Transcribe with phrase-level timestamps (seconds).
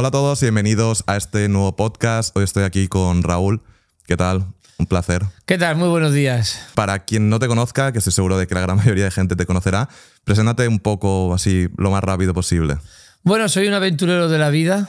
[0.00, 2.30] Hola a todos y bienvenidos a este nuevo podcast.
[2.36, 3.62] Hoy estoy aquí con Raúl.
[4.06, 4.46] ¿Qué tal?
[4.78, 5.22] Un placer.
[5.44, 5.74] ¿Qué tal?
[5.74, 6.68] Muy buenos días.
[6.76, 9.34] Para quien no te conozca, que estoy seguro de que la gran mayoría de gente
[9.34, 9.88] te conocerá,
[10.22, 12.76] preséntate un poco así lo más rápido posible.
[13.24, 14.88] Bueno, soy un aventurero de la vida.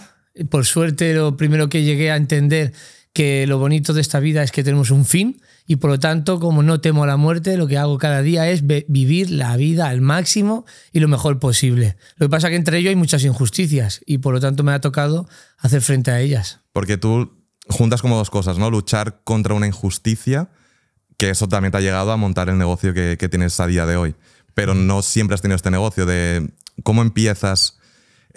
[0.52, 2.74] Por suerte, lo primero que llegué a entender
[3.14, 6.40] que lo bonito de esta vida es que tenemos un fin y por lo tanto,
[6.40, 10.02] como no temo la muerte, lo que hago cada día es vivir la vida al
[10.02, 11.96] máximo y lo mejor posible.
[12.18, 14.72] Lo que pasa es que entre ellos hay muchas injusticias y por lo tanto me
[14.72, 16.62] ha tocado hacer frente a ellas.
[16.74, 18.72] Porque tú juntas como dos cosas, ¿no?
[18.72, 20.50] Luchar contra una injusticia,
[21.18, 23.86] que eso también te ha llegado a montar el negocio que, que tienes a día
[23.86, 24.16] de hoy.
[24.56, 26.52] Pero no siempre has tenido este negocio de
[26.84, 27.79] cómo empiezas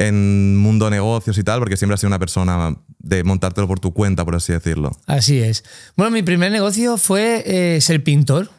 [0.08, 3.92] en mundo negocios y tal, porque siempre has sido una persona de montártelo por tu
[3.92, 4.92] cuenta, por así decirlo.
[5.06, 5.64] Así es.
[5.96, 8.50] Bueno, mi primer negocio fue eh, ser pintor.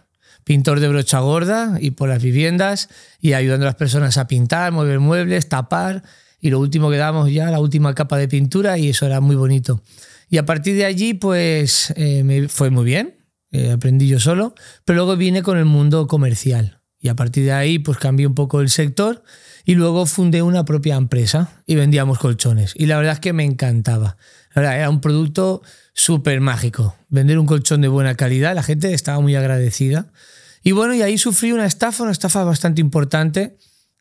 [0.43, 2.89] Pintor de brocha gorda y por las viviendas
[3.21, 6.03] y ayudando a las personas a pintar, mover muebles, tapar.
[6.41, 9.37] Y lo último que damos ya, la última capa de pintura, y eso era muy
[9.37, 9.81] bonito.
[10.29, 13.15] Y a partir de allí, pues eh, me fue muy bien.
[13.51, 16.81] Eh, aprendí yo solo, pero luego vine con el mundo comercial.
[16.99, 19.23] Y a partir de ahí, pues cambié un poco el sector
[19.65, 22.73] y luego fundé una propia empresa y vendíamos colchones.
[22.75, 24.17] Y la verdad es que me encantaba.
[24.55, 25.61] era un producto
[25.93, 26.95] súper mágico.
[27.09, 30.11] Vender un colchón de buena calidad, la gente estaba muy agradecida.
[30.63, 33.57] Y bueno, y ahí sufrí una estafa, una estafa bastante importante.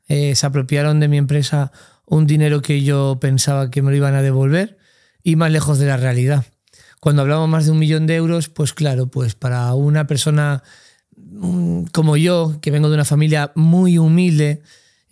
[0.08, 1.72] Eh, se apropiaron de mi empresa
[2.06, 4.78] un dinero que yo pensaba que me lo iban a devolver
[5.22, 6.44] y más lejos de la realidad.
[7.00, 10.62] Cuando hablamos más de un millón de euros, pues claro, pues para una persona
[11.16, 14.62] mm, como yo, que vengo de una familia muy humilde,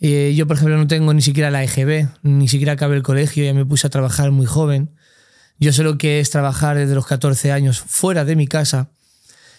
[0.01, 3.45] eh, yo, por ejemplo, no tengo ni siquiera la EGB, ni siquiera acabé el colegio,
[3.45, 4.89] ya me puse a trabajar muy joven.
[5.59, 8.89] Yo sé lo que es trabajar desde los 14 años fuera de mi casa.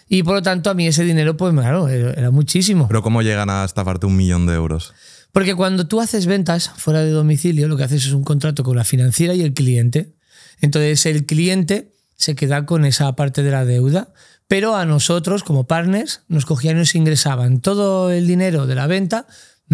[0.09, 2.89] Y por lo tanto, a mí ese dinero, pues claro, era muchísimo.
[2.89, 4.93] Pero ¿cómo llegan a estafarte un millón de euros?
[5.31, 8.75] Porque cuando tú haces ventas fuera de domicilio, lo que haces es un contrato con
[8.75, 10.13] la financiera y el cliente.
[10.59, 14.13] Entonces, el cliente se queda con esa parte de la deuda,
[14.49, 18.87] pero a nosotros, como partners, nos cogían y nos ingresaban todo el dinero de la
[18.87, 19.25] venta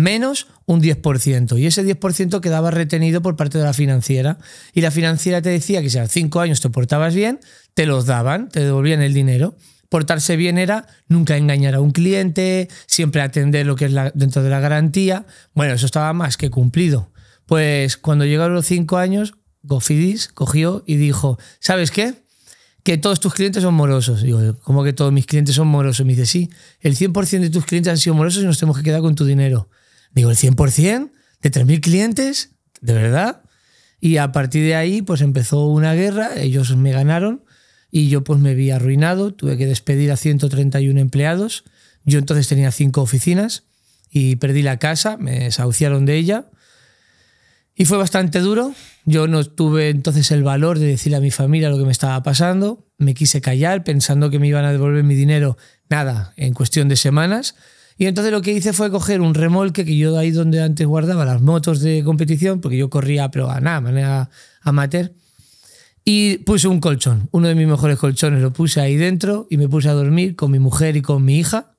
[0.01, 1.59] menos un 10%.
[1.59, 4.37] Y ese 10% quedaba retenido por parte de la financiera.
[4.73, 7.39] Y la financiera te decía que si a cinco años te portabas bien,
[7.73, 9.55] te los daban, te devolvían el dinero.
[9.89, 14.49] Portarse bien era nunca engañar a un cliente, siempre atender lo que es dentro de
[14.49, 15.25] la garantía.
[15.53, 17.11] Bueno, eso estaba más que cumplido.
[17.45, 19.33] Pues cuando llegaron los cinco años,
[19.63, 22.13] Gofidis cogió y dijo, ¿sabes qué?
[22.83, 24.23] que todos tus clientes son morosos.
[24.23, 26.05] Digo, ¿cómo que todos mis clientes son morosos?
[26.05, 26.49] Me dice, sí,
[26.79, 29.25] el 100% de tus clientes han sido morosos y nos tenemos que quedar con tu
[29.25, 29.69] dinero.
[30.11, 31.11] Digo, ¿el 100%
[31.41, 32.51] de 3.000 clientes?
[32.81, 33.43] ¿De verdad?
[33.99, 37.43] Y a partir de ahí, pues empezó una guerra, ellos me ganaron
[37.91, 41.63] y yo pues me vi arruinado, tuve que despedir a 131 empleados.
[42.05, 43.63] Yo entonces tenía cinco oficinas
[44.09, 46.49] y perdí la casa, me desahuciaron de ella.
[47.75, 48.73] Y fue bastante duro.
[49.05, 52.21] Yo no tuve entonces el valor de decirle a mi familia lo que me estaba
[52.23, 52.85] pasando.
[52.97, 55.57] Me quise callar pensando que me iban a devolver mi dinero,
[55.89, 57.55] nada, en cuestión de semanas.
[57.99, 61.25] Y entonces lo que hice fue coger un remolque que yo ahí donde antes guardaba
[61.25, 64.29] las motos de competición, porque yo corría, pero a nada, manera
[64.61, 65.11] amateur,
[66.05, 69.67] y puse un colchón, uno de mis mejores colchones, lo puse ahí dentro y me
[69.67, 71.75] puse a dormir con mi mujer y con mi hija.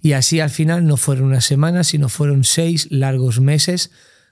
[0.00, 3.90] Y así al final no fueron unas semanas, sino fueron seis largos meses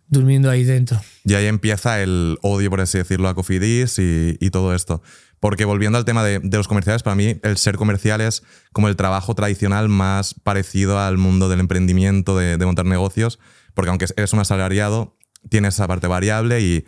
[0.08, 1.02] durmiendo ahí dentro.
[1.24, 5.02] Y ahí empieza el odio, por así decirlo, a Cofidis y, y todo esto.
[5.40, 8.42] Porque volviendo al tema de, los comerciales, para mí el ser comercial es
[8.72, 13.38] como el trabajo tradicional más parecido al mundo del emprendimiento, de, montar negocios,
[13.74, 15.16] porque aunque eres un asalariado,
[15.50, 16.86] tienes esa parte variable y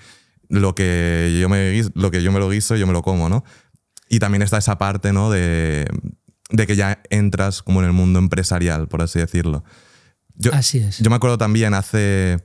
[0.48, 3.44] lo que yo me, lo, que yo me lo guiso, yo me lo como, ¿no?
[4.08, 5.31] Y también está esa parte, ¿no?
[5.31, 5.87] De,
[6.66, 9.62] que ya entras como en el mundo empresarial, por así decirlo.
[10.54, 10.98] así es.
[11.00, 12.42] Yo me acuerdo también hace,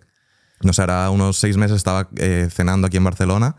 [0.61, 3.55] no sé, era unos seis meses estaba eh, cenando aquí en Barcelona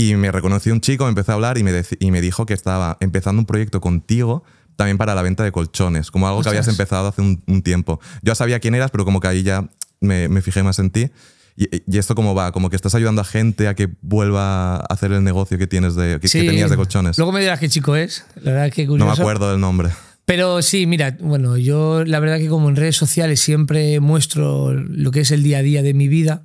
[0.00, 2.54] y me reconoció un chico, me empezó a hablar y me, y me dijo que
[2.54, 4.42] estaba empezando un proyecto contigo
[4.76, 8.00] también para la venta de colchones, como algo que habías empezado hace un, tiempo.
[8.22, 9.68] Yo sabía quién eras, pero como que ahí ya
[10.00, 11.10] me, me fijé más en ti.
[11.54, 12.50] Y, y, esto cómo va?
[12.50, 15.96] Como que estás ayudando a gente a que vuelva a hacer el negocio que tienes
[15.96, 17.18] de que, tenías de colchones.
[17.18, 18.24] Luego me dirás qué chico es.
[18.36, 19.06] La verdad que curioso.
[19.06, 19.90] No me acuerdo del nombre.
[20.24, 25.10] Pero sí, mira, bueno, yo la verdad que como en redes sociales siempre muestro lo
[25.10, 26.42] que es el día a día de mi vida,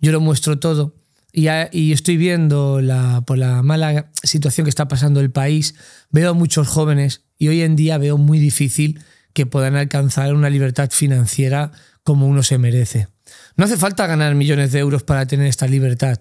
[0.00, 0.96] yo lo muestro todo
[1.32, 5.74] y, estoy viendo la, por la mala situación que está pasando el país,
[6.10, 9.00] veo a muchos jóvenes y hoy en día veo muy difícil
[9.34, 11.72] que puedan alcanzar una libertad financiera
[12.02, 13.08] como uno se merece.
[13.56, 16.20] No hace falta ganar millones de euros para tener esta libertad.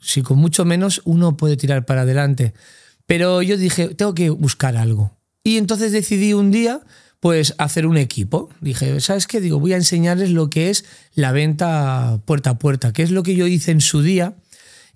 [0.00, 2.54] Si con mucho menos uno puede tirar para adelante.
[3.06, 5.16] Pero yo dije, tengo que buscar algo.
[5.44, 6.80] Y entonces decidí un día
[7.20, 8.50] pues hacer un equipo.
[8.60, 9.40] Dije, ¿sabes qué?
[9.40, 10.84] Digo, voy a enseñarles lo que es
[11.14, 14.36] la venta puerta a puerta, que es lo que yo hice en su día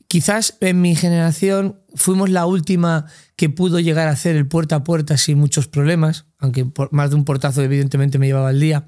[0.09, 3.07] Quizás en mi generación fuimos la última
[3.37, 7.11] que pudo llegar a hacer el puerta a puerta sin muchos problemas, aunque por más
[7.11, 8.85] de un portazo evidentemente me llevaba el día.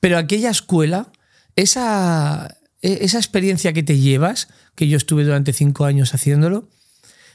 [0.00, 1.12] Pero aquella escuela,
[1.56, 6.68] esa, e, esa experiencia que te llevas, que yo estuve durante cinco años haciéndolo,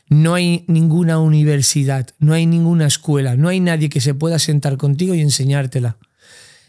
[0.10, 4.78] no hay ninguna universidad, no hay ninguna escuela, no hay nadie que se pueda sentar
[4.78, 5.98] contigo y enseñártela.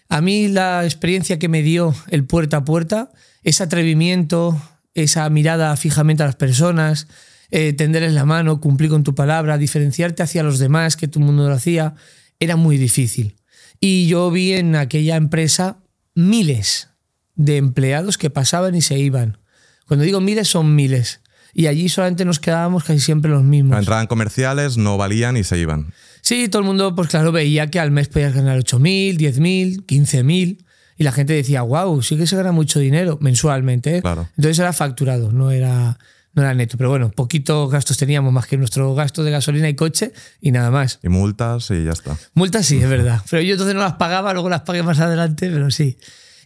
[0.09, 3.11] A mí la experiencia que me dio el puerta a puerta,
[3.43, 4.61] ese atrevimiento,
[4.95, 7.09] esa mirada fijamente a las personas,
[7.51, 11.49] eh, tenderles la mano, cumplir con tu palabra, diferenciarte hacia los demás, que el mundo
[11.49, 11.95] lo hacía,
[12.41, 13.37] era muy difícil.
[13.81, 15.79] Y yo vi en aquella empresa
[16.15, 16.89] miles
[17.35, 19.39] de empleados que pasaban y se iban.
[19.87, 21.21] Cuando digo miles, son miles.
[21.55, 23.79] Y allí solamente nos quedábamos casi siempre los mismos.
[23.79, 25.93] Entraban comerciales, no valían y se iban.
[26.23, 30.62] Sí, todo el mundo, pues claro, veía que al mes podías ganar 8.000, 10.000, 15.000.
[30.97, 33.99] Y la gente decía, wow, sí que se gana mucho dinero mensualmente.
[33.99, 34.03] ¿eh?
[34.03, 34.29] Claro.
[34.37, 35.99] Entonces era facturado, no era,
[36.35, 36.77] no era neto.
[36.77, 40.71] Pero bueno, poquitos gastos teníamos más que nuestro gasto de gasolina y coche y nada
[40.71, 41.01] más.
[41.03, 42.17] Y multas y ya está.
[42.35, 43.23] Multas sí, es verdad.
[43.31, 45.99] Pero yo entonces no las pagaba, luego las pagué más adelante, pero sí.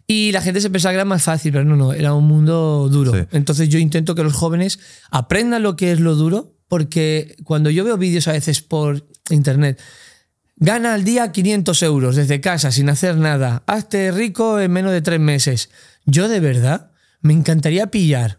[0.06, 2.88] Y la gente se pensaba que era más fácil, pero no, no, era un mundo
[2.88, 3.12] duro.
[3.12, 3.26] Sí.
[3.32, 4.78] Entonces yo intento que los jóvenes
[5.10, 9.80] aprendan lo que es lo duro, porque cuando yo veo vídeos a veces por internet,
[10.56, 15.02] gana al día 500 euros desde casa sin hacer nada, hazte rico en menos de
[15.02, 15.70] tres meses.
[16.04, 18.38] Yo de verdad me encantaría pillar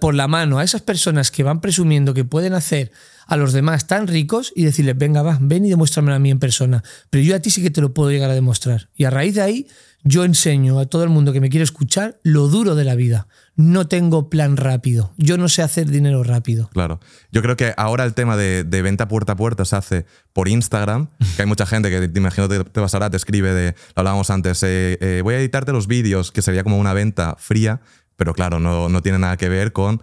[0.00, 2.92] por la mano a esas personas que van presumiendo que pueden hacer
[3.32, 6.38] a los demás tan ricos y decirles, venga, va, ven y demuéstramelo a mí en
[6.38, 6.84] persona.
[7.08, 8.90] Pero yo a ti sí que te lo puedo llegar a demostrar.
[8.94, 9.66] Y a raíz de ahí,
[10.04, 13.28] yo enseño a todo el mundo que me quiere escuchar lo duro de la vida.
[13.56, 15.14] No tengo plan rápido.
[15.16, 16.68] Yo no sé hacer dinero rápido.
[16.74, 17.00] Claro.
[17.30, 20.04] Yo creo que ahora el tema de, venta puerta a puerta se hace
[20.34, 23.74] por Instagram, que hay mucha gente que te imagino te, te pasará, te escribe de,
[23.96, 27.36] lo hablábamos antes, eh, eh, voy a editarte los vídeos, que sería como una venta
[27.38, 27.80] fría,
[28.16, 30.02] pero claro, no, no tiene nada que ver con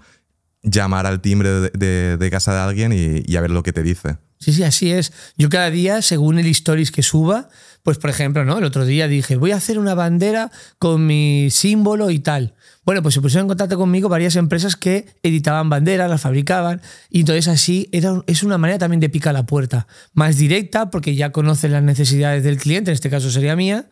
[0.61, 4.17] llamar al timbre de, casa de alguien y, y a ver lo que te dice.
[4.39, 5.11] Sí, sí, así es.
[5.37, 7.49] Yo cada día, según el stories que suba,
[7.83, 8.57] pues por ejemplo, ¿no?
[8.57, 12.55] El otro día dije, voy a hacer una bandera con mi símbolo y tal.
[12.85, 17.19] Bueno, pues se pusieron en contacto conmigo varias empresas que editaban banderas, las fabricaban, y
[17.19, 19.87] entonces así era, es una manera también de picar la puerta.
[20.13, 23.89] Más directa, porque ya conocen las necesidades del cliente, en este caso sería mía,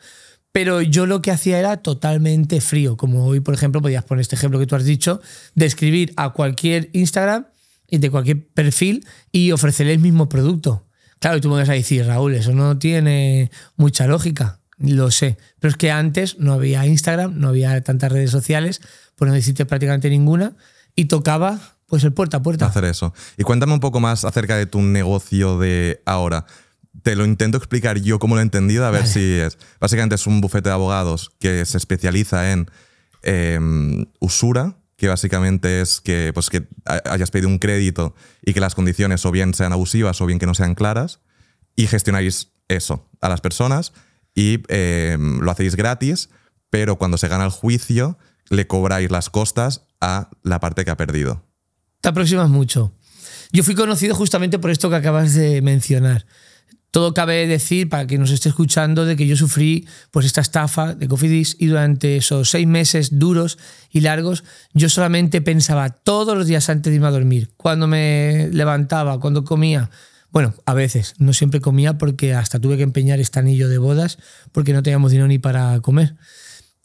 [0.57, 2.97] pero yo lo que hacía era totalmente frío.
[2.97, 5.21] Como hoy, por ejemplo, podías poner este ejemplo que tú has dicho,
[5.53, 7.45] de escribir a cualquier Instagram
[7.87, 10.87] y de cualquier perfil y ofrecerle el mismo producto.
[11.19, 14.59] Claro, y tú me vas a decir, Raúl, eso no tiene mucha lógica.
[14.79, 15.37] Lo sé.
[15.59, 18.81] Pero es que antes no había Instagram, no había tantas redes sociales,
[19.15, 20.55] pues no existe prácticamente ninguna,
[20.95, 22.65] y tocaba pues el puerta a puerta.
[22.65, 23.13] hacer eso.
[23.37, 26.47] Y cuéntame un poco más acerca de tu negocio de ahora.
[27.07, 29.13] Te lo intento explicar yo como lo he entendido, a ver Vale.
[29.13, 29.57] si es.
[29.79, 32.69] Básicamente es un bufete de abogados que se especializa en
[33.23, 38.59] em, usura, que básicamente es que, pues, que ha- hayas pedido un crédito y que
[38.59, 41.21] las condiciones o bien sean abusivas o bien que no sean claras,
[41.77, 43.93] y gestionáis eso a las personas
[44.35, 46.29] y em, lo hacéis gratis,
[46.69, 48.17] pero cuando se gana el juicio
[48.49, 51.41] le cobráis las costas a la parte que ha perdido.
[52.01, 52.91] Te aproximas mucho.
[53.53, 56.25] Yo fui conocido justamente por esto que acabas de mencionar.
[56.91, 60.95] Todo cabe decir, para quien nos esté escuchando, de que yo sufrí pues, esta estafa
[60.95, 63.57] de Cofidis y durante esos seis meses duros
[63.91, 64.43] y largos,
[64.73, 69.43] yo solamente pensaba todos los días antes de irme a dormir, cuando me levantaba, cuando
[69.43, 69.89] comía.
[70.31, 74.17] Bueno, a veces, no siempre comía porque hasta tuve que empeñar este anillo de bodas
[74.51, 76.15] porque no teníamos dinero ni para comer.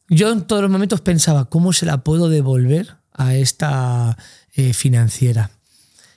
[0.09, 4.17] Yo en todos los momentos pensaba, ¿cómo se la puedo devolver a esta
[4.55, 5.51] eh, financiera?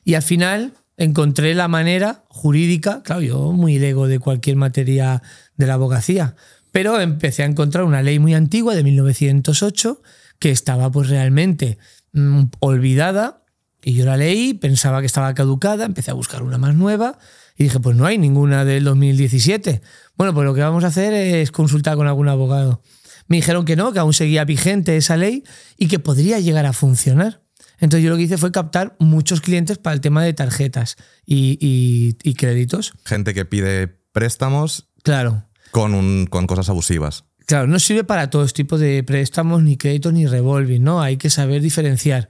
[0.03, 5.21] Y al final encontré la manera jurídica, claro, yo muy lego de cualquier materia
[5.57, 6.35] de la abogacía,
[6.71, 10.01] pero empecé a encontrar una ley muy antigua de 1908
[10.39, 11.77] que estaba pues realmente
[12.13, 13.43] mm, olvidada
[13.83, 17.19] y yo la leí, pensaba que estaba caducada, empecé a buscar una más nueva
[17.55, 19.81] y dije, pues no hay ninguna del 2017.
[20.17, 22.81] Bueno, pues lo que vamos a hacer es consultar con algún abogado.
[23.27, 25.43] Me dijeron que no, que aún seguía vigente esa ley
[25.77, 27.44] y que podría llegar a funcionar.
[27.79, 31.57] Entonces yo lo que hice fue captar muchos clientes para el tema de tarjetas y,
[31.59, 32.93] y- y créditos.
[33.05, 37.25] Gente que pide préstamos Claro, con, un- con cosas abusivas.
[37.45, 41.01] claro, no sirve para todos tipos de préstamos, ni créditos, ni revolving, ¿no?
[41.01, 42.29] Hay que saber diferenciar.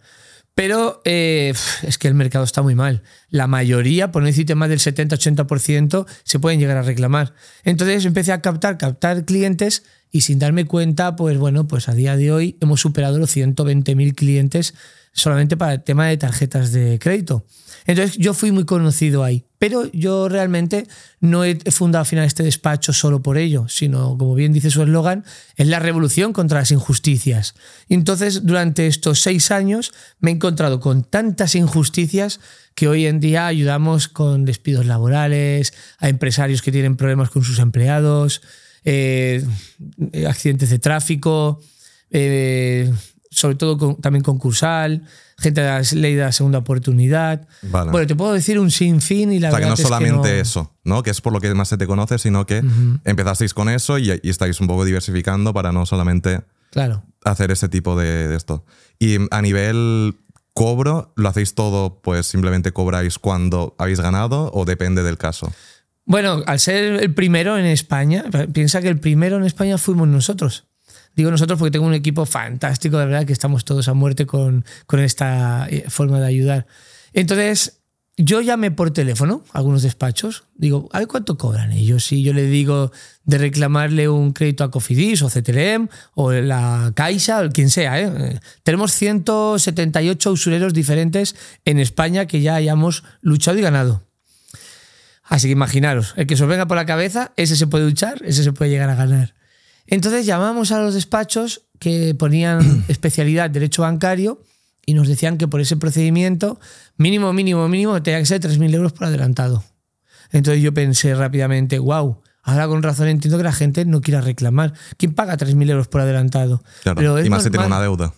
[0.55, 3.03] Pero eh, es que el mercado está muy mal.
[3.29, 7.33] La mayoría, por no decirte más del 70-80%, se pueden llegar a reclamar.
[7.65, 12.15] Entonces empecé a captar, captar clientes y sin darme cuenta, pues bueno, pues a día
[12.15, 14.75] de hoy hemos superado los 120.000 clientes
[15.15, 17.45] solamente para el tema de tarjetas de crédito.
[17.87, 20.87] Entonces yo fui muy conocido ahí, pero yo realmente
[21.21, 24.83] no he fundado al final este despacho solo por ello, sino, como bien dice su
[24.83, 25.23] eslogan,
[25.55, 27.55] es la revolución contra las injusticias.
[27.87, 32.41] entonces durante estos seis años me he encontrado con tantas injusticias
[32.73, 37.59] que hoy en día ayudamos con despidos laborales, a empresarios que tienen problemas con sus
[37.59, 38.41] empleados,
[38.83, 39.45] eh,
[40.27, 41.61] accidentes de tráfico,
[42.11, 42.91] eh,
[43.35, 45.03] sobre todo también concursal,
[45.37, 47.47] gente de la ley de la segunda oportunidad.
[47.63, 50.71] Bueno, te puedo decir un sinfín y la o sea, que no solamente es eso,
[50.85, 51.03] ¿no?
[51.03, 52.63] Que es por lo que más se te conoce, sino que
[53.03, 57.03] empezasteis con eso y, estáis un poco diversificando para no solamente claro.
[57.25, 58.65] hacer ese tipo de, de, esto.
[58.99, 60.15] Y a nivel
[60.53, 65.51] cobro, ¿lo hacéis todo, pues simplemente cobráis cuando habéis ganado o depende del caso?
[66.05, 68.23] Bueno, al ser el primero en España,
[68.53, 70.67] piensa que el primero en España fuimos nosotros.
[71.15, 74.65] Digo nosotros porque tengo un equipo fantástico, de verdad, que estamos todos a muerte con,
[74.85, 76.67] con esta eh, forma de ayudar.
[77.13, 77.79] Entonces,
[78.17, 82.05] yo llamé por teléfono a algunos despachos, digo, a ver cuánto cobran ellos.
[82.05, 82.91] Si yo le digo
[83.25, 87.99] de reclamarle un crédito a Cofidis o CTLM o la Caixa o quien sea.
[87.99, 88.39] ¿eh?
[88.63, 94.03] Tenemos 178 usureros diferentes en España que ya hayamos luchado y ganado.
[95.23, 98.21] Así que imaginaros, el que se os venga por la cabeza, ese se puede luchar,
[98.23, 99.34] ese se puede llegar a ganar.
[99.87, 104.41] Entonces llamamos a los despachos que ponían especialidad derecho bancario
[104.85, 106.59] y nos decían que por ese procedimiento
[106.97, 109.63] mínimo, mínimo, mínimo tenía que ser 3.000 euros por adelantado.
[110.31, 114.73] Entonces yo pensé rápidamente, wow, ahora con razón entiendo que la gente no quiera reclamar.
[114.97, 116.63] ¿Quién paga 3.000 euros por adelantado?
[116.83, 118.13] Claro, y más si tiene una deuda.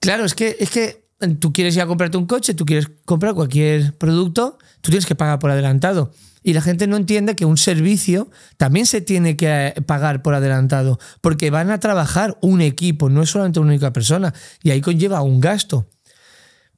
[0.00, 1.04] Claro, es que, es que
[1.38, 5.14] tú quieres ir a comprarte un coche, tú quieres comprar cualquier producto, tú tienes que
[5.14, 6.12] pagar por adelantado.
[6.42, 10.34] Y la gente no entiende que un servicio también se tiene que eh, pagar por
[10.34, 14.80] adelantado, porque van a trabajar un equipo, no es solamente una única persona, y ahí
[14.80, 15.88] conlleva un gasto.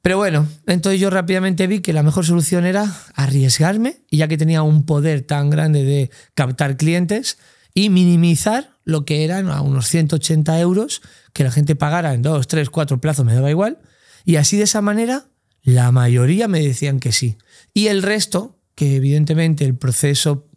[0.01, 4.37] Pero bueno, entonces yo rápidamente vi que la mejor solución era arriesgarme, y ya que
[4.37, 7.37] tenía un poder tan grande de captar clientes,
[7.73, 11.01] y minimizar lo que eran a unos 180 euros,
[11.33, 13.79] que la gente pagara en dos, tres, cuatro plazos, me daba igual.
[14.23, 15.25] Y así de esa manera,
[15.61, 17.37] la mayoría me decían que sí.
[17.73, 20.47] Y el resto, que evidentemente el proceso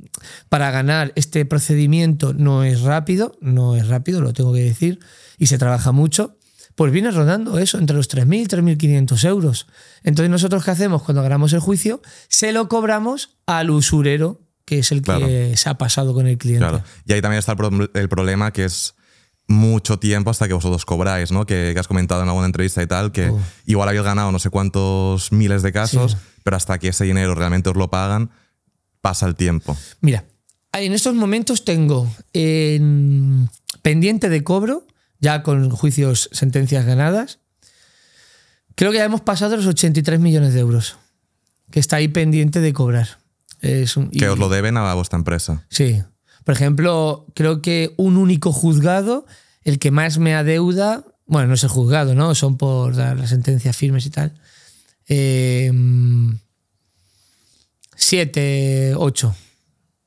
[0.49, 4.99] para ganar este procedimiento no es rápido, no es rápido, lo tengo que decir,
[5.39, 6.37] y se trabaja mucho,
[6.75, 9.67] pues viene rodando eso entre los 3.000 y 3.500 euros.
[10.03, 12.01] Entonces nosotros qué hacemos cuando ganamos el juicio?
[12.29, 16.61] Se lo cobramos al usurero, que es el que se ha pasado con el cliente.
[16.61, 16.85] Claro.
[17.05, 17.57] Y ahí también está
[17.95, 18.95] el, problema que es
[19.49, 21.47] mucho tiempo hasta que vosotros cobráis, ¿no?
[21.47, 23.33] Que, has comentado en alguna entrevista y tal, que
[23.67, 26.17] igual habéis ganado no sé cuántos miles de casos
[26.49, 28.31] pero hasta que ese dinero realmente os lo pagan,
[29.03, 29.77] pasa el tiempo.
[30.01, 30.25] Mira,
[30.73, 33.51] en estos momentos tengo en
[33.83, 34.87] pendiente de cobro,
[35.21, 37.41] ya con juicios, sentencias ganadas,
[38.77, 40.97] creo que ya hemos pasado los 83 millones de euros,
[41.71, 43.19] que está ahí pendiente de cobrar.
[43.61, 45.67] Es que os lo deben a vuestra empresa.
[45.69, 46.03] Sí.
[46.49, 49.27] Por ejemplo, creo que un único juzgado,
[49.65, 52.35] el que más me adeuda, bueno, no es el juzgado, ¿no?
[52.35, 54.33] Son por dar las sentencias firmes y tal
[55.09, 55.71] eh,
[57.97, 59.37] siete, ocho.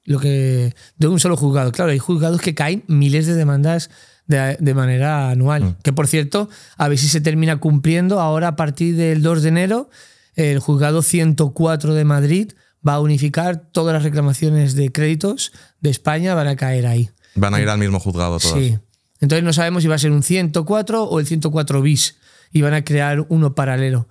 [0.03, 1.71] Lo que, de un solo juzgado.
[1.71, 3.91] Claro, hay juzgados que caen miles de demandas
[4.25, 5.63] de, manera anual.
[5.63, 5.75] Mm.
[5.83, 8.19] Que por cierto, a ver si se termina cumpliendo.
[8.19, 9.89] Ahora, a partir del 2 de enero,
[10.33, 12.53] el juzgado 104 de Madrid
[12.87, 17.09] va a unificar todas las reclamaciones de créditos de España, van a caer ahí.
[17.35, 18.59] Van a ir al mismo juzgado todas.
[18.59, 18.77] Sí.
[19.19, 22.17] Entonces no sabemos si va a ser un 104 o el 104 bis
[22.51, 24.07] y van a crear uno paralelo.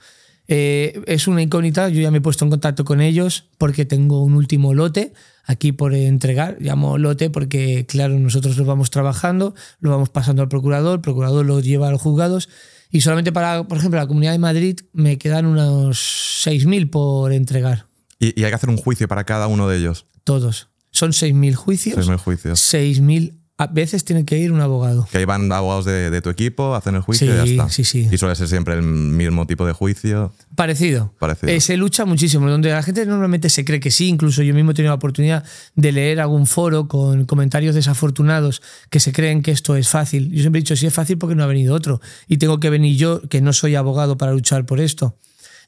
[0.53, 4.23] Eh, es una incógnita, yo ya me he puesto en contacto con ellos porque tengo
[4.23, 5.13] un último lote
[5.45, 6.57] aquí por entregar.
[6.61, 11.45] Llamo lote porque, claro, nosotros lo vamos trabajando, lo vamos pasando al procurador, el procurador
[11.45, 12.49] lo lleva a los juzgados
[12.91, 17.90] y solamente para, por ejemplo, la Comunidad de Madrid me quedan unos 6.000 por entregar.
[18.21, 20.07] ¿Y, ¿Y, hay que hacer un juicio para cada uno de ellos?
[20.23, 20.69] Todos.
[20.93, 22.09] Son 6.000 juicios.
[22.09, 22.61] 6.000 juicios.
[22.73, 25.07] 6.000 a veces tiene que ir un abogado.
[25.13, 27.69] Que ahí van abogados de, tu equipo, hacen el juicio y ya está.
[27.69, 28.09] Sí, sí.
[28.11, 30.33] Y suele ser siempre el mismo tipo de juicio.
[30.55, 31.13] Parecido.
[31.19, 31.53] Parecido.
[31.53, 34.09] Eh, se lucha muchísimo, donde la gente normalmente se cree que sí.
[34.09, 38.99] Incluso yo mismo he tenido la oportunidad de leer algún foro con comentarios desafortunados que
[38.99, 40.31] se creen que esto es fácil.
[40.31, 42.01] Yo siempre he dicho, si es fácil porque no ha venido otro.
[42.29, 45.19] Y tengo que venir yo, que no soy abogado, para luchar por esto.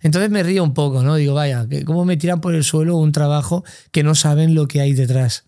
[0.02, 1.14] Entonces me río un poco, ¿no?
[1.16, 4.80] Digo, vaya, ¿cómo me tiran por el suelo un trabajo que no saben lo que
[4.80, 5.44] hay detrás?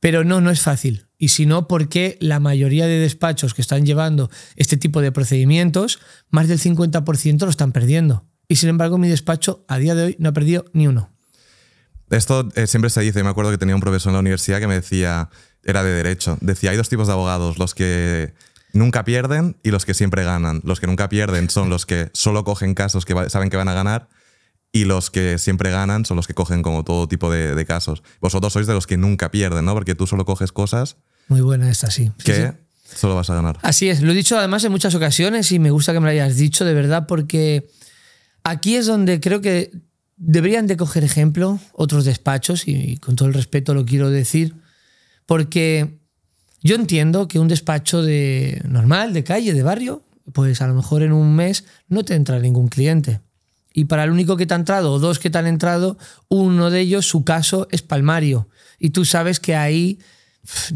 [0.00, 1.06] Pero no, no es fácil.
[1.18, 5.12] Y si no, ¿por qué la mayoría de despachos que están llevando este tipo de
[5.12, 5.98] procedimientos,
[6.30, 8.24] más del 50% lo están perdiendo?
[8.48, 11.10] Y sin embargo, mi despacho a día de hoy no ha perdido ni uno.
[12.10, 14.68] Esto eh, siempre se dice, me acuerdo que tenía un profesor en la universidad que
[14.68, 15.30] me decía,
[15.64, 16.38] era de derecho.
[16.40, 18.34] Decía, hay dos tipos de abogados, los que
[18.76, 20.60] nunca pierden y los que siempre ganan.
[20.64, 23.74] Los que nunca pierden son los que solo cogen casos que saben que van a
[23.74, 24.08] ganar
[24.72, 28.02] y los que siempre ganan son los que cogen como todo tipo de, casos.
[28.20, 29.74] Vosotros sois de los que nunca pierden, ¿no?
[29.74, 30.96] Porque tú solo coges cosas.
[31.28, 32.12] Muy buena esta, sí.
[32.22, 32.52] Que
[32.94, 33.58] solo vas a ganar.
[33.62, 34.02] Así es.
[34.02, 36.64] Lo he dicho además en muchas ocasiones y me gusta que me lo hayas dicho
[36.64, 37.66] de verdad porque
[38.44, 39.70] aquí es donde creo que
[40.16, 44.54] deberían de coger ejemplo otros despachos y con todo el respeto lo quiero decir
[45.26, 45.98] porque
[46.66, 51.02] yo entiendo que un despacho de normal, de calle, de barrio, pues a lo mejor
[51.02, 53.20] en un mes no te entra ningún cliente.
[53.72, 56.70] Y para el único que te ha entrado o dos que te han entrado, uno
[56.70, 58.48] de ellos, su caso es palmario.
[58.78, 59.98] Y tú sabes que ahí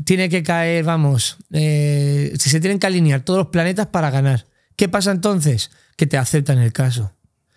[0.05, 4.47] tiene que caer, vamos, eh, se tienen que alinear todos los planetas para ganar.
[4.77, 5.71] ¿Qué pasa entonces?
[5.97, 7.13] Que te aceptan el caso.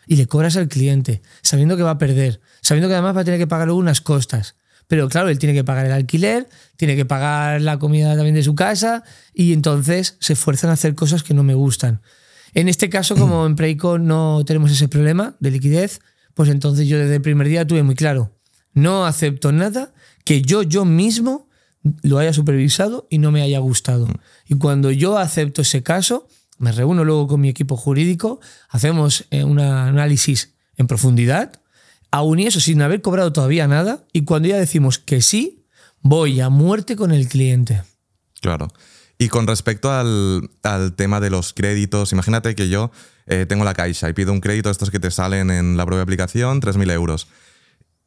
[0.07, 3.25] Y le cobras al cliente, sabiendo que va a perder, sabiendo que además va a
[3.25, 4.55] tener que pagar unas costas.
[4.87, 8.43] Pero claro, él tiene que pagar el alquiler, tiene que pagar la comida también de
[8.43, 12.01] su casa y entonces se esfuerzan a hacer cosas que no me gustan.
[12.53, 16.01] En este caso, como en Preico no tenemos ese problema de liquidez,
[16.33, 18.31] pues entonces yo desde el primer día tuve muy claro,
[18.73, 21.47] no acepto nada que yo, yo mismo
[22.01, 24.07] lo haya supervisado y no me haya gustado.
[24.47, 29.43] Y cuando yo acepto ese caso, me reúno luego con mi equipo jurídico, hacemos eh,
[29.43, 31.59] un análisis en profundidad
[32.13, 35.65] aún y eso sin haber cobrado todavía nada, y cuando ya decimos que sí,
[36.01, 37.81] voy a muerte con el cliente.
[38.39, 38.67] Claro.
[39.17, 40.51] Y con respecto al,
[40.95, 42.91] tema de los créditos, imagínate que yo
[43.25, 46.03] eh, tengo la caixa y pido un crédito, estos que te salen en la propia
[46.03, 47.29] aplicación, 3.000 euros,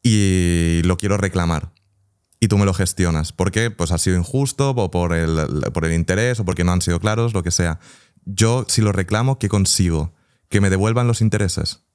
[0.01, 1.73] y lo quiero reclamar.
[2.39, 3.33] Y tú me lo gestionas.
[3.33, 3.71] ¿Por qué?
[3.71, 5.35] Pues ha sido injusto, o por el,
[5.73, 7.81] por el interés, o porque no han sido claros, lo que sea.
[8.23, 10.13] Yo, si lo reclamo, ¿qué consigo?
[10.47, 11.86] Que me devuelvan los intereses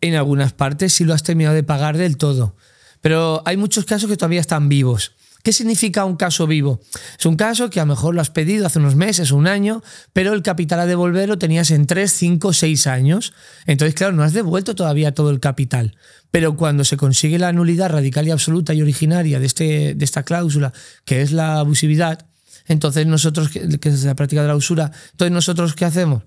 [0.00, 2.56] en algunas partes sí lo has terminado de pagar del todo.
[3.00, 5.12] Pero hay muchos casos que todavía están vivos.
[5.46, 6.80] ¿Qué significa un caso vivo?
[7.16, 9.80] Es un caso que a lo mejor lo has pedido hace unos meses, un año,
[10.12, 13.32] pero el capital a devolver lo tenías en 3, 5, 6 años.
[13.64, 15.94] Entonces, claro, no has devuelto todavía todo el capital.
[16.32, 20.24] Pero cuando se consigue la nulidad radical y absoluta y originaria de, este, de esta
[20.24, 20.72] cláusula,
[21.04, 22.26] que es la abusividad,
[22.66, 26.24] entonces nosotros, que, que es la práctica de la usura, entonces nosotros, ¿qué hacemos?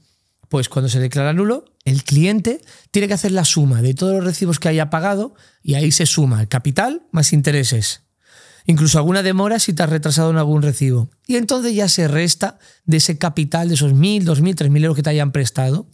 [0.50, 4.24] Pues cuando se declara nulo, el cliente tiene que hacer la suma de todos los
[4.24, 8.02] recibos que haya pagado y ahí se suma el capital más intereses.
[8.66, 11.10] Incluso alguna demora si te has retrasado en algún recibo.
[11.26, 15.02] Y entonces ya se resta de ese capital, de esos 1.000, 2.000, 3.000 euros que
[15.02, 15.88] te hayan prestado.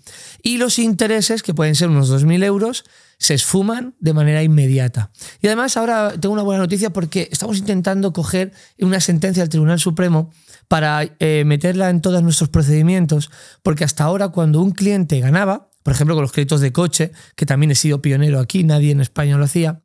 [0.43, 2.83] Y los intereses, que pueden ser unos 2.000 euros,
[3.17, 5.11] se esfuman de manera inmediata.
[5.41, 9.79] Y además ahora tengo una buena noticia porque estamos intentando coger una sentencia del Tribunal
[9.79, 10.31] Supremo
[10.67, 13.31] para eh, meterla en todos nuestros procedimientos,
[13.63, 17.45] porque hasta ahora cuando un cliente ganaba, por ejemplo con los créditos de coche, que
[17.45, 19.81] también he sido pionero aquí, nadie en España lo hacía,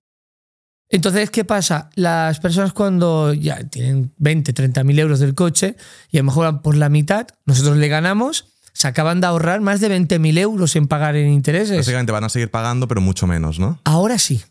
[0.90, 1.88] entonces, ¿qué pasa?
[1.94, 5.76] Las personas cuando ya tienen 20, 30 mil euros del coche
[6.10, 9.80] y a lo mejor por la mitad, nosotros le ganamos, se acaban de ahorrar más
[9.80, 11.76] de 20 mil euros en pagar en intereses.
[11.76, 13.80] Básicamente van a seguir pagando, pero mucho menos, ¿no?
[13.84, 14.42] Ahora sí.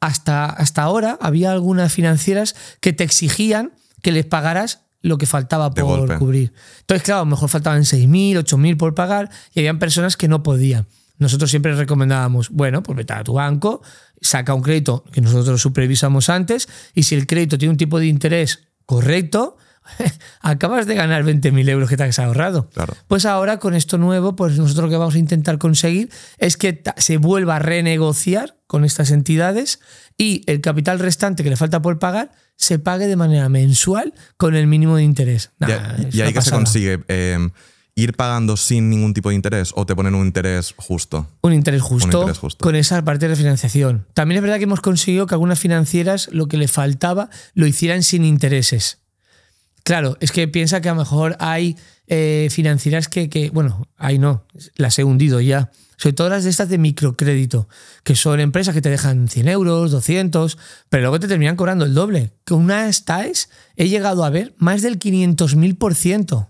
[0.00, 5.70] Hasta, hasta ahora había algunas financieras que te exigían que les pagaras lo que faltaba
[5.72, 6.52] por cubrir.
[6.80, 10.42] Entonces, claro, a lo mejor faltaban 6.000, 8.000 por pagar y habían personas que no
[10.42, 10.86] podían.
[11.18, 13.82] Nosotros siempre recomendábamos, bueno, pues vete a tu banco,
[14.20, 18.06] saca un crédito que nosotros supervisamos antes y si el crédito tiene un tipo de
[18.06, 19.56] interés correcto,
[20.40, 22.68] acabas de ganar 20.000 euros que te has ahorrado.
[23.08, 26.82] Pues ahora con esto nuevo, pues nosotros lo que vamos a intentar conseguir es que
[26.96, 29.80] se vuelva a renegociar con estas entidades
[30.16, 34.54] y el capital restante que le falta por pagar se pague de manera mensual con
[34.54, 35.50] el mínimo de interés.
[36.12, 37.50] y, ahí que se consigue em,
[37.94, 41.28] ir pagando sin ningún tipo de interés o te ponen un interés justo.
[41.42, 42.26] Un interés justo,
[42.58, 44.06] con esa parte de financiación.
[44.14, 48.02] También es verdad que hemos conseguido que algunas financieras lo que le faltaba lo hicieran
[48.02, 49.01] sin intereses.
[49.84, 54.18] Claro, es que piensa que a lo mejor hay eh, financieras que, que, bueno, ahí
[54.18, 55.70] no, las he hundido ya
[56.02, 57.68] sobre todo las de estas de microcrédito,
[58.02, 61.94] que son empresas que te dejan 100 euros, 200, pero luego te terminan cobrando el
[61.94, 62.32] doble.
[62.44, 66.48] Con una TAES he llegado a ver más del 500.000%.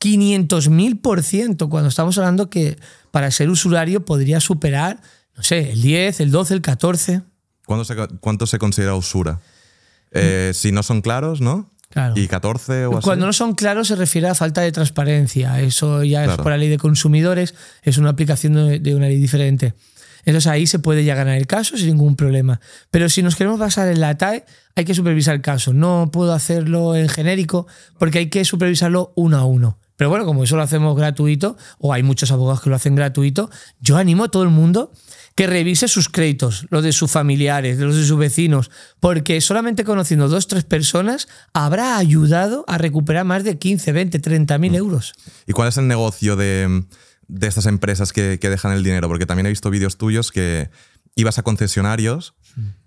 [0.00, 2.78] 500.000% cuando estamos hablando que
[3.10, 5.02] para ser usurario podría superar,
[5.36, 7.22] no sé, el 10, el 12, el 14.
[7.66, 9.40] ¿Cuánto se, considera usura?
[10.12, 11.68] Eh, si no son claros, ¿no?
[12.14, 13.04] ¿Y 14 o así?
[13.04, 15.60] Cuando no son claros se refiere a falta de transparencia.
[15.60, 19.74] Eso ya es por la ley de consumidores, es una aplicación de, una ley diferente.
[20.24, 22.60] Entonces ahí se puede ya ganar el caso sin ningún problema.
[22.90, 24.44] Pero si nos queremos basar en la TAE,
[24.76, 25.72] hay que supervisar el caso.
[25.72, 27.66] No puedo hacerlo en genérico
[27.98, 29.78] porque hay que supervisarlo uno a uno.
[29.96, 33.50] Pero bueno, como eso lo hacemos gratuito, o hay muchos abogados que lo hacen gratuito,
[33.80, 34.92] yo animo a todo el mundo
[35.38, 40.28] que revise sus créditos, los de sus familiares, los de sus vecinos, porque solamente conociendo
[40.28, 45.14] dos, tres personas habrá ayudado a recuperar más de 15, 20, 30 mil euros.
[45.46, 46.82] ¿Y cuál es el negocio de,
[47.28, 49.06] de estas empresas que, que dejan el dinero?
[49.06, 50.70] Porque también he visto vídeos tuyos que
[51.14, 52.34] ibas a concesionarios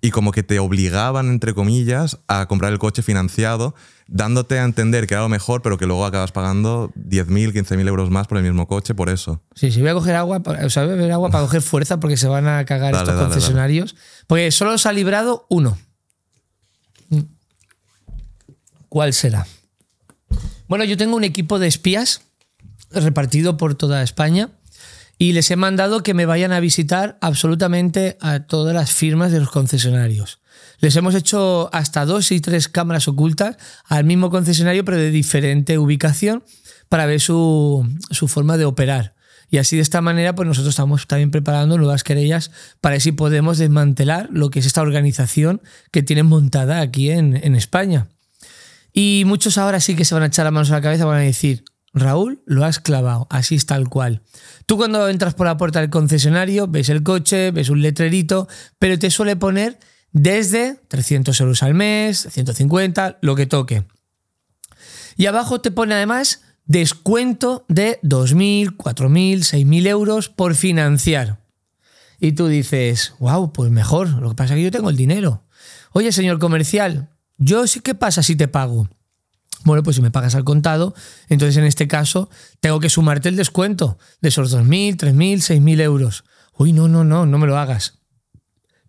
[0.01, 3.75] y como que te obligaban, entre comillas, a comprar el coche financiado,
[4.07, 8.10] dándote a entender que era lo mejor, pero que luego acabas pagando 10.000, 15.000 euros
[8.10, 9.41] más por el mismo coche por eso.
[9.55, 11.99] Sí, sí, voy a coger agua, o sea, voy a beber agua para coger fuerza
[11.99, 13.95] porque se van a cagar Dale, estos dale, concesionarios.
[14.27, 15.77] Porque solo os ha librado uno.
[18.89, 19.47] ¿Cuál será?
[20.67, 22.21] Bueno, yo tengo un equipo de espías
[22.91, 24.49] repartido por toda España
[25.21, 29.39] y les he mandado que me vayan a visitar absolutamente a todas las firmas de
[29.39, 30.39] los concesionarios.
[30.79, 33.55] Les hemos hecho hasta dos y tres cámaras ocultas
[33.86, 36.43] al mismo concesionario, pero de diferente ubicación,
[36.89, 39.13] para ver su, su forma de operar.
[39.51, 42.49] Y así de esta manera, pues nosotros estamos también preparando nuevas querellas
[42.81, 47.36] para ver si podemos desmantelar lo que es esta organización que tienen montada aquí en,
[47.53, 48.07] España.
[48.91, 51.19] Y muchos ahora sí que se van a echar las manos a la cabeza, van
[51.19, 54.21] a decir, Raúl, lo has clavado, así es tal cual.
[54.65, 58.47] Tú cuando entras por la puerta del concesionario, ves el coche, ves un letrerito,
[58.80, 59.77] pero te suele poner
[60.12, 63.86] desde 300 euros al mes, 150, lo que toque.
[65.17, 71.41] Y abajo te pone además descuento de 2.000, 4.000, 6.000 euros por financiar.
[72.19, 75.43] Y tú dices, wow, pues mejor, lo que pasa es que yo tengo el dinero.
[75.91, 78.88] Oye, señor comercial, yo sí, ¿qué pasa si te pago?
[79.63, 80.93] Bueno, pues si me pagas al contado,
[81.30, 86.24] entonces en este caso tengo que sumarte el descuento de esos 2.000, 3.000, 6.000 euros.
[86.58, 88.00] Uy, no, no, no, no me lo hagas.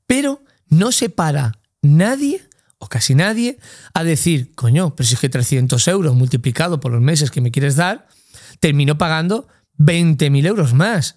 [0.06, 2.42] Pero no se para nadie,
[2.78, 3.58] o casi nadie,
[3.94, 7.50] a decir, coño, pero si es que 300 euros multiplicado por los meses que me
[7.50, 8.08] quieres dar,
[8.60, 11.16] termino pagando 20.000 euros más.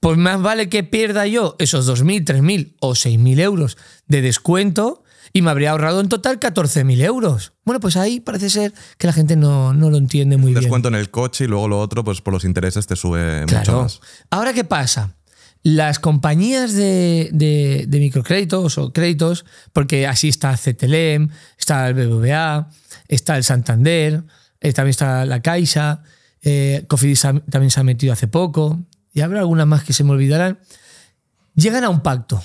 [0.00, 5.42] Pues más vale que pierda yo esos 2.000, 3.000 o 6.000 euros de descuento y
[5.42, 7.52] me habría ahorrado en total 14.000 euros.
[7.64, 10.62] Bueno, pues ahí parece ser que la gente no, no lo entiende muy bien.
[10.62, 13.82] Descuento en el coche y luego lo otro, pues por los intereses te sube mucho
[13.82, 14.00] más.
[14.30, 15.14] Ahora, ¿qué pasa?
[15.62, 22.70] Las compañías de, de- de microcréditos o créditos, porque así está CTLM, está el BBVA,
[23.08, 24.22] está el Santander,
[24.60, 26.02] eh, también está la Caixa,
[26.42, 28.78] eh, Cofidis también se ha metido hace poco,
[29.12, 30.60] y habrá algunas más que se me olvidarán,
[31.56, 32.40] llegan a un pacto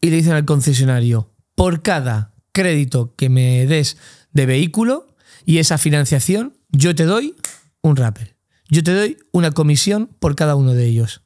[0.00, 3.96] y le dicen al concesionario, por cada crédito que me des
[4.32, 5.06] de vehículo
[5.44, 7.34] y esa financiación, yo te doy
[7.82, 8.36] un rappel.
[8.68, 11.22] Yo te doy una comisión por cada uno de ellos.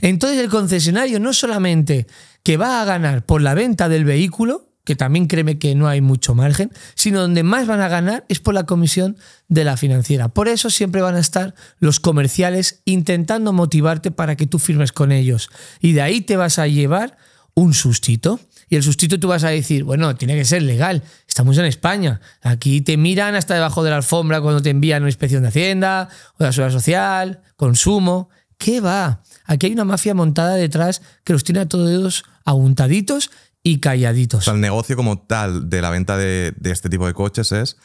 [0.00, 2.06] Entonces el concesionario no solamente
[2.42, 6.00] que va a ganar por la venta del vehículo, que también créeme que no hay
[6.00, 9.16] mucho margen, sino donde más van a ganar es por la comisión
[9.48, 10.28] de la financiera.
[10.28, 15.10] Por eso siempre van a estar los comerciales intentando motivarte para que tú firmes con
[15.10, 15.50] ellos.
[15.80, 17.16] Y de ahí te vas a llevar
[17.54, 18.38] un sustito.
[18.68, 21.02] Y el sustito tú vas a decir, bueno, tiene que ser legal.
[21.28, 22.20] Estamos en España.
[22.42, 26.08] Aquí te miran hasta debajo de la alfombra cuando te envían una inspección de Hacienda,
[26.34, 28.28] o de la Seguridad Social, consumo.
[28.58, 29.22] ¿Qué va?
[29.44, 33.30] Aquí hay una mafia montada detrás que los tiene a todos aguntaditos
[33.62, 34.48] y calladitos.
[34.48, 37.76] el negocio como tal de la venta de este tipo de coches es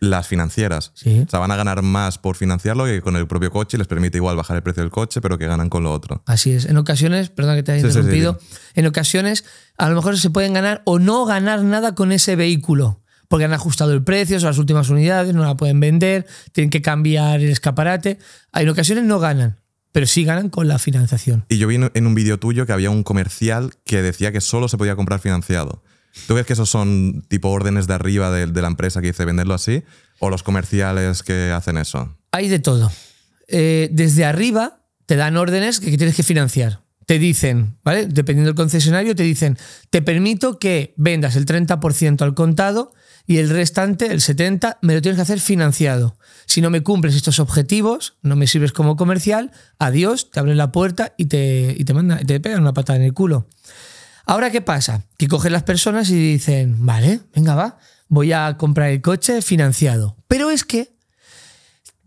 [0.00, 0.92] las financieras.
[0.94, 1.24] Sí.
[1.26, 3.86] O sea, van a ganar más por financiarlo que con el propio coche y les
[3.86, 6.22] permite igual bajar el precio del coche, pero que ganan con lo otro.
[6.26, 6.64] Así es.
[6.66, 8.38] En ocasiones, perdón que te haya Sí, interrumpido,
[8.74, 9.44] en ocasiones
[9.76, 13.02] a lo mejor se pueden ganar o no ganar nada con ese vehículo.
[13.28, 16.80] Porque han ajustado el precio, son las últimas unidades, no la pueden vender, tienen que
[16.80, 18.18] cambiar el escaparate.
[18.54, 19.60] En ocasiones no ganan,
[19.92, 21.44] pero sí ganan con la financiación.
[21.50, 24.40] Y yo vi en en un vídeo tuyo que había un comercial que decía que
[24.40, 25.82] solo se podía comprar financiado.
[26.26, 29.54] ¿Tú crees que esos son tipo órdenes de arriba de, la empresa que dice venderlo
[29.54, 29.82] así?
[30.18, 32.16] ¿O los comerciales que hacen eso?
[32.32, 32.90] Hay de todo.
[33.46, 36.82] Eh, desde arriba te dan órdenes que, tienes que financiar.
[37.06, 38.06] Te dicen, ¿vale?
[38.06, 39.56] Dependiendo del concesionario, te dicen,
[39.88, 42.92] te permito que vendas el 30% al contado
[43.26, 46.18] y el restante, el 70%, me lo tienes que hacer financiado.
[46.44, 50.72] Si no me cumples estos objetivos, no me sirves como comercial, adiós, te abren la
[50.72, 53.46] puerta y te, y mandan- te pegan una patada en el culo.
[54.28, 55.06] Ahora, ¿qué pasa?
[55.16, 60.18] Que cogen las personas y dicen, vale, venga, va, voy a comprar el coche financiado.
[60.28, 60.98] Pero es que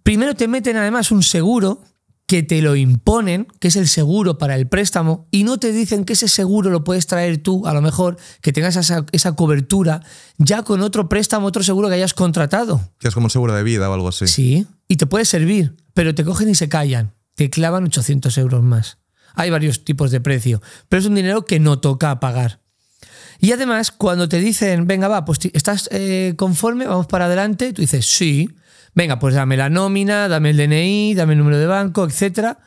[0.04, 1.82] primero te meten además un seguro
[2.28, 6.06] que te lo imponen, que es el seguro para el préstamo, y no te dicen
[6.06, 10.04] que ese seguro lo puedes traer tú, a lo mejor, que tengas esa, esa cobertura
[10.38, 12.82] ya con otro préstamo, otro seguro que hayas contratado.
[13.00, 14.28] Que es como un seguro de vida o algo así.
[14.28, 17.16] Sí, y te puede servir, pero te cogen y se callan.
[17.34, 19.01] Te clavan 800 euros más.
[19.36, 22.60] Hay varios tipos de precio, pero es un dinero que no toca pagar.
[23.40, 26.86] Y además, cuando te dicen, venga, va, pues ¿estás eh, conforme?
[26.86, 27.74] Vamos para adelante.
[27.74, 28.50] Tú dices, sí.
[28.94, 32.60] venga, pues dame la nómina, dame el DNI, dame el número de banco, etcétera.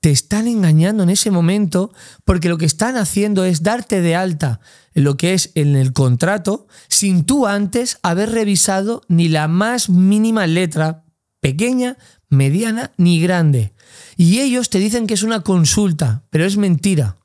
[0.00, 1.92] Te están engañando en ese momento
[2.24, 4.60] porque lo que están haciendo es darte de alta
[4.94, 10.46] lo que es en el contrato sin tú antes haber revisado ni la más mínima
[10.46, 11.04] letra,
[11.40, 11.96] pequeña,
[12.28, 13.72] mediana ni grande.
[14.20, 17.16] Y ellos te dicen que es una consulta, pero es mentira.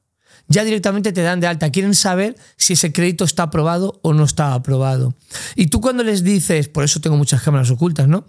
[0.48, 1.70] Ya directamente te dan de alta.
[1.70, 5.14] Quieren saber si ese crédito está aprobado o no está aprobado.
[5.58, 8.26] Y tú cuando les dices, por eso tengo muchas cámaras ocultas, ¿no?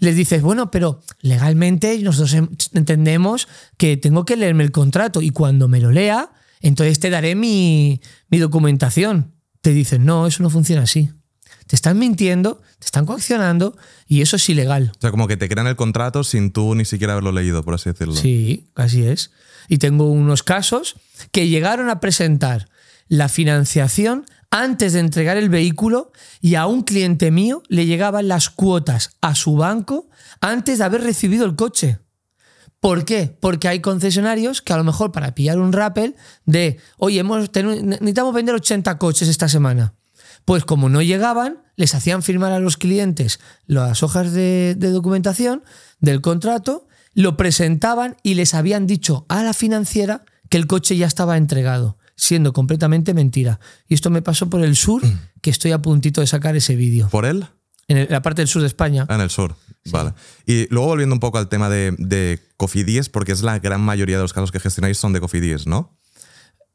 [0.00, 2.34] Les dices, bueno, pero legalmente nosotros
[2.74, 6.30] entendemos que tengo que leerme el contrato y cuando me lo lea,
[6.60, 9.32] entonces te daré mi, mi documentación.
[9.62, 11.08] Te dicen, no, eso no funciona así.
[11.70, 13.76] Te están mintiendo, te están coaccionando
[14.08, 14.90] y eso es ilegal.
[14.96, 17.74] O sea, como que te crean el contrato sin tú ni siquiera haberlo leído, por
[17.74, 18.16] así decirlo.
[18.16, 19.30] Sí, así es.
[19.68, 20.96] Y tengo unos casos
[21.30, 22.68] que llegaron a presentar
[23.06, 28.50] la financiación antes de entregar el vehículo y a un cliente mío le llegaban las
[28.50, 30.08] cuotas a su banco
[30.40, 32.00] antes de haber recibido el coche.
[32.80, 33.32] ¿Por qué?
[33.38, 38.34] Porque hay concesionarios que a lo mejor para pillar un rappel de, oye, hemos, necesitamos
[38.34, 39.94] vender 80 coches esta semana.
[40.50, 45.62] Pues como no llegaban, les hacían firmar a los clientes las hojas de, de documentación
[46.00, 51.06] del contrato, lo presentaban y les habían dicho a la financiera que el coche ya
[51.06, 53.60] estaba entregado, siendo completamente mentira.
[53.86, 55.02] Y esto me pasó por el sur,
[55.40, 57.08] que estoy a puntito de sacar ese vídeo.
[57.10, 57.46] ¿Por él?
[57.86, 59.06] En la parte del sur de España.
[59.08, 59.54] Ah, en el sur.
[59.84, 60.14] Vale.
[60.46, 64.16] Y luego volviendo un poco al tema de, de Cofidis, porque es la gran mayoría
[64.16, 65.96] de los casos que gestionáis son de Cofidis, ¿no?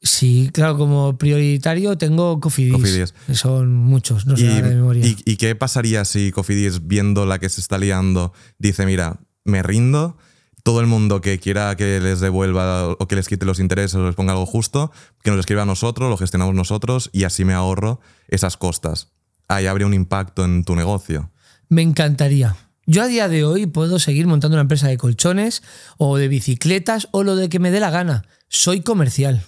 [0.08, 3.14] Sí, claro, como prioritario tengo Cofidis.
[3.34, 5.04] Son muchos, no sé y, de memoria.
[5.06, 9.64] y- y qué pasaría si Cofidis, viendo la que se está liando, dice, mira, me
[9.64, 10.16] rindo,
[10.64, 14.06] todo el mundo que quiera que les devuelva o que les quite los intereses o
[14.06, 14.92] les ponga algo justo,
[15.24, 19.10] que nos escriba a nosotros, lo gestionamos nosotros y así me ahorro esas costas.
[19.48, 21.32] Ahí habría un impacto en tu negocio.
[21.68, 22.56] Me encantaría.
[22.86, 25.64] Yo a día de hoy puedo seguir montando una empresa de colchones
[25.98, 28.28] o de bicicletas o lo de que me dé la gana.
[28.50, 29.44] Soy comercial.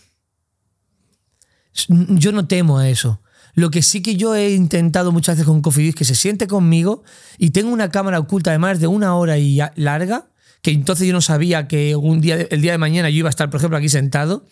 [1.87, 3.21] Yo no temo a eso.
[3.53, 7.03] Lo que sí que yo he intentado muchas veces con Cofidis que se siente conmigo
[7.37, 10.29] y tengo una cámara oculta de más de una hora y larga,
[10.61, 13.31] que entonces yo no sabía que un día, el día de mañana yo iba a
[13.31, 14.45] estar, por ejemplo, aquí sentado.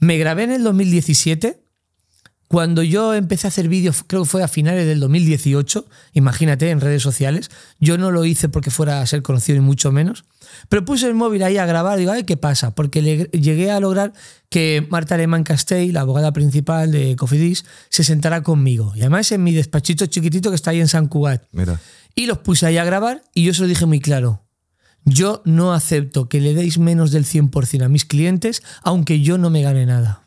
[0.00, 1.62] Me grabé en el 2017
[2.52, 6.82] cuando yo empecé a hacer vídeos, creo que fue a finales del 2018, imagínate, en
[6.82, 10.26] redes sociales, yo no lo hice porque fuera a ser conocido y mucho menos,
[10.68, 12.74] pero puse el móvil ahí a grabar digo, ay, ¿qué pasa?
[12.74, 14.12] Porque le- llegué a lograr
[14.50, 18.92] que Marta Alemán Castell, la abogada principal de Cofidis, se sentara conmigo.
[18.96, 21.44] Y además en mi despachito chiquitito que está ahí en San Cugat.
[21.52, 21.80] Mira.
[22.14, 24.42] Y los puse ahí a grabar y yo se lo dije muy claro.
[25.06, 29.48] Yo no acepto que le deis menos del 100% a mis clientes, aunque yo no
[29.48, 30.21] me gane nada.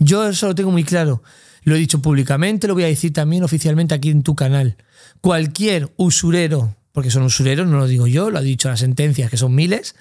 [0.00, 1.22] Yo eso lo tengo muy claro.
[1.62, 4.76] Lo he dicho públicamente, lo voy a decir también oficialmente aquí en tu canal.
[5.20, 9.36] Cualquier usurero, porque son usureros, no lo digo yo, lo ha dicho las sentencias, que
[9.36, 9.94] son miles,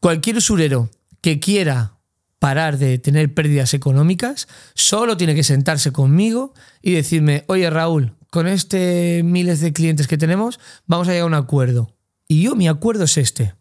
[0.00, 0.90] cualquier usurero
[1.22, 1.94] que quiera
[2.38, 8.46] parar de tener pérdidas económicas, solo tiene que sentarse conmigo y decirme, oye Raúl, con
[8.46, 11.90] este miles de clientes que tenemos, vamos a llegar a un acuerdo.
[12.28, 13.54] Y yo, mi acuerdo es este.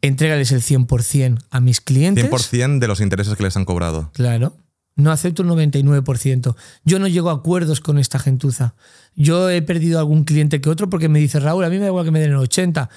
[0.00, 2.30] Entrégales el 100% a mis clientes.
[2.30, 4.10] 100% de los intereses que les han cobrado.
[4.14, 4.56] Claro.
[4.98, 6.56] No acepto un 99%.
[6.84, 8.74] Yo no llego a acuerdos con esta gentuza.
[9.14, 11.86] Yo he perdido algún cliente que otro porque me dice, Raúl, a mí me da
[11.86, 12.90] igual que me den el 80.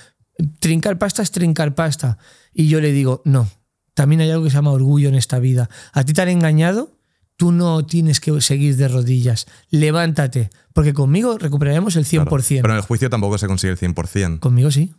[0.60, 2.18] Trincar pasta es trincar pasta.
[2.54, 3.48] Y yo le digo, no.
[3.94, 5.70] También hay algo que se llama orgullo en esta vida.
[5.94, 6.98] A ti te han engañado,
[7.38, 9.46] tú no tienes que seguir de rodillas.
[9.70, 12.26] Levántate, porque conmigo recuperaremos el 100%.
[12.26, 12.62] Claro.
[12.64, 14.40] Pero en el juicio tampoco se consigue el 100%.
[14.40, 14.94] Conmigo sí.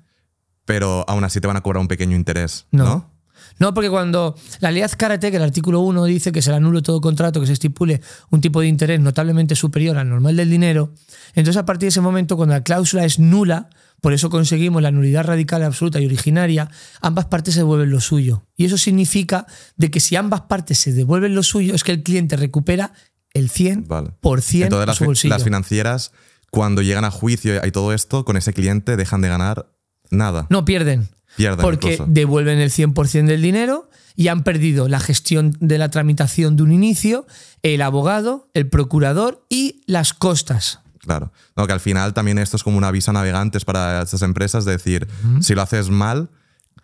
[0.64, 2.84] Pero aún así te van a cobrar un pequeño interés, No.
[2.84, 3.11] ¿no?
[3.58, 7.00] No, porque cuando la ley Azcárate, que el artículo 1 dice que será nulo todo
[7.00, 8.00] contrato que se estipule
[8.30, 10.92] un tipo de interés notablemente superior al normal del dinero,
[11.34, 14.90] entonces a partir de ese momento, cuando la cláusula es nula, por eso conseguimos la
[14.90, 16.68] nulidad radical absoluta y originaria,
[17.00, 18.46] ambas partes se devuelven lo suyo.
[18.56, 22.02] Y eso significa de que si ambas partes se devuelven lo suyo, es que el
[22.02, 22.92] cliente recupera
[23.32, 24.08] el 100% Vale.
[24.08, 25.32] a Entonces las, su bolsillo.
[25.34, 26.12] las financieras,
[26.50, 29.72] cuando llegan a juicio y todo esto, con ese cliente dejan de ganar
[30.10, 30.46] nada.
[30.50, 31.08] No pierden.
[31.36, 32.10] Pierden Porque incluso.
[32.12, 36.72] devuelven el 100% del dinero y han perdido la gestión de la tramitación de un
[36.72, 37.26] inicio,
[37.62, 40.80] el abogado, el procurador y las costas.
[40.98, 41.32] Claro.
[41.56, 44.72] No, que al final también esto es como una visa navegantes para estas empresas de
[44.72, 45.08] decir,
[45.40, 46.30] si lo haces mal,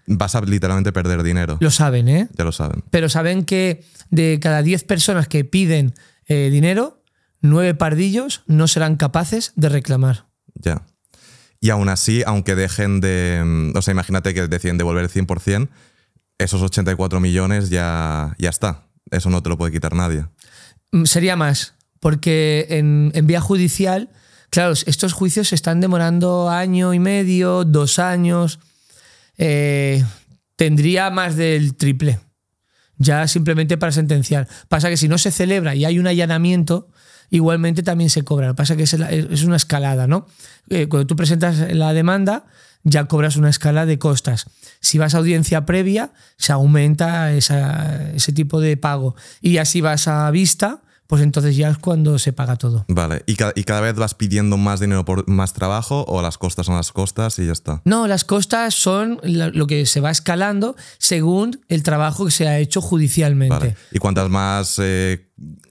[0.07, 1.57] vas a literalmente perder dinero.
[1.61, 2.29] Lo saben, ¿eh?
[2.37, 2.83] Ya lo saben.
[2.91, 5.95] Pero saben que de cada 10 personas que piden
[6.27, 7.03] eh, dinero,
[7.43, 10.27] 9 pardillos no serán capaces de reclamar.
[10.55, 10.83] Ya.
[11.61, 13.43] Y aún así, aunque dejen de.
[13.45, 15.69] mm, O sea, imagínate que deciden devolver el 100%,
[16.39, 18.85] esos 84 millones ya, ya está.
[19.11, 20.27] Eso no te lo puede quitar nadie.
[20.93, 24.11] Mm, Sería más, porque en, en vía judicial
[24.51, 28.61] Claro, estos juicios se están demorando año y medio, dos años.
[29.37, 30.03] Eh,
[30.57, 32.19] tendría más del triple.
[32.97, 34.49] Ya simplemente para sentenciar.
[34.69, 36.89] Pasa que si no se celebra y hay un allanamiento,
[37.31, 38.47] igualmente también se cobra.
[38.47, 38.95] Lo que pasa que es,
[39.43, 40.27] una escalada, ¿no?
[40.69, 42.47] Eh, cuando tú presentas la demanda,
[42.85, 44.47] ya cobras una escala de costas.
[44.81, 49.17] Si vas a audiencia previa, se aumenta ese tipo de pago.
[49.41, 52.85] Y así vas a vista, pues entonces ya es cuando se paga todo.
[52.87, 56.37] Vale, ¿Y cada, ¿y cada, vez vas pidiendo más dinero por más trabajo o las
[56.37, 57.81] costas son las costas y ya está?
[57.87, 62.59] No, las costas son lo que se va escalando según el trabajo que se ha
[62.59, 63.57] hecho judicialmente.
[63.57, 63.77] Vale.
[63.91, 65.31] Y cuantas más, eh,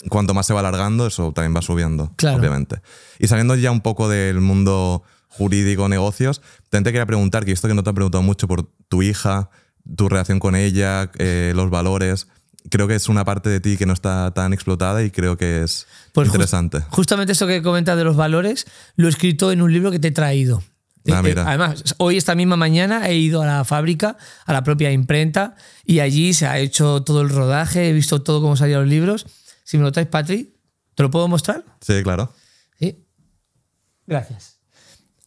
[0.09, 2.39] cuanto más se va alargando, eso también va subiendo, claro.
[2.39, 2.81] obviamente.
[3.19, 7.75] Y saliendo ya un poco del mundo jurídico, negocios, te quería preguntar, que esto que
[7.75, 9.51] no te han preguntado mucho por tu hija,
[9.95, 12.27] tu relación con ella, eh, los valores
[12.69, 15.63] creo que es una parte de ti que no está tan explotada y creo que
[15.63, 16.81] es pues interesante.
[16.89, 20.09] justamente esto que comentas de los valores, lo he escrito en un libro que te
[20.09, 20.63] he traído.
[21.09, 24.91] Ah, eh, además, hoy, esta misma mañana, he ido a la fábrica, a la propia
[24.91, 28.89] imprenta, y allí se ha hecho todo el rodaje, he visto todo cómo salían los
[28.89, 29.25] libros.
[29.63, 30.53] Si me lo traes, Patri,
[30.95, 31.63] ¿te lo puedo mostrar?
[31.79, 32.33] Sí, claro.
[32.77, 33.05] Sí.
[34.05, 34.57] Gracias.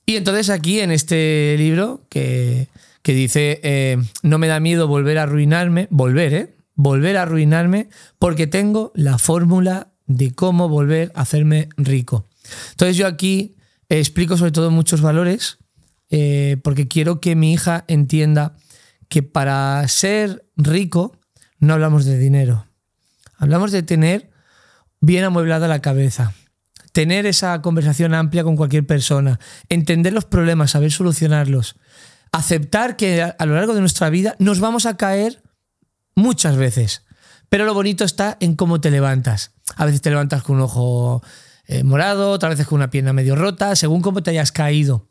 [0.05, 2.68] Y entonces aquí en este libro que,
[3.03, 6.57] que dice, eh, no me da miedo volver a arruinarme, volver, ¿eh?
[6.82, 7.88] Volver a arruinarme
[8.18, 12.26] porque tengo la fórmula de cómo volver a hacerme rico.
[12.70, 13.56] Entonces yo aquí
[13.88, 15.58] explico sobre todo muchos valores
[16.08, 18.56] eh, porque quiero que mi hija entienda
[19.08, 21.16] que para ser rico
[21.58, 22.66] no hablamos de dinero,
[23.36, 24.30] hablamos de tener
[25.00, 26.32] bien amueblada la cabeza,
[26.92, 29.38] tener esa conversación amplia con cualquier persona,
[29.68, 31.76] entender los problemas, saber solucionarlos,
[32.32, 35.42] aceptar que a lo largo de nuestra vida nos vamos a caer
[36.14, 37.04] muchas veces.
[37.48, 39.52] Pero lo bonito está en cómo te levantas.
[39.76, 41.22] A veces te levantas con un ojo
[41.66, 45.08] eh, morado, otras veces con una pierna medio rota, según cómo te hayas caído.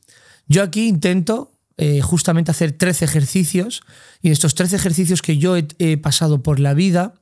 [0.48, 3.84] Yo aquí intento eh, justamente hacer 13 ejercicios
[4.22, 7.14] y en estos 13 ejercicios que yo he, pasado por la vida,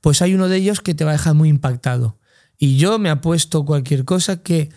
[0.00, 2.18] pues hay uno de ellos que te va a dejar muy impactado.
[2.58, 4.70] Y yo me apuesto cualquier cosa que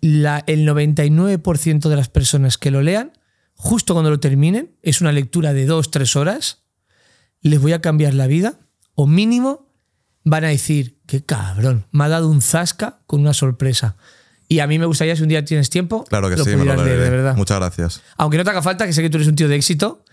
[0.00, 3.12] la, el 99% de las personas que lo lean,
[3.54, 6.65] justo cuando lo terminen, es una lectura de 2-3 horas,
[7.48, 8.54] les voy a cambiar la vida,
[8.94, 9.66] o mínimo
[10.24, 13.96] van a decir, qué cabrón, me ha dado un zasca con una sorpresa.
[14.48, 16.82] Y a mí me gustaría, si un día tienes tiempo, claro que sí, me lo
[16.82, 17.36] de verdad.
[17.36, 18.02] Muchas gracias.
[18.16, 20.04] Aunque no te haga falta, que sé que tú eres un tío de éxito,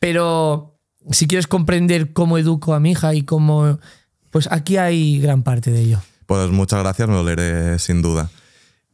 [0.00, 0.78] pero
[1.10, 3.78] si quieres comprender cómo educo a mi hija y cómo.
[4.30, 6.00] Pues aquí hay gran parte de ello.
[6.26, 8.30] Pues muchas gracias, me lo leeré sin duda.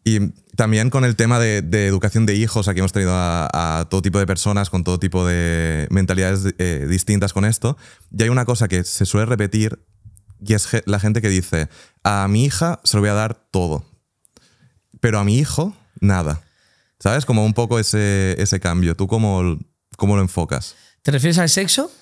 [0.04, 4.18] Y también con el tema de, educación de hijos, aquí hemos tenido a, todo tipo
[4.18, 7.76] de personas con todo tipo de mentalidades eh, distintas con esto.
[8.10, 9.78] Y hay una cosa que se suele repetir
[10.40, 11.68] y es la gente que dice,
[12.04, 13.84] a mi hija se lo voy a dar todo,
[15.00, 16.42] pero a mi hijo nada.
[17.00, 17.24] ¿Sabes?
[17.24, 18.96] Como un poco ese, ese cambio.
[18.96, 19.58] ¿Tú cómo,
[19.96, 20.74] cómo lo enfocas?
[21.02, 21.92] ¿Te refieres al sexo?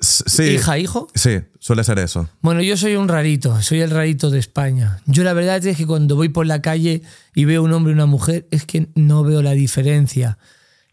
[0.00, 1.08] Sí, hija, hijo.
[1.14, 2.28] Sí, suele ser eso.
[2.40, 5.00] Bueno, yo soy un rarito, soy el rarito de España.
[5.06, 7.02] Yo la verdad es que cuando voy por la calle
[7.34, 10.38] y veo un hombre y una mujer, es que no veo la diferencia.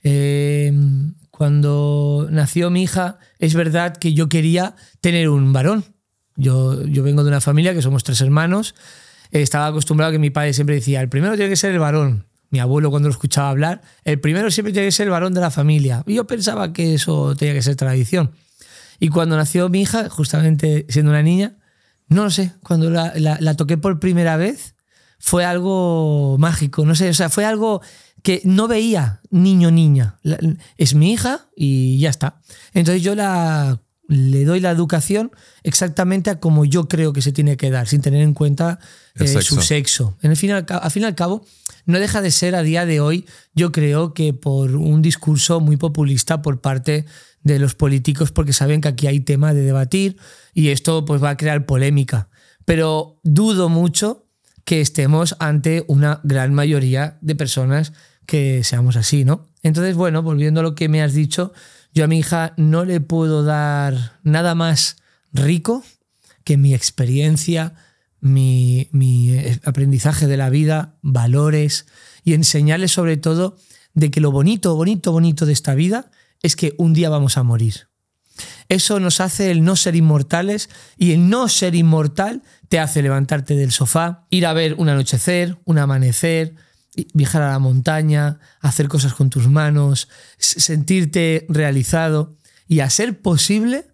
[0.04, 0.72] Eh,
[1.30, 5.84] cuando nació mi hija, es verdad que yo quería tener un varón.
[6.36, 8.76] Yo, yo vengo de una familia que somos tres hermanos.
[9.32, 12.28] estaba acostumbrado a que mi padre siempre decía, el primero tiene que ser el varón.
[12.52, 15.42] Mi abuelo cuando lo escuchaba hablar, el primero siempre tiene que ser el varón de
[15.42, 16.04] la familia.
[16.06, 18.32] Y yo pensaba que eso tenía que ser tradición.
[19.02, 21.58] Y cuando nació mi hija, justamente siendo una niña,
[22.08, 24.76] no lo sé, cuando la, toqué por primera vez,
[25.18, 27.82] fue algo mágico, no sé, o sea, fue algo
[28.22, 30.20] que no veía niño-niña.
[30.78, 32.42] Es mi hija y ya está.
[32.76, 35.32] Entonces yo la, le doy la educación
[35.64, 38.78] exactamente a como yo creo que se tiene que dar, sin tener en cuenta
[39.16, 40.16] eh, su sexo.
[40.22, 41.44] En el final, al fin y al cabo,
[41.88, 45.78] no deja de ser a día de hoy, yo creo que por un discurso muy
[45.78, 47.06] populista por parte
[47.44, 50.18] de los políticos porque saben que aquí hay tema de debatir
[50.54, 52.30] y esto pues va a crear polémica.
[52.66, 54.28] Pero dudo mucho
[54.64, 57.94] que estemos ante una gran mayoría de personas
[58.26, 59.48] que seamos así, ¿no?
[59.64, 61.52] Entonces, bueno, volviendo a lo que me has dicho,
[61.94, 64.98] yo a mi hija no le puedo dar nada más
[65.34, 65.84] rico
[66.44, 67.74] que mi experiencia,
[68.20, 71.88] mi, mi aprendizaje de la vida, valores
[72.24, 73.58] y enseñarle sobre todo
[73.94, 77.44] de que lo bonito, bonito, bonito de esta vida es que un día vamos a
[77.44, 77.88] morir.
[78.70, 83.56] Eso nos hace el no ser inmortales y el no ser inmortal te hace levantarte
[83.56, 86.56] del sofá, ir a ver un anochecer, un amanecer,
[87.14, 92.38] viajar a la montaña, hacer cosas con tus manos, sentirte realizado
[92.68, 93.86] y a ser posible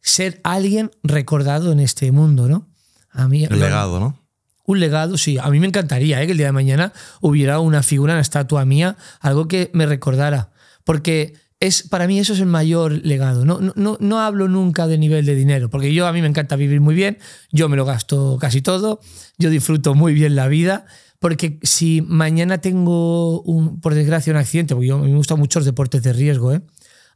[0.00, 2.68] ser alguien recordado en este mundo, ¿no?
[3.10, 4.20] A mí, el legado, ¿no?
[4.66, 5.38] Un legado, sí.
[5.38, 6.26] A mí me encantaría ¿eh?
[6.26, 10.50] que el día de mañana hubiera una figura, una estatua mía, algo que me recordara.
[10.84, 11.34] Porque
[11.66, 13.44] es, para mí eso es el mayor legado.
[13.44, 16.56] No, no, no hablo nunca de nivel de dinero, porque yo a mí me encanta
[16.56, 17.18] vivir muy bien,
[17.50, 19.00] yo me lo gasto casi todo,
[19.38, 20.84] yo disfruto muy bien la vida,
[21.20, 25.66] porque si mañana tengo, un, por desgracia, un accidente, porque yo, me gustan mucho los
[25.66, 26.60] deportes de riesgo, ¿eh?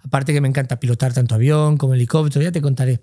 [0.03, 3.01] aparte que me encanta pilotar tanto avión como helicóptero, ya te contaré.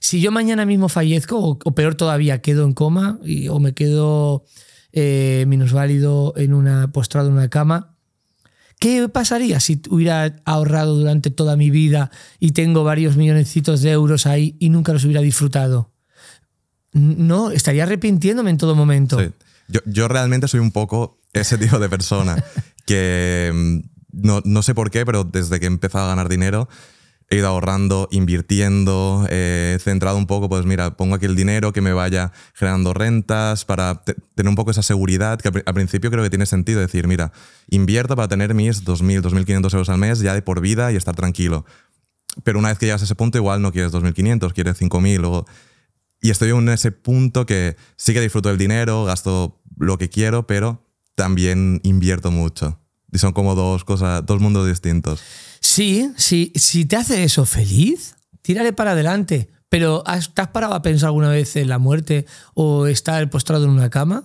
[0.00, 3.18] Si yo mañana mismo fallezco, o, peor todavía, quedo en coma
[3.50, 4.44] o me quedo
[4.92, 7.95] eh, minusválido en una, postrado en una cama,
[8.78, 14.26] ¿Qué pasaría si hubiera ahorrado durante toda mi vida y tengo varios milloncitos de euros
[14.26, 15.92] ahí y nunca los hubiera disfrutado?
[16.92, 19.18] No, estaría arrepintiéndome en todo momento.
[19.68, 22.42] Yo, yo, realmente soy un poco ese tipo de persona
[22.84, 23.78] que mm,
[24.12, 26.68] no, no, sé por qué, pero desde que he empezado a ganar dinero
[27.28, 31.80] he ido ahorrando, invirtiendo, he centrado un poco, pues mira, pongo aquí el dinero que
[31.80, 36.30] me vaya generando rentas para tener un poco esa seguridad que al principio creo que
[36.30, 37.32] tiene sentido decir, mira,
[37.68, 41.16] invierto para tener mis 2.000, 2.500 euros al mes ya de por vida y estar
[41.16, 41.64] tranquilo.
[42.44, 45.46] Pero una vez que llegas a ese punto, igual no quieres 2.500, quieres 5.000
[46.20, 50.46] Y estoy en ese punto que sí que disfruto del dinero, gasto lo que quiero,
[50.46, 52.78] pero también invierto mucho.
[53.16, 55.22] Y son como dos cosas, dos mundos distintos.
[55.60, 59.48] Sí, sí, si te hace eso feliz, tírale para adelante.
[59.70, 63.70] Pero ¿te has parado a pensar alguna vez en la muerte o estar postrado en
[63.70, 64.22] una cama?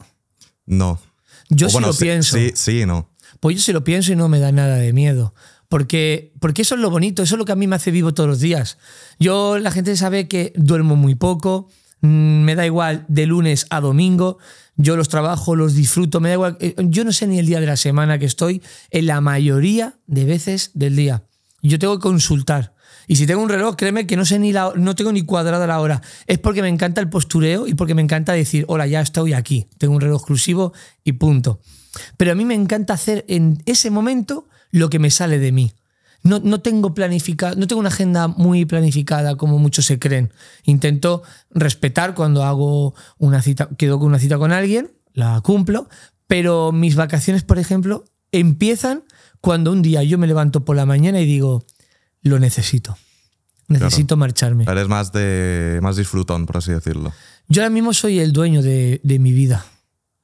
[0.66, 1.00] No.
[1.48, 2.36] Yo sí lo pienso.
[2.36, 3.10] Sí, sí, no.
[3.40, 5.34] Pues yo sí lo pienso y no me da nada de miedo.
[5.70, 8.14] Porque, porque eso es lo bonito, eso es lo que a mí me hace vivo
[8.14, 8.78] todos los días.
[9.20, 11.70] Yo, la gente sabe que duermo muy poco,
[12.02, 14.38] mm, me da igual de lunes a domingo,
[14.76, 16.58] yo los trabajo, los disfruto, me da igual.
[16.60, 20.00] Eh, yo no sé ni el día de la semana que estoy, en la mayoría
[20.08, 21.24] de veces del día
[21.62, 22.74] yo tengo que consultar.
[23.08, 25.68] Y si tengo un reloj, créeme que no sé ni la, no tengo ni cuadrada
[25.68, 26.02] la hora.
[26.28, 29.68] Es porque me encanta el postureo y porque me encanta decir, hola, ya estoy aquí.
[29.78, 31.60] Tengo un reloj exclusivo y punto.
[32.18, 35.74] Pero a mí me encanta hacer en ese momento lo que me sale de mí.
[36.24, 40.32] No, no tengo planificado, no tengo una agenda muy planificada como muchos se creen.
[40.64, 45.90] Intento respetar cuando hago una cita, quedo con una cita con alguien, la cumplo,
[46.28, 49.04] pero mis vacaciones, por ejemplo, empiezan
[49.42, 51.66] cuando un día yo me levanto por la mañana y digo,
[52.22, 52.98] lo necesito.
[53.68, 54.66] Necesito marcharme.
[54.68, 57.14] Eres más de más disfrutón, por así decirlo.
[57.48, 59.66] Yo ahora mismo soy el dueño de, de mi vida.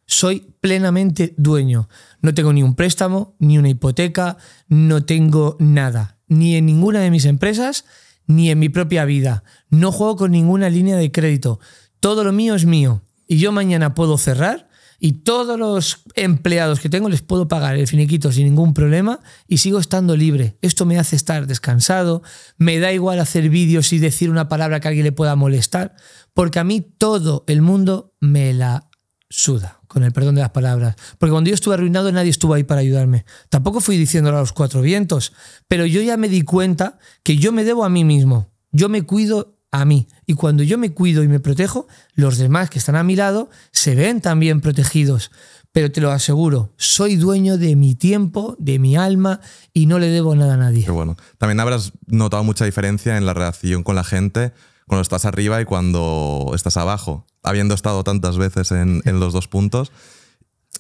[0.08, 1.90] Soy plenamente dueño.
[2.22, 4.38] No tengo ni un préstamo, ni una hipoteca,
[4.68, 6.18] no tengo nada.
[6.28, 7.86] Ni en ninguna de mis empresas,
[8.26, 9.44] ni en mi propia vida.
[9.70, 11.60] No juego con ninguna línea de crédito.
[12.00, 13.04] Todo lo mío es mío.
[13.28, 14.68] Y yo mañana puedo cerrar
[15.00, 19.58] y todos los empleados que tengo les puedo pagar el finiquito sin ningún problema y
[19.58, 20.58] sigo estando libre.
[20.62, 22.24] Esto me hace estar descansado,
[22.58, 25.96] me da igual hacer vídeos y decir una palabra que a alguien le pueda molestar,
[26.34, 28.90] porque a mí todo el mundo me la
[29.30, 30.96] suda, con el perdón de las palabras.
[31.18, 33.26] Porque cuando yo estuve arruinado nadie estuvo ahí para ayudarme.
[33.50, 35.34] Tampoco fui diciéndolo a los cuatro vientos,
[35.68, 38.50] pero yo ya me di cuenta que yo me debo a mí mismo.
[38.72, 40.08] Yo me cuido a mí.
[40.26, 43.50] Y cuando yo me cuido y me protejo, los demás que están a mi lado
[43.72, 45.32] se ven también protegidos.
[45.72, 49.42] Pero te lo aseguro, soy dueño de mi tiempo, de mi alma
[49.74, 50.86] y no le debo nada a nadie.
[50.86, 51.18] Qué bueno.
[51.38, 54.54] También habrás notado mucha diferencia en la relación con la gente
[54.88, 59.92] cuando estás arriba y cuando estás abajo, habiendo estado tantas veces en, los dos puntos.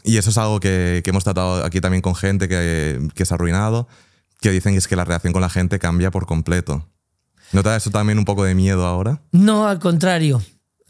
[0.03, 3.87] Y eso es algo que, hemos tratado aquí también con gente que, que ha arruinado,
[4.39, 6.87] que dicen que es que la relación con la gente cambia por completo.
[7.51, 9.21] ¿Nota eso también un poco de miedo ahora?
[9.31, 10.41] No, al contrario.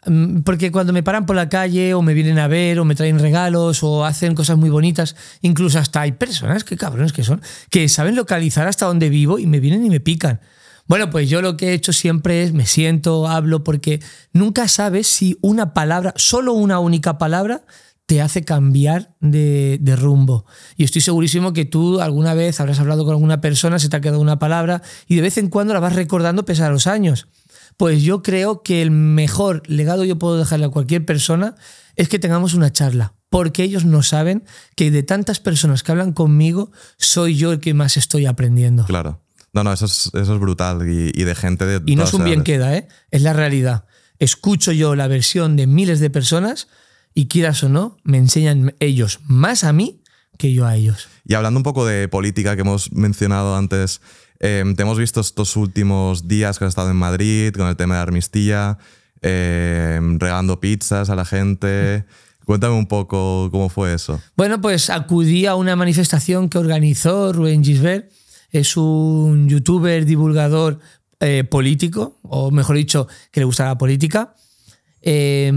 [0.05, 2.95] Mm, porque cuando me paran por la calle o me vienen a ver o me
[2.95, 7.41] traen regalos o hacen cosas muy bonitas, incluso hasta hay personas, que cabrones que son,
[7.69, 10.39] que saben localizar hasta dónde vivo y me vienen y me pican.
[10.87, 15.07] Bueno, pues yo lo que he hecho siempre es me siento, hablo, porque nunca sabes
[15.07, 17.65] si una palabra, solo una única palabra,
[18.07, 20.45] te hace cambiar de, rumbo.
[20.77, 24.01] Y estoy segurísimo que tú alguna vez habrás hablado con alguna persona, se te ha
[24.01, 27.27] quedado una palabra y de vez en cuando la vas recordando pese a los años.
[27.75, 31.55] Pues yo creo que el mejor legado yo puedo dejarle a cualquier persona
[31.97, 36.13] es que tengamos una charla, porque ellos no saben que de tantas personas que hablan
[36.13, 38.85] conmigo, soy yo el que más estoy aprendiendo.
[38.85, 39.21] Claro.
[39.53, 41.81] No, no, eso es, eso es brutal y, de gente de...
[41.85, 42.87] Y no es un bien queda, ¿eh?
[43.11, 43.85] es la realidad.
[44.19, 46.67] Escucho yo la versión de miles de personas
[47.13, 50.01] y quieras o no, me enseñan ellos más a mí
[50.37, 51.07] que yo a ellos.
[51.25, 54.01] Y hablando un poco de política que hemos mencionado antes,
[54.39, 57.95] em, te hemos visto estos últimos días que has estado en Madrid con el tema
[57.95, 58.77] de Armistilla,
[59.21, 62.05] em, regando pizzas a la gente.
[62.45, 64.21] Cuéntame un poco cómo fue eso.
[64.35, 68.09] Bueno, pues acudí a una manifestación que organizó Rubén Gisbert.
[68.49, 70.79] Es un youtuber divulgador
[71.19, 74.35] eh, político, o mejor dicho, que le gusta la política.
[75.01, 75.51] Eh,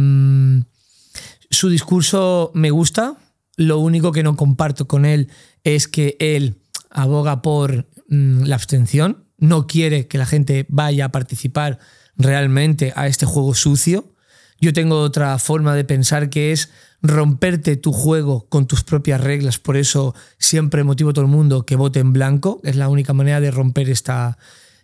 [1.51, 3.17] su discurso me gusta.
[3.57, 5.29] Lo único que no comparto con él
[5.65, 6.57] es que él
[6.91, 9.25] aboga por mm, la abstención.
[9.37, 11.79] No quiere que la gente vaya a participar
[12.17, 14.15] realmente a este juego sucio.
[14.61, 16.71] Yo tengo otra forma de pensar que es
[17.03, 19.59] romperte tu juego con tus propias reglas.
[19.59, 22.61] Por eso siempre motivo a todo el mundo que vote en blanco.
[22.63, 24.37] Es la única manera de romper esta,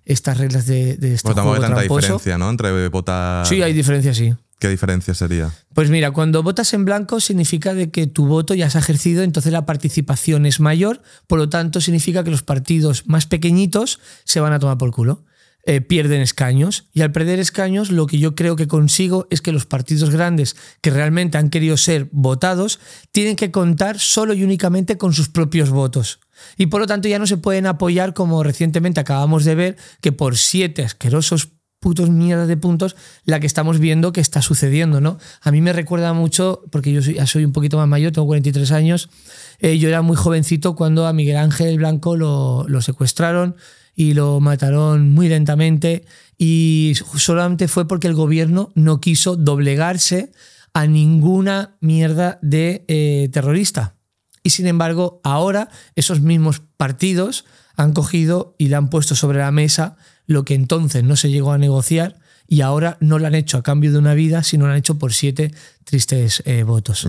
[0.07, 2.01] estas reglas de, de este juego hay tanta tramposo.
[2.01, 2.49] diferencia, ¿no?
[2.49, 3.47] Entre votar.
[3.47, 4.35] Sí, hay diferencia, sí.
[4.59, 5.53] ¿Qué diferencia sería?
[5.74, 9.22] Pues mira, cuando votas en blanco significa de que tu voto ya se ha ejercido,
[9.22, 14.41] entonces la participación es mayor, por lo tanto significa que los partidos más pequeñitos se
[14.41, 15.24] van a tomar por culo.
[15.69, 19.51] Eh, pierden escaños y al perder escaños lo que yo creo que consigo es que
[19.51, 22.79] los partidos grandes que realmente han querido ser votados
[23.11, 26.21] tienen que contar solo y únicamente con sus propios votos.
[26.57, 30.12] Y por lo tanto ya no se pueden apoyar como recientemente acabamos de ver que
[30.12, 31.49] por siete asquerosos
[31.81, 32.95] putos mierdas de puntos
[33.25, 35.19] la que estamos viendo que está sucediendo, ¿no?
[35.41, 38.29] A mí me recuerda mucho, porque yo soy, ya soy un poquito más mayor, tengo
[38.29, 39.11] 43 años,
[39.59, 43.57] eh, yo era muy jovencito cuando a Miguel Ángel Blanco lo, lo secuestraron
[43.97, 46.05] y lo mataron muy lentamente
[46.38, 50.32] y solamente fue porque el gobierno no quiso doblegarse
[50.74, 53.94] a ninguna mierda de eh, terrorista.
[54.42, 59.51] Y sin embargo, ahora esos mismos partidos han cogido y le han puesto sobre la
[59.51, 63.57] mesa lo que entonces no se llegó a negociar y ahora no lo han hecho
[63.59, 65.53] a cambio de una vida, sino lo han hecho por siete
[65.84, 67.09] tristes eh, votos.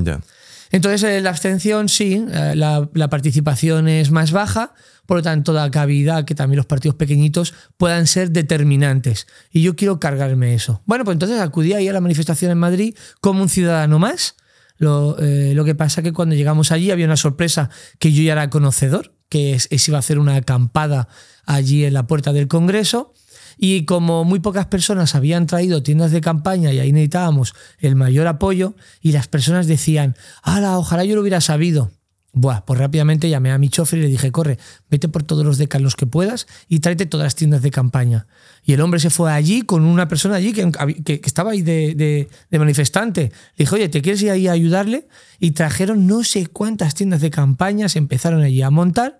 [0.71, 4.73] Entonces, eh, la abstención sí, eh, la, participación es más baja,
[5.05, 9.27] por lo tanto, da cabida que también los partidos pequeñitos puedan ser determinantes.
[9.51, 10.81] Y yo quiero cargarme eso.
[10.85, 14.35] Bueno, pues entonces acudí ahí a la manifestación en Madrid como un ciudadano más.
[14.77, 18.49] Lo, eh, que pasa que cuando llegamos allí había una sorpresa que yo ya era
[18.49, 21.07] conocedor, que es, es iba a hacer una acampada
[21.45, 23.13] allí en la puerta del Congreso.
[23.57, 28.27] Y como muy pocas personas habían traído tiendas de campaña y ahí necesitábamos el mayor
[28.27, 31.91] apoyo, y las personas decían, ¡Hala, ojalá yo lo hubiera sabido!
[32.33, 34.59] Buah, pues rápidamente llamé a mi chofer y le dije, corre,
[34.91, 38.27] vete por todos los decalos que puedas y tráete todas las tiendas de campaña.
[38.63, 43.31] Y el hombre se fue allí con una persona allí que, estaba ahí de manifestante.
[43.55, 45.07] Le dije, oye, ¿te quieres ir ahí a ayudarle?
[45.39, 49.19] Y trajeron no sé cuántas tiendas de campaña, se empezaron allí a montar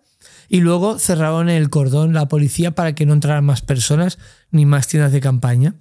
[0.49, 4.17] y luego cerraron el cordón la policía para que no entraran más personas
[4.51, 5.75] ni más tiendas de campaña.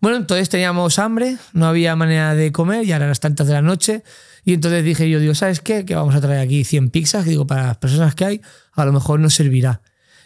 [0.00, 3.62] Bueno, entonces teníamos hambre, no había manera de comer, ya eran las tantas de la
[3.62, 4.02] noche.
[4.44, 5.84] Y entonces dije yo, digo, ¿sabes qué?
[5.84, 7.24] Que vamos a traer aquí 100 pizzas.
[7.24, 8.40] Digo, para las personas que hay,
[8.72, 9.82] a lo mejor nos servirá.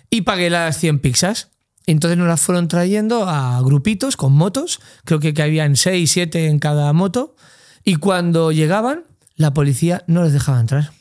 [0.09, 1.51] Y pagué las 100 pizzas.
[1.87, 4.81] Entonces nos las fueron trayendo a grupitos con motos.
[5.05, 7.37] Creo que, que habían 6, 7 en cada moto.
[7.85, 9.05] Y cuando llegaban,
[9.37, 10.93] la policía no les dejaba entrar.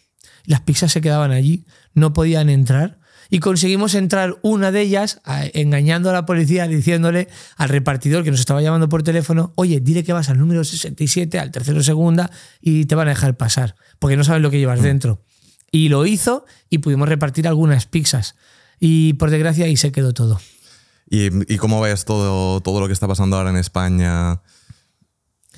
[0.44, 1.66] Las pizzas se quedaban allí,
[1.96, 3.00] no podían entrar.
[3.30, 5.20] Y conseguimos entrar una de ellas
[5.54, 7.28] engañando a la policía, diciéndole
[7.58, 11.40] al repartidor que nos estaba llamando por teléfono, oye, dile que vas al número 67,
[11.40, 12.30] al tercero segunda,
[12.62, 15.24] y te van a dejar pasar, porque no saben lo que llevas dentro.
[15.72, 18.36] Y lo hizo y pudimos repartir algunas pizzas.
[18.80, 20.40] Y por desgracia ahí se quedó todo.
[21.10, 24.42] ¿Y, y cómo ves todo, todo lo que está pasando ahora en España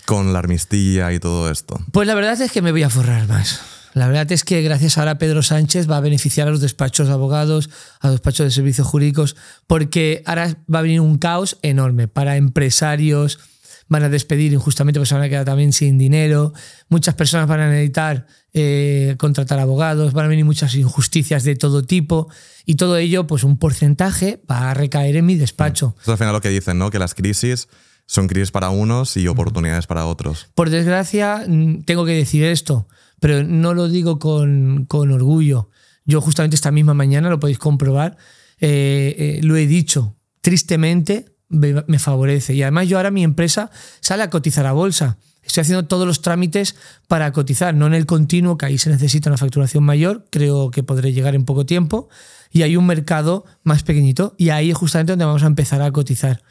[0.05, 1.79] con la armistía y todo esto?
[1.91, 3.61] Pues la verdad es que me voy a forrar más.
[3.97, 7.07] La verdad es que gracias ahora a Pedro Sánchez va a beneficiar a los despachos
[7.07, 7.69] de abogados,
[7.99, 9.35] a los despachos de servicios jurídicos,
[9.65, 13.39] porque ahora va a venir un caos enorme para empresarios,
[13.87, 16.53] van a despedir injustamente porque se van a quedar también sin dinero,
[16.89, 21.83] muchas personas van a necesitar eh, contratar abogados, van a venir muchas injusticias de todo
[21.83, 22.29] tipo
[22.65, 25.95] y todo ello, pues un porcentaje va a recaer en mi despacho.
[25.95, 26.91] Eso es al final lo que dicen, ¿no?
[26.91, 27.67] Que las crisis
[28.05, 30.49] son crisis para unos y oportunidades para otros.
[30.55, 32.87] Por desgracia, mm, tengo que decir esto,
[33.19, 35.69] pero no lo digo con, con orgullo.
[36.05, 38.17] Yo justamente esta misma mañana, lo podéis comprobar,
[38.59, 42.53] eh, eh, lo he dicho, tristemente me, me favorece.
[42.53, 45.17] Y además yo ahora mi empresa sale a cotizar a bolsa.
[45.43, 46.75] Estoy haciendo todos los trámites
[47.07, 50.83] para cotizar, no en el continuo, que ahí se necesita una facturación mayor, creo que
[50.83, 52.09] podré llegar en poco tiempo,
[52.51, 55.91] y hay un mercado más pequeñito, y ahí es justamente donde vamos a empezar a
[55.91, 56.43] cotizar.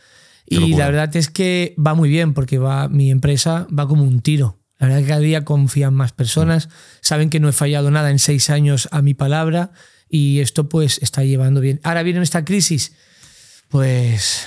[0.47, 0.79] Qué Y locura.
[0.79, 4.59] la verdad es que va muy bien porque va, mi empresa va como un tiro.
[4.79, 6.69] La verdad es que cada día confían más personas,
[7.01, 9.73] saben que no he fallado nada en seis años a mi palabra
[10.09, 11.81] y esto pues está llevando bien.
[11.83, 12.93] Ahora viene esta crisis,
[13.69, 14.47] pues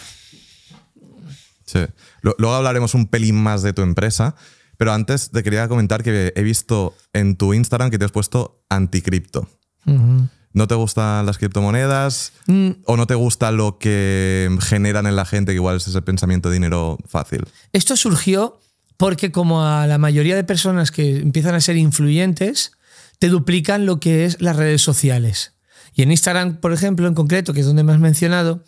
[1.66, 1.80] Sí.
[2.22, 4.36] Luego hablaremos un pelín más de tu empresa,
[4.78, 8.64] pero antes te quería comentar que he visto en tu Instagram que te has puesto
[8.70, 9.48] anticripto.
[9.86, 10.28] ujú.
[10.52, 12.34] ¿No te gustan las criptomonedas?
[12.48, 16.02] Mm, ¿O no te gusta lo que generan en la gente, que igual es ese
[16.02, 17.46] pensamiento de dinero fácil?
[17.72, 18.60] esto surgió
[19.00, 22.74] porque como a la mayoría de personas que empiezan a ser influyentes,
[23.18, 25.54] te duplican lo que es las redes sociales.
[25.94, 28.62] Y en Instagram, por ejemplo, en concreto, que es donde me has mencionado,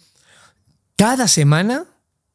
[0.95, 1.84] cada semana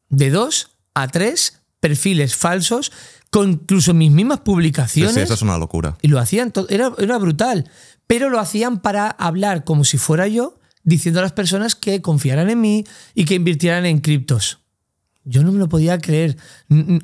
[0.09, 2.91] de dos a tres perfiles falsos
[3.31, 5.15] con incluso mis mismas publicaciones.
[5.15, 5.97] sí, eso es una locura.
[6.03, 7.67] Y lo hacían era, era brutal.
[8.05, 12.51] Pero lo hacían para hablar como si fuera yo, diciendo a las personas que confiaran
[12.51, 12.83] en mí
[13.15, 14.59] y que invirtieran en criptos.
[15.29, 16.37] Yo no me lo podía creer.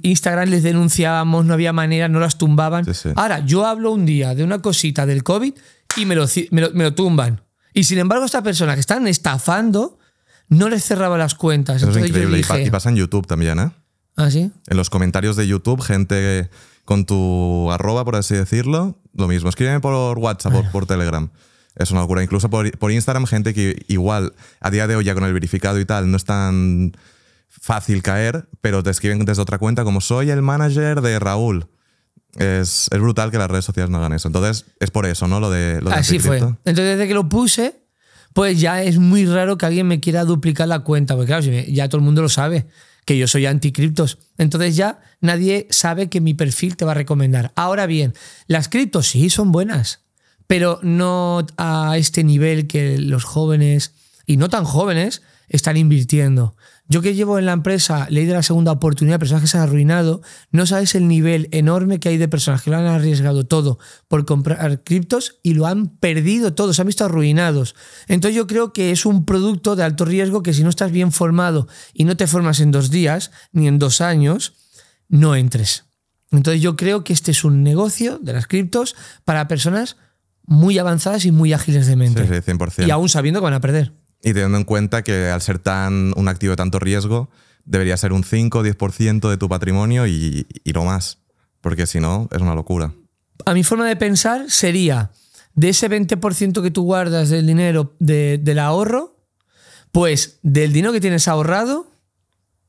[0.02, 2.86] Instagram les denunciábamos, no había manera, no las tumbaban.
[2.86, 3.10] Sí, sí.
[3.16, 5.54] Ahora, yo hablo un día de una cosita del COVID
[5.98, 7.42] y me lo, me lo, me lo tumban.
[7.74, 9.98] Y sin embargo, esta persona que están estafando
[10.50, 11.78] no les cerraba las cuentas.
[11.78, 12.40] Eso es Entonces increíble.
[12.40, 13.72] Y pa- dije, y pasa en YouTube también, ¿eh?
[14.16, 14.52] ¿Ah, sí?
[14.68, 16.50] En los comentarios de YouTube, gente
[16.86, 19.50] con tu arroba, por así decirlo, lo mismo.
[19.50, 21.30] Escríbeme por WhatsApp, por, por Telegram.
[21.76, 22.22] Es una locura.
[22.22, 25.80] Incluso por, por Instagram, gente que igual a día de hoy ya con el verificado
[25.80, 26.92] y tal no es tan
[27.64, 31.70] fácil caer, pero te escriben desde otra cuenta como soy el manager de Raúl.
[32.36, 34.28] Es, es brutal que las redes sociales no hagan eso.
[34.28, 35.40] Entonces, es por eso, ¿no?
[35.40, 36.40] Lo de lo de Así fue.
[36.40, 37.86] Entonces, desde que lo puse,
[38.34, 41.88] pues ya es muy raro que alguien me quiera duplicar la cuenta, porque claro, ya
[41.88, 42.68] todo el mundo lo sabe,
[43.06, 44.18] que yo soy anticriptos.
[44.38, 47.54] Entonces ya nadie sabe que mi perfil te va a recomendar.
[47.56, 48.14] Ahora bien,
[48.48, 50.02] las criptos sí son buenas,
[50.48, 53.94] pero no a este nivel que los jóvenes
[54.26, 56.58] y no tan jóvenes están invirtiendo.
[56.94, 59.64] Yo que llevo en la empresa ley de la segunda oportunidad, personas que se han
[59.64, 60.22] arruinado,
[60.52, 64.26] no sabes el nivel enorme que hay de personas que lo han arriesgado todo por
[64.26, 67.74] comprar criptos y lo han perdido todo, se han visto arruinados.
[68.08, 71.12] Entonces yo creo que es un producto de alto riesgo que si no estás bien
[71.12, 74.54] formado y no te formas en dos días ni en dos años,
[75.10, 75.86] no entres.
[76.30, 79.98] Entonces yo creo que este es un negocio de las criptos para personas
[80.46, 82.28] muy avanzadas y muy ágiles de mente.
[82.28, 82.88] Sí, sí, 100%.
[82.88, 83.94] Y aún sabiendo que van a perder.
[84.24, 87.30] Y teniendo en cuenta que al ser tan un activo de tanto riesgo,
[87.66, 91.20] debería ser un 5 o 10% de tu patrimonio y, y no más.
[91.62, 92.94] Porque si no, es una locura.
[93.46, 95.12] A mi forma de pensar sería,
[95.56, 99.18] de ese 20% que tú guardas del dinero de- del ahorro,
[99.92, 101.88] pues del dinero que tienes ahorrado,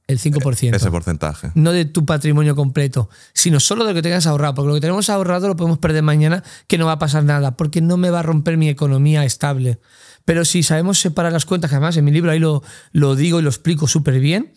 [0.06, 0.74] el 5%.
[0.76, 1.50] Ese porcentaje.
[1.54, 4.80] no de tu patrimonio completo, sino solo de lo que tengas ahorrado, porque lo que
[4.82, 8.10] tenemos ahorrado lo podemos perder mañana, que no va a pasar nada, porque no me
[8.10, 9.78] va a romper mi economía estable.
[10.24, 12.62] Pero si sabemos separar las cuentas, que además en mi libro ahí lo,
[12.92, 14.52] lo digo y lo explico súper bien,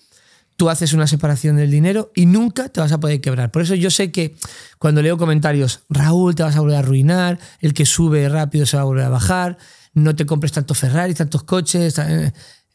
[0.58, 3.52] tú haces una separación del dinero y nunca te vas a poder quebrar.
[3.52, 4.36] Por eso yo sé que
[4.80, 8.76] cuando leo comentarios, Raúl, te vas a volver a arruinar, el que sube rápido se
[8.76, 9.58] va a volver a bajar,
[9.94, 11.96] no te compres tantos Ferrari, tantos coches.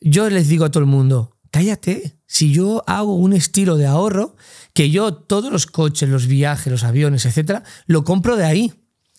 [0.00, 4.36] Yo les digo a todo el mundo, cállate, si yo hago un estilo de ahorro,
[4.74, 8.72] que yo todos los coches, los viajes, los aviones, etcétera, lo compro de ahí.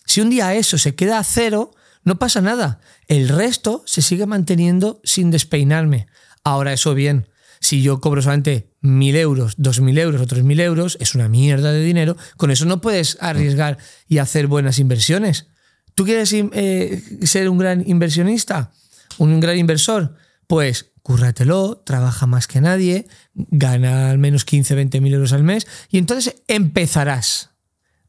[0.06, 1.70] Si un día eso se queda a cero,
[2.04, 2.80] no pasa nada.
[3.08, 6.06] El resto se sigue manteniendo sin despeinarme.
[6.44, 7.28] Ahora, eso bien,
[7.60, 11.28] si yo cobro solamente mil euros, dos mil euros o tres mil euros, es una
[11.28, 12.16] mierda de dinero.
[12.36, 15.46] Con eso no puedes arriesgar y hacer buenas inversiones.
[15.94, 18.72] ¿Tú quieres eh, ser un gran inversionista?
[19.18, 20.14] ¿Un gran inversor?
[20.46, 25.66] Pues cúrratelo, trabaja más que nadie, gana al menos 15, 20 mil euros al mes
[25.90, 27.50] y entonces empezarás.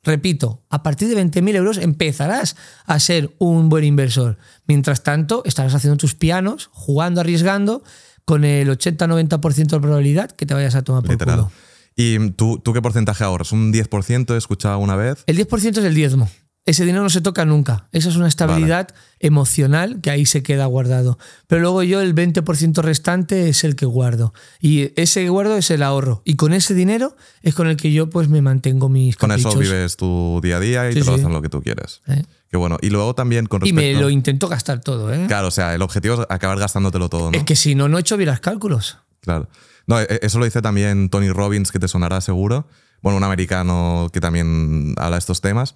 [0.06, 4.38] Repito, a partir de 20.000 euros empezarás a ser un buen inversor.
[4.68, 7.84] Mientras tanto, estarás haciendo tus pianos, jugando, arriesgando,
[8.24, 11.36] con el 80-90% de probabilidad que te vayas a tomar por Literal.
[11.38, 11.51] culo.
[11.95, 13.51] ¿Y tú, tú qué porcentaje ahorras?
[13.51, 14.34] ¿Un 10%?
[14.34, 15.24] He escuchado una vez.
[15.28, 16.30] El 10% es el diezmo.
[16.66, 17.88] Ese dinero no se toca nunca.
[17.91, 18.88] Esa es una estabilidad
[19.20, 21.18] emocional que ahí se queda guardado.
[21.47, 24.34] Pero luego yo el 20% restante es el que guardo.
[24.59, 26.22] Y ese guardo es el ahorro.
[26.26, 29.55] Y con ese dinero es con el que yo pues me mantengo mis Con eso
[29.57, 31.24] vives tu día a día y Sí, te lo sí.
[31.24, 32.01] lo que tú quieres.
[32.07, 32.24] ¿eh?
[32.49, 32.78] Qué bueno.
[32.82, 33.95] Y luego también con Y respecto...
[33.97, 35.26] me lo intento gastar todo, ¿eh?
[35.28, 37.38] Claro, o sea, el objetivo es acabar gastándotelo todo, ¿no?
[37.38, 38.97] Es que si no, no he hecho bien los cálculos.
[39.22, 39.49] Claro.
[39.88, 42.68] No, e- eso lo dice también Tony Robbins, que te sonará seguro.
[43.01, 45.76] Bueno, un americano que también habla de estos temas,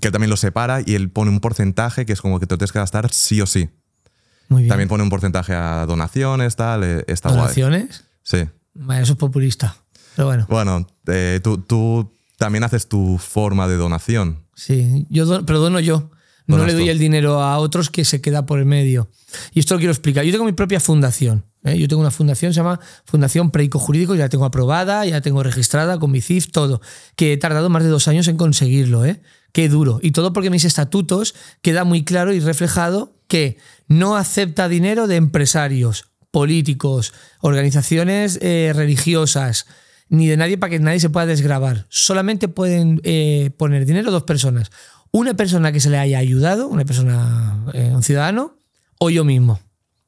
[0.00, 2.54] que él también lo separa y él pone un porcentaje que es como que te
[2.54, 3.70] lo tienes que gastar sí o sí.
[4.48, 4.68] Muy bien.
[4.68, 7.40] También pone un porcentaje a donaciones, tal, eh, está guay.
[7.42, 8.04] ¿Donaciones?
[8.22, 8.38] Sí.
[8.38, 9.76] Eso es populista.
[10.16, 14.44] Pero bueno, Bueno, eh, tú, tú también haces tu forma de donación.
[14.54, 15.06] sí.
[15.10, 16.10] Yo don- pero dono yo.
[16.46, 16.90] No le doy tú.
[16.90, 19.08] el dinero a otros que se queda por el medio.
[19.54, 20.24] Y esto lo quiero explicar.
[20.24, 21.44] Yo tengo mi propia fundación.
[21.64, 21.78] ¿Eh?
[21.78, 25.20] Yo tengo una fundación, se llama Fundación Preico Jurídico, ya la tengo aprobada, ya la
[25.20, 26.80] tengo registrada con mi CIF, todo.
[27.16, 29.04] Que he tardado más de dos años en conseguirlo.
[29.04, 29.20] ¿eh?
[29.52, 30.00] Qué duro.
[30.02, 33.58] Y todo porque mis estatutos queda muy claro y reflejado que
[33.88, 39.66] no acepta dinero de empresarios, políticos, organizaciones eh, religiosas,
[40.08, 41.86] ni de nadie para que nadie se pueda desgravar.
[41.88, 44.70] Solamente pueden eh, poner dinero dos personas.
[45.12, 48.54] Una persona que se le haya ayudado, una persona, un ciudadano,
[48.98, 49.58] o yo mismo.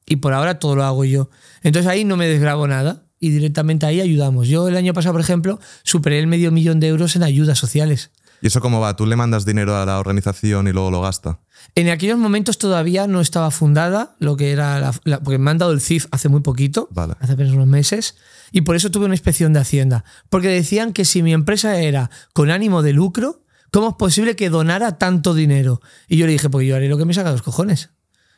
[0.07, 1.31] Y por ahora todo lo hago yo.
[1.63, 4.49] Entonces ahí no me desgrabo nada y directamente ahí ayudamos.
[4.49, 8.11] Yo el año pasado, por ejemplo, superé el medio millón de euros en ayudas sociales.
[8.41, 8.97] ¿Y eso cómo va?
[8.97, 11.39] ¿Tú le mandas dinero a la organización y luego lo gasta?
[11.77, 15.59] En aquellos momentos todavía no estaba fundada, lo que era la, la- porque me han
[15.59, 17.15] dado el CIF hace muy poquito, Vale.
[17.21, 18.17] hace apenas unos meses,
[18.51, 20.05] y por eso tuve una inspección de Hacienda.
[20.29, 24.51] Porque decían que si mi empresa era con ánimo de lucro, ¿cómo es posible que
[24.51, 25.81] donara tanto dinero?
[26.09, 27.91] Y yo le dije, pues yo haré lo que me saca los cojones.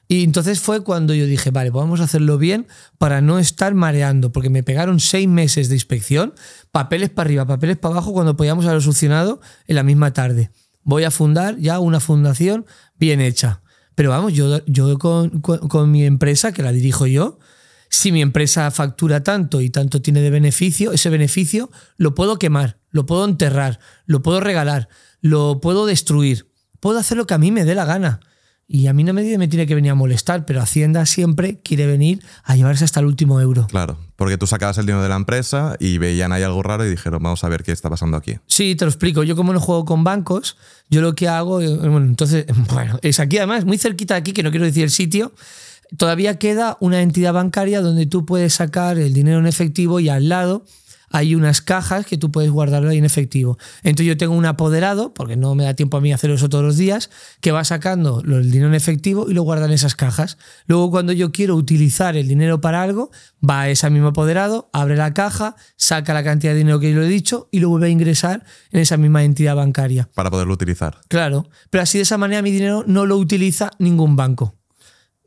[0.07, 2.67] Y entonces fue cuando yo dije, vale, vamos a hacerlo bien
[2.99, 6.35] para no estar mareando, porque me pegaron seis meses de inspección,
[6.73, 10.51] papeles para arriba, papeles para abajo, cuando podíamos haberlo solucionado en la misma tarde.
[10.83, 12.67] Voy a fundar ya una fundación
[12.99, 13.63] bien hecha.
[13.95, 17.39] Pero vamos, yo, yo con, con- con mi empresa, que la dirijo yo,
[17.89, 22.79] si mi empresa factura tanto y tanto tiene de beneficio, ese beneficio lo puedo quemar,
[22.91, 24.89] lo puedo enterrar, lo puedo regalar,
[25.21, 26.51] lo puedo destruir.
[26.81, 28.21] Puedo hacer lo que a mí me dé la gana.
[28.67, 31.87] Y a mí no me, me tiene que venir a molestar, pero Hacienda siempre quiere
[31.87, 33.67] venir a llevarse hasta el último euro.
[33.67, 36.91] Claro, porque tú sacabas el dinero de la empresa y veían ahí algo raro y
[36.91, 38.37] dijeron, vamos a ver qué está pasando aquí.
[38.47, 39.23] Sí, te lo explico.
[39.23, 40.57] Yo como no juego con bancos,
[40.89, 44.33] yo lo que hago, eh, bueno, entonces, bueno, es aquí además, muy cerquita de aquí,
[44.33, 45.35] que no quiero decir el sitio,
[45.99, 50.31] todavía queda una entidad bancaria donde tú puedes sacar el dinero en efectivo y al
[50.31, 50.65] lado
[51.15, 53.57] hay unas cajas que tú puedes guardarlo ahí en efectivo.
[53.85, 56.65] Entonces yo tengo un apoderado, porque no me da tiempo a mí hacer eso todos
[56.65, 57.09] los días,
[57.41, 60.39] que va sacando el dinero en efectivo y lo guarda en esas cajas.
[60.67, 63.13] Luego cuando yo quiero utilizar el dinero para algo,
[63.49, 66.99] va a ese mismo apoderado, abre la caja, saca la cantidad de dinero que yo
[66.99, 70.11] le he dicho y lo vuelve a ingresar en esa misma entidad bancaria.
[70.17, 70.99] Para poderlo utilizar.
[71.07, 74.57] Claro, pero así de esa manera mi dinero no lo utiliza ningún banco.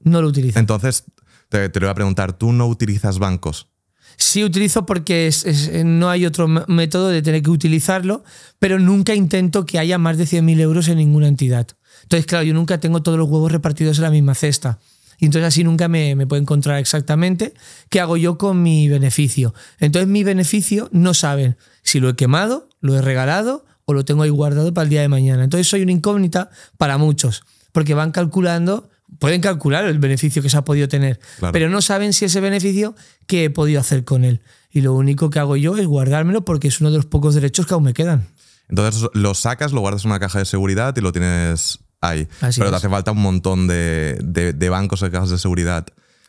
[0.01, 0.59] No lo utiliza.
[0.59, 1.05] Entonces,
[1.47, 3.69] te, te lo voy a preguntar, ¿tú no utilizas bancos?
[4.18, 5.45] Sí utilizo porque es-
[5.86, 8.24] no hay otro método de tener que utilizarlo,
[8.59, 11.68] pero nunca intento que haya más de 100.000 euros en ninguna entidad.
[12.03, 14.80] Entonces, claro, yo nunca tengo todos los huevos repartidos en la misma cesta.
[15.20, 17.53] Y entonces así nunca me, me puedo encontrar exactamente
[17.89, 19.53] qué hago yo con mi beneficio.
[19.80, 24.24] Entonces mi beneficio no saben si lo he quemado, lo he regalado o lo tengo
[24.24, 25.43] ahí guardado para el día de mañana.
[25.43, 28.89] Entonces soy una incógnita para muchos, porque van calculando,
[29.20, 31.53] pueden calcular el beneficio que se ha podido tener, Claro.
[31.53, 32.95] pero no saben si ese beneficio,
[33.26, 34.41] qué he podido hacer con él.
[34.70, 37.66] Y lo único que hago yo es guardármelo porque es uno de los pocos derechos
[37.66, 38.28] que aún me quedan.
[38.70, 42.28] Entonces lo sacas, lo guardas en una caja de seguridad y lo tienes ahí.
[42.41, 45.86] Así Pero te hace falta un montón de, de- de bancos de cajas de seguridad.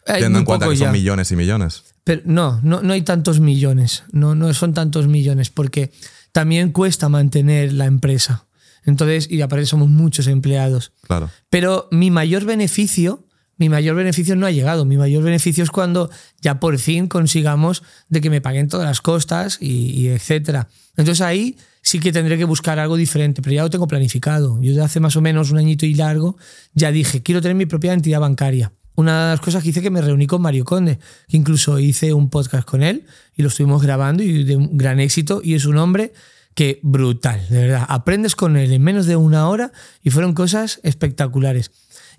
[0.06, 1.82] Hay teniendo en cuenta que son millones y millones.
[2.04, 5.92] Pero no, no, no hay tantos millones, no, no son tantos millones, porque
[6.32, 8.46] también cuesta mantener la empresa.
[8.88, 10.92] Entonces, y aparte somos muchos empleados.
[11.02, 11.30] Claro.
[11.50, 13.26] Pero mi mayor beneficio,
[13.58, 14.86] mi mayor beneficio no ha llegado.
[14.86, 16.10] Mi mayor beneficio es cuando
[16.40, 20.68] ya por fin consigamos de que me paguen todas las costas y, y etcétera.
[20.96, 24.58] Entonces ahí sí que tendré que buscar algo diferente, pero ya lo tengo planificado.
[24.62, 26.38] Yo desde hace más o menos un añito y largo
[26.72, 28.72] ya dije, quiero tener mi propia entidad bancaria.
[28.94, 32.14] Una de las cosas que hice que me reuní con Mario Conde, que incluso hice
[32.14, 33.04] un podcast con él
[33.36, 36.12] y lo estuvimos grabando y de un gran éxito y es un hombre
[36.58, 37.86] que brutal, de verdad.
[37.88, 39.70] Aprendes con él en menos de una hora
[40.02, 41.70] y fueron cosas espectaculares.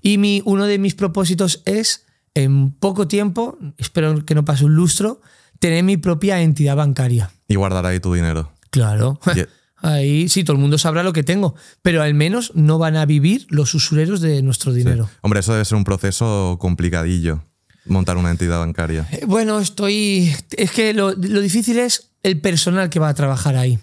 [0.02, 4.76] Y mi, uno de mis propósitos es, en poco tiempo, espero que no pase un
[4.76, 5.20] lustro,
[5.60, 7.32] tener mi propia entidad bancaria.
[7.50, 8.54] Y guardar ahí tu dinero.
[8.70, 9.20] Claro.
[9.36, 9.42] Y-
[9.82, 13.06] Ahí sí, todo el mundo sabrá lo que tengo, pero al menos no van a
[13.06, 15.10] vivir los usureros de nuestro dinero.
[15.22, 17.44] Hombre, eso debe ser un proceso complicadillo,
[17.86, 19.06] montar una entidad bancaria.
[19.12, 20.34] Eh, Bueno, estoy.
[20.58, 23.80] Es que lo, lo difícil es el personal que va a trabajar ahí.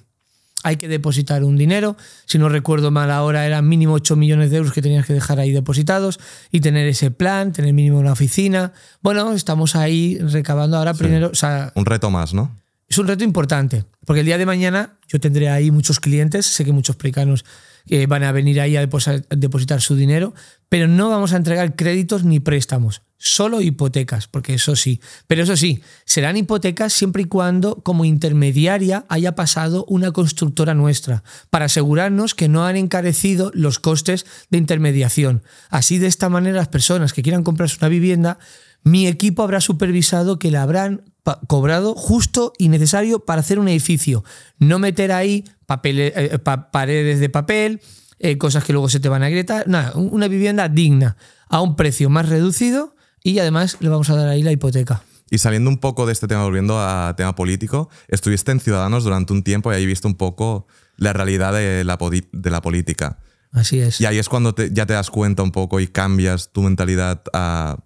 [0.67, 1.97] Hay que depositar un dinero.
[2.25, 5.39] Si no recuerdo mal, ahora eran mínimo 8 millones de euros que tenías que dejar
[5.39, 6.19] ahí depositados
[6.51, 8.73] y tener ese plan, tener mínimo una oficina.
[9.01, 11.29] Bueno, estamos ahí recabando ahora primero.
[11.29, 12.51] O sea, Un reto más, ¿no?
[12.89, 16.65] es un reto importante, porque el día de mañana yo tendré ahí muchos clientes, sé
[16.65, 17.45] que muchos precanos
[17.89, 20.35] eh, van a venir ahí a deposa- a depositar su dinero,
[20.69, 25.01] pero no vamos a entregar créditos ni préstamos, solo hipotecas, porque eso sí.
[25.27, 31.23] Pero eso sí, serán hipotecas siempre y cuando como intermediaria haya pasado una constructora nuestra,
[31.51, 35.43] para asegurarnos que no han encarecido los costes de intermediación.
[35.71, 38.39] Así de esta manera las personas que quieran comprarse una vivienda,
[38.87, 41.03] mi equipo habrá supervisado que la habrán
[41.49, 44.23] cobrado justo y necesario para hacer un edificio.
[44.61, 47.81] No meter ahí papel- eh, pa- paredes de papel,
[48.21, 49.67] eh, cosas que luego se te van a agrietar.
[49.67, 51.17] Nada, un- una vivienda digna,
[51.49, 55.03] a un precio más reducido y además le vamos a dar ahí la hipoteca.
[55.29, 59.33] Y saliendo un poco de este tema, volviendo a tema político, estuviste en Ciudadanos durante
[59.33, 63.19] un tiempo y ahí viste un poco la realidad de la, podi- de la política.
[63.51, 64.01] Así es.
[64.01, 67.23] Y ahí es cuando te- ya te das cuenta un poco y cambias tu mentalidad
[67.33, 67.79] a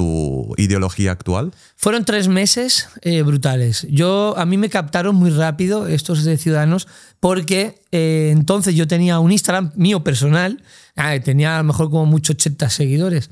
[0.00, 1.52] tu ideología actual.
[1.76, 3.86] Fueron tres meses eh, brutales.
[3.90, 6.88] Yo, a mí me captaron muy rápido estos de Ciudadanos
[7.20, 10.62] porque eh, entonces yo tenía un Instagram mío personal,
[10.96, 13.28] ah, tenía a lo mejor como mucho 80 seguidores,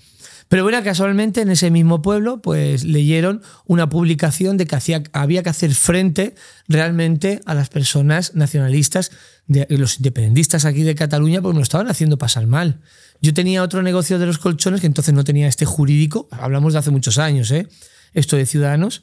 [0.48, 4.78] Pero bueno, casualmente en ese mismo pueblo, pues leyeron una publicación de que
[5.12, 6.34] había que hacer frente
[6.66, 9.10] realmente a las personas nacionalistas,
[9.46, 12.80] de, los independentistas aquí de Cataluña, porque me lo estaban haciendo pasar mal.
[13.20, 16.78] Yo tenía otro negocio de los colchones que entonces no tenía este jurídico, hablamos de
[16.78, 17.68] hace muchos años, ¿eh?
[18.14, 19.02] esto de ciudadanos,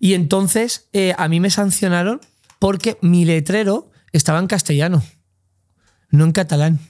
[0.00, 2.20] y entonces eh, a mí me sancionaron
[2.58, 5.04] porque mi letrero estaba en castellano,
[6.10, 6.80] no en catalán.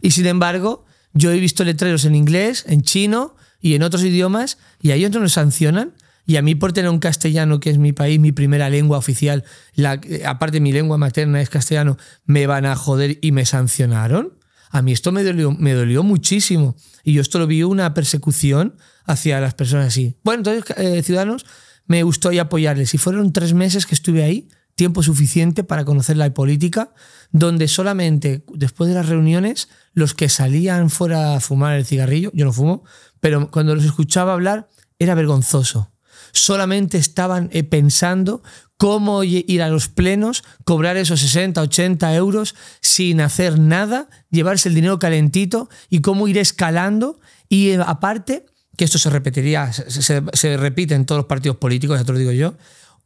[0.00, 0.84] Y sin embargo,
[1.14, 5.10] yo he visto letreros en inglés, en chino y en otros idiomas, y a ellos
[5.10, 5.94] no nos sancionan.
[6.24, 9.44] Y a mí por tener un castellano, que es mi país, mi primera lengua oficial,
[9.74, 14.38] la, aparte mi lengua materna es castellano, me van a joder y me sancionaron.
[14.70, 16.76] A mí esto me dolió, me dolió muchísimo.
[17.02, 20.16] Y yo esto lo vi una persecución hacia las personas así.
[20.22, 21.44] Bueno, entonces, eh, ciudadanos,
[21.86, 22.94] me gustó y apoyarles.
[22.94, 26.92] Y fueron tres meses que estuve ahí, tiempo suficiente para conocer la política,
[27.30, 32.44] donde solamente después de las reuniones, los que salían fuera a fumar el cigarrillo, yo
[32.44, 32.84] no fumo,
[33.20, 34.68] pero cuando los escuchaba hablar
[34.98, 35.92] era vergonzoso.
[36.32, 38.42] Solamente estaban eh, pensando
[38.82, 44.74] cómo ir a los plenos, cobrar esos 60, 80 euros sin hacer nada, llevarse el
[44.74, 47.20] dinero calentito y cómo ir escalando.
[47.48, 48.46] Y eh, aparte,
[48.76, 52.32] que esto se repetiría, se, repite en todos los partidos políticos, ya te lo digo
[52.32, 52.54] yo,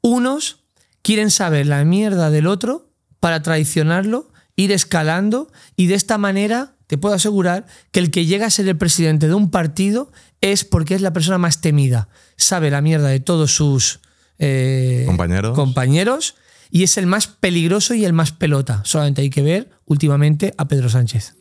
[0.01, 0.66] unos
[1.07, 2.91] quieren saber la mierda del otro
[3.21, 8.47] para traicionarlo, ir escalando y de esta manera te puedo asegurar que el que llega
[8.47, 12.09] a ser el presidente de un partido es porque es la persona más temida.
[12.37, 14.01] Sabe la mierda de todos sus
[14.41, 15.55] eh, compañeros.
[15.55, 16.35] compañeros
[16.73, 18.83] y es el más peligroso y el más pelota.
[18.85, 21.37] Solamente hay que ver últimamente a Pedro Sánchez.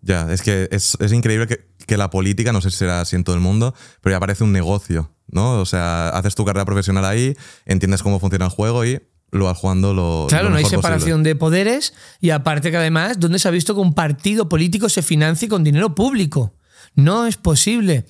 [0.00, 3.24] Ya, es que es, increíble que, que, la política, no sé si será así en
[3.24, 5.60] todo el mundo, pero ya parece un negocio, ¿no?
[5.60, 7.36] O sea, haces tu carrera profesional ahí,
[7.66, 10.26] entiendes cómo funciona el juego y lo vas jugando lo.
[10.28, 13.80] Claro, no hay separación de poderes y aparte que además, ¿dónde se ha visto que
[13.80, 16.54] un partido político se financie con dinero público?
[16.94, 18.06] No es posible.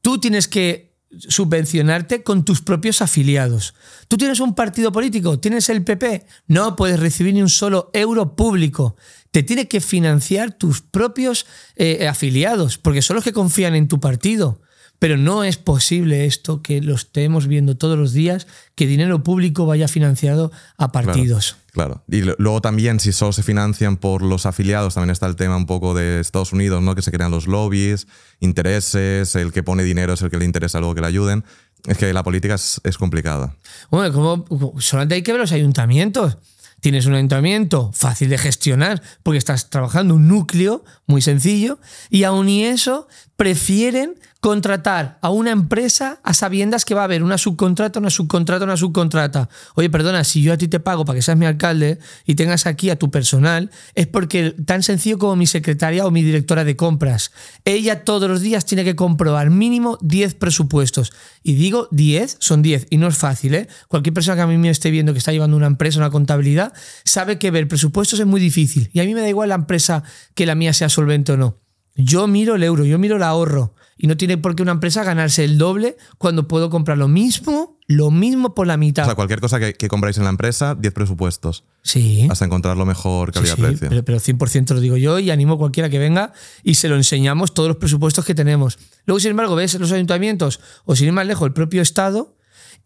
[0.00, 3.74] Tú tienes que subvencionarte con tus propios afiliados.
[4.06, 8.36] Tú tienes un partido político, tienes el PP, no puedes recibir ni un solo euro
[8.36, 8.96] público.
[9.30, 14.00] Te tiene que financiar tus propios eh, afiliados, porque son los que confían en tu
[14.00, 14.60] partido.
[14.98, 19.64] Pero no es posible esto que lo estemos viendo todos los días, que dinero público
[19.64, 21.56] vaya financiado a partidos.
[21.72, 25.56] Claro, Y luego también, si solo se financian por los afiliados, también está el tema
[25.56, 26.94] un poco de Estados Unidos, ¿no?
[26.94, 28.08] Que se crean los lobbies,
[28.40, 31.44] intereses, el que pone dinero es el que le interesa algo que le ayuden.
[31.86, 33.56] Es que la política es, complicada.
[33.90, 36.36] Bueno, como, solamente hay que ver los ayuntamientos.
[36.80, 41.78] Tienes un ayuntamiento fácil de gestionar porque estás trabajando un núcleo muy sencillo
[42.08, 43.06] y aún y eso
[43.36, 48.64] prefieren contratar a una empresa a sabiendas que va a haber una subcontrata, una subcontrata,
[48.64, 49.50] una subcontrata.
[49.74, 52.66] Oye, perdona, si yo a ti te pago para que seas mi alcalde y tengas
[52.66, 56.74] aquí a tu personal, es porque tan sencillo como mi secretaria o mi directora de
[56.74, 57.32] compras.
[57.66, 61.12] Ella todos los días tiene que comprobar mínimo 10 presupuestos.
[61.42, 63.68] Y digo 10, son 10, y no es fácil, ¿eh?
[63.88, 66.72] Cualquier persona que a mí me esté viendo que está llevando una empresa, una contabilidad,
[67.04, 68.88] sabe que ver presupuestos es muy difícil.
[68.94, 70.02] Y a mí me da igual la empresa
[70.34, 71.58] que la mía sea solvente o no.
[71.96, 73.74] Yo miro el euro, yo miro el ahorro.
[74.02, 77.76] Y no tiene por qué una empresa ganarse el doble cuando puedo comprar lo mismo,
[77.86, 79.04] lo mismo por la mitad.
[79.04, 81.64] O sea, cualquier cosa que, compráis en la empresa, 10 presupuestos.
[81.82, 82.26] Sí.
[82.30, 83.76] Hasta encontrar lo mejor calidad-precio.
[83.76, 86.32] Sí, pero, pero 100% lo digo yo y animo a cualquiera que venga
[86.62, 88.78] y se lo enseñamos todos los presupuestos que tenemos.
[89.04, 92.34] Luego, sin embargo, ves los ayuntamientos o sin ir más lejos, el propio Estado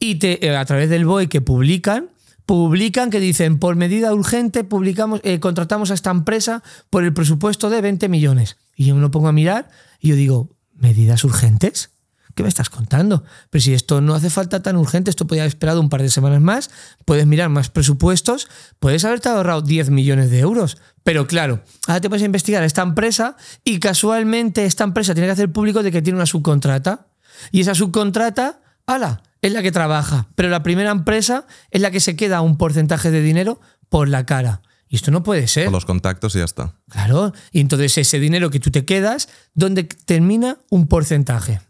[0.01, 2.11] y te, eh, a través del BOE que publican,
[2.45, 7.71] publican que dicen, por medida urgente, publicamos, eh, contratamos a esta empresa por el presupuesto
[7.71, 8.57] de 20 millones.
[8.75, 11.91] Y yo me lo pongo a mirar y yo digo, ¿medidas urgentes?
[12.35, 13.23] ¿Qué me estás contando?
[13.51, 16.11] Pero si esto no hace falta tan urgente, esto podía haber esperado un par de
[16.11, 16.71] semanas más,
[17.05, 18.49] puedes mirar más presupuestos,
[18.81, 20.79] puedes haberte ahorrado 10 millones de euros.
[21.05, 25.33] Pero claro, ahora te puedes investigar a esta empresa y casualmente esta empresa tiene que
[25.33, 27.07] hacer público de que tiene una subcontrata.
[27.53, 32.01] Y esa subcontrata, ala, es la que trabaja, pero la primera empresa es la que
[32.01, 34.63] se queda un porcentaje de dinero por la cara.
[34.89, 35.65] Y esto no puede ser.
[35.65, 36.75] Con los contactos y ya está.
[36.89, 37.33] Claro.
[37.51, 41.61] Y entonces ese dinero que tú te quedas, ¿dónde termina un porcentaje?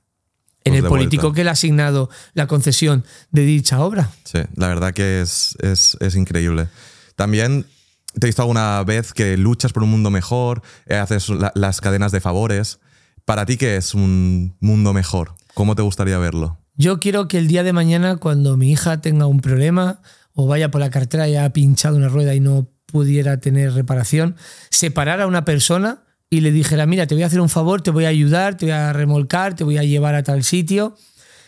[0.64, 4.10] En pues el político que le ha asignado la concesión de dicha obra.
[4.24, 6.68] Sí, la verdad que es, es, increíble.
[7.16, 7.66] También
[8.18, 12.12] te he visto alguna vez que luchas por un mundo mejor, eh, haces las cadenas
[12.12, 12.78] de favores.
[13.26, 15.34] ¿Para ti qué es un mundo mejor?
[15.52, 16.58] ¿Cómo te gustaría verlo?
[16.76, 20.00] Yo quiero que el día de mañana, cuando mi hija tenga un problema
[20.32, 24.36] o vaya por la cartera y haya pinchado una rueda y no pudiera tener reparación,
[24.70, 27.90] separar a una persona y le dijera, mira, te voy a hacer un favor, te
[27.90, 30.94] voy a ayudar, te voy a remolcar, te voy a llevar a tal sitio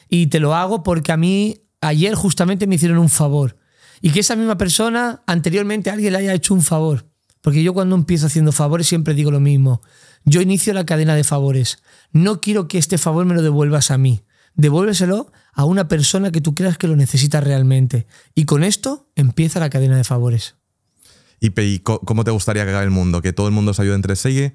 [0.08, 3.58] y te lo hago porque a mí ayer justamente me hicieron un favor
[4.00, 7.06] y que esa misma persona anteriormente a alguien le haya hecho un favor.
[7.42, 9.82] Porque yo cuando empiezo haciendo favores siempre digo lo mismo.
[10.24, 11.78] Yo inicio la cadena de favores.
[12.10, 14.22] No quiero que este favor me lo devuelvas a mí.
[14.56, 18.08] Devuélveselo a una persona que tú creas que lo necesita realmente.
[18.34, 20.56] Y con esto empieza la cadena de favores.
[21.40, 23.22] ¿Y, cómo te gustaría que haga el mundo?
[23.22, 24.52] ¿Que todo el mundo se ayude entre sí?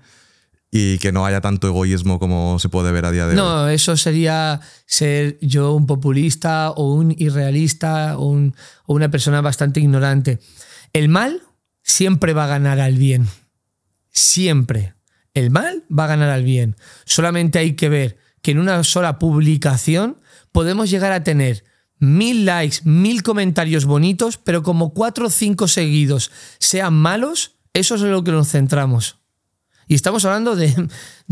[0.73, 3.35] y que no haya tanto egoísmo como se puede ver a día de hoy.
[3.35, 9.81] No, eso sería ser yo un populista o un irrealista o, o, una persona bastante
[9.81, 10.39] ignorante.
[10.93, 11.41] El mal
[11.83, 13.27] siempre va a ganar al bien.
[14.11, 14.93] Siempre.
[15.33, 16.77] El mal va a ganar al bien.
[17.03, 20.21] Solamente hay que ver que en una sola publicación
[20.53, 21.65] podemos llegar a tener
[22.01, 28.01] mil likes, mil comentarios bonitos, pero como cuatro o cinco seguidos sean malos, eso es
[28.01, 29.21] en lo que nos centramos.
[29.87, 30.73] Y estamos hablando de,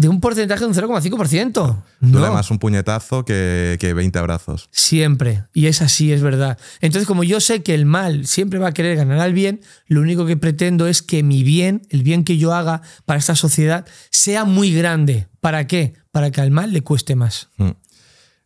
[0.09, 1.83] un porcentaje de un 0,5%.
[2.01, 4.67] Duele más un puñetazo que, que 20 abrazos.
[4.71, 5.45] Siempre.
[5.53, 6.57] Y es así, es verdad.
[6.81, 10.01] Entonces, como yo sé que el mal siempre va a querer ganar al bien, lo
[10.01, 13.87] único que pretendo es que mi bien, el bien que yo haga para esta sociedad,
[14.09, 15.29] sea muy grande.
[15.39, 15.93] ¿Para qué?
[16.11, 17.47] Para que al mal le cueste más.
[17.55, 17.69] Mm.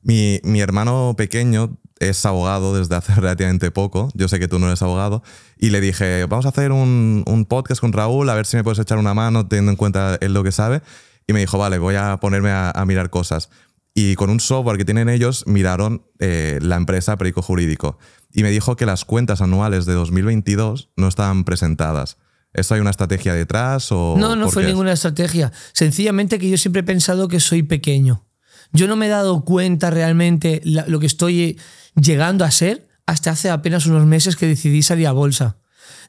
[0.03, 4.09] Mi, mi hermano pequeño es abogado desde hace relativamente poco.
[4.13, 5.23] Yo sé que tú no eres abogado.
[5.57, 8.63] Y le dije, vamos a hacer un, un, podcast con Raúl, a ver si me
[8.63, 10.81] puedes echar una mano teniendo en cuenta él lo que sabe.
[11.27, 13.49] Y me dijo, vale, voy a ponerme a, mirar cosas.
[13.93, 17.97] Y con un software que tienen ellos, miraron eh, la empresa Perico Jurídico.
[18.33, 22.17] Y me dijo que las cuentas anuales de 2022 no estaban presentadas.
[22.53, 23.91] ¿Esto hay una estrategia detrás?
[23.91, 25.51] O no, no fue ninguna estrategia.
[25.73, 28.25] Sencillamente que yo siempre he pensado que soy pequeño.
[28.73, 31.59] Yo no me he dado cuenta realmente lo que estoy
[31.95, 35.57] llegando a ser hasta hace apenas unos meses que decidí salir a bolsa.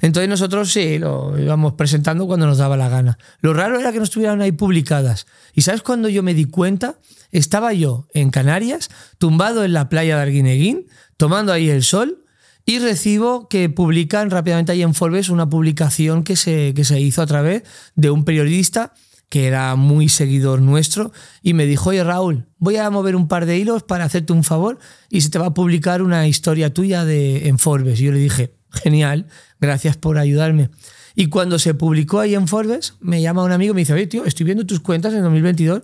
[0.00, 3.18] Entonces nosotros sí, lo íbamos presentando cuando nos daba la gana.
[3.40, 5.26] Lo raro era que no estuvieran ahí publicadas.
[5.54, 6.98] ¿Y sabes cuando yo me di cuenta?
[7.30, 12.24] Estaba yo en Canarias, tumbado en la playa de Arguineguín, tomando ahí el sol,
[12.66, 17.20] y recibo que publican rápidamente ahí en Forbes una publicación que se, que se hizo
[17.20, 17.62] a través
[17.94, 18.94] de un periodista
[19.28, 21.12] que era muy seguidor nuestro,
[21.42, 24.44] y me dijo, oye Raúl, voy a mover un par de hilos para hacerte un
[24.44, 24.78] favor
[25.10, 27.98] y se te va a publicar una historia tuya de, en Forbes.
[27.98, 29.26] Yo le dije, genial,
[29.60, 30.70] gracias por ayudarme.
[31.14, 34.06] Y cuando se publicó ahí en Forbes, me llama un amigo y me dice, oye
[34.06, 35.82] tío, estoy viendo tus cuentas en 2022,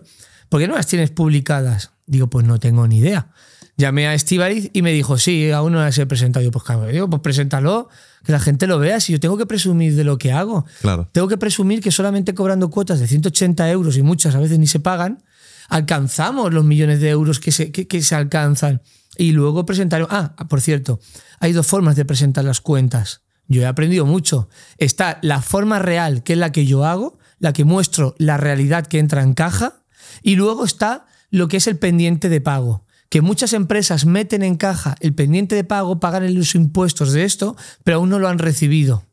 [0.49, 1.91] ¿por qué no las tienes publicadas?
[2.05, 3.31] Digo, pues no tengo ni idea.
[3.77, 6.43] Llamé a Estivaliz y me dijo, sí, aún no las he presentado.
[6.43, 7.89] Yo, pues claro, digo, pues preséntalo,
[8.23, 8.99] que la gente lo vea.
[8.99, 11.09] Si yo tengo que presumir de lo que hago, claro.
[11.11, 14.67] tengo que presumir que solamente cobrando cuotas de 180 euros y muchas a veces ni
[14.67, 15.23] se pagan,
[15.69, 18.81] alcanzamos los millones de euros que se, que, se alcanzan.
[19.17, 20.07] Y luego presentar.
[20.09, 20.99] Ah, por cierto,
[21.39, 23.21] hay dos formas de presentar las cuentas.
[23.47, 24.47] Yo he aprendido mucho.
[24.77, 28.87] Está la forma real, que es la que yo hago, la que muestro la realidad
[28.87, 29.83] que entra en caja,
[30.23, 34.55] y luego está lo que es el pendiente de pago que muchas empresas meten en
[34.55, 38.39] caja el pendiente de pago, pagan los impuestos de esto, pero aún no lo han
[38.39, 39.05] recibido.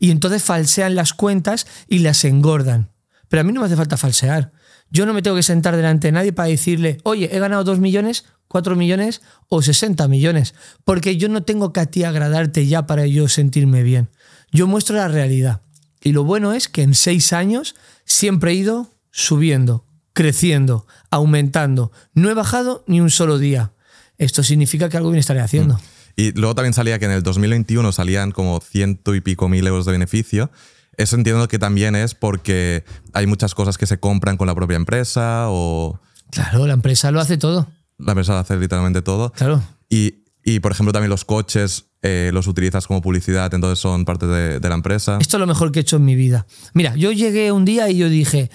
[0.00, 2.90] Y entonces falsean las cuentas y las engordan.
[3.28, 4.52] Pero a mí no me hace falta falsear.
[4.90, 7.80] Yo no me tengo que sentar delante de nadie para decirle, oye, he ganado 2
[7.80, 10.54] millones, 4 millones o 60 millones,
[10.86, 14.08] porque yo no tengo que a ti agradarte ya para yo sentirme bien.
[14.52, 15.60] Yo muestro la realidad.
[16.00, 17.74] Y lo bueno es que en seis años
[18.06, 19.84] siempre he ido subiendo,
[20.18, 21.92] creciendo, aumentando.
[22.12, 23.70] No he bajado ni un solo día.
[24.16, 25.74] Esto significa que algo bien estaré haciendo.
[25.74, 25.80] Mm.
[26.16, 29.86] Y luego también salía que en el 2021 salían como ciento y pico mil euros
[29.86, 30.50] de beneficio.
[30.96, 34.74] Eso entiendo que también es porque hay muchas cosas que se compran con la propia
[34.74, 36.00] empresa o...
[36.32, 37.68] Claro, la empresa lo hace todo.
[37.98, 39.30] La empresa lo hace literalmente todo.
[39.30, 39.62] Claro.
[39.88, 44.26] Y, y por ejemplo, también los coches eh, los utilizas como publicidad, entonces son parte
[44.26, 45.18] de, de la empresa.
[45.20, 46.44] Esto es lo mejor que he hecho en mi vida.
[46.74, 48.50] Mira, yo llegué un día y yo dije,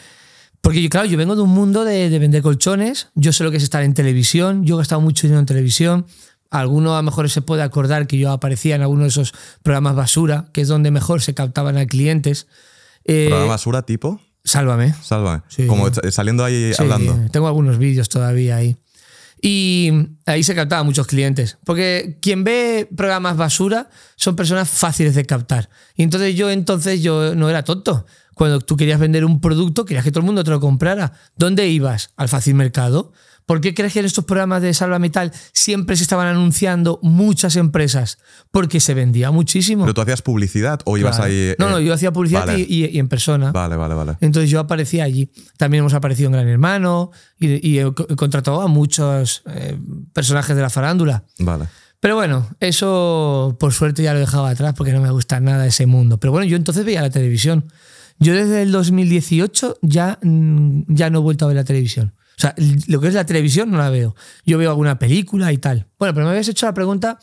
[0.63, 3.63] porque claro, yo vengo de un mundo de, vender colchones, yo sé lo que es
[3.63, 6.05] estar en televisión, yo he gastado mucho dinero en televisión,
[6.49, 9.93] alguno a lo mejor se puede acordar que yo aparecía en alguno de esos programas
[9.95, 12.47] basura, que es donde mejor se captaban a clientes.
[13.03, 14.21] Eh, ¿Programa basura tipo?
[14.45, 14.95] Sálvame.
[15.03, 15.41] Sálvame.
[15.67, 17.19] Como saliendo ahí hablando.
[17.31, 18.77] Tengo algunos vídeos todavía ahí.
[19.41, 19.91] Y
[20.25, 21.57] ahí se captaban muchos clientes.
[21.65, 25.69] Porque quien ve programas basura son personas fáciles de captar.
[25.97, 28.05] Y entonces yo entonces yo no era tonto.
[28.33, 31.13] Cuando tú querías vender un producto, querías que todo el mundo te lo comprara.
[31.35, 32.11] ¿Dónde ibas?
[32.15, 33.11] Al fácil mercado.
[33.45, 37.57] ¿Por qué crees que en estos programas de Salva Metal siempre se estaban anunciando muchas
[37.57, 38.19] empresas?
[38.51, 39.83] Porque se vendía muchísimo.
[39.83, 41.53] ¿Pero tú hacías publicidad o ibas ahí?
[41.59, 43.51] No, no, yo hacía publicidad y, en persona.
[43.51, 44.17] Vale, vale, vale.
[44.21, 45.29] Entonces yo aparecía allí.
[45.57, 49.77] También hemos aparecido en Gran Hermano y, he, contratado a muchos eh,
[50.13, 51.23] personajes de la farándula.
[51.39, 51.65] Vale.
[51.99, 55.85] Pero bueno, eso por suerte ya lo dejaba atrás porque no me gusta nada ese
[55.85, 56.17] mundo.
[56.17, 57.65] Pero bueno, yo entonces veía la televisión.
[58.23, 62.13] Yo desde el 2018 ya, mm, ya no he vuelto a ver la televisión.
[62.37, 62.55] O sea,
[62.87, 64.15] lo que es la televisión no la veo.
[64.45, 65.87] Yo veo alguna película y tal.
[65.99, 67.19] Bueno, pero me habías hecho la pregunta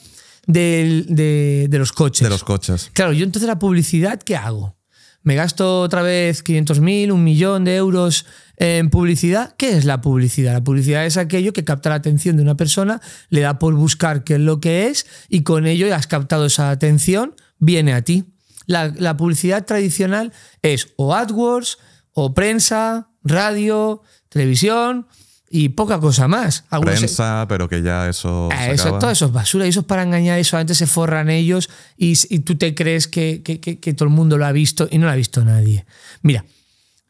[0.47, 2.25] de, los coches.
[2.25, 2.91] De los coches.
[2.93, 4.77] Claro, yo entonces la publicidad, ¿qué hago?
[5.23, 8.27] me gasto otra vez 500.000, un millón de euros
[8.57, 9.55] en publicidad.
[9.57, 10.55] ¿Qué es la publicidad?
[10.55, 14.25] La publicidad es aquello que capta la atención de una persona, le da por buscar
[14.25, 18.25] qué es lo que es y con ello has captado esa atención, viene a ti.
[18.71, 21.79] La, la publicidad tradicional es o AdWords,
[22.13, 25.07] o prensa, radio, televisión
[25.53, 26.65] y poca cosa más.
[26.71, 28.49] Algunos Prensa, pero que ya eso.
[28.53, 29.67] Eh, eso todo eso es basura.
[29.67, 33.43] Y eso es para engañar y solamente se forran ellos y, tú te crees que,
[33.43, 35.85] que, todo el mundo lo ha visto y no lo ha visto nadie.
[36.23, 36.45] Mira,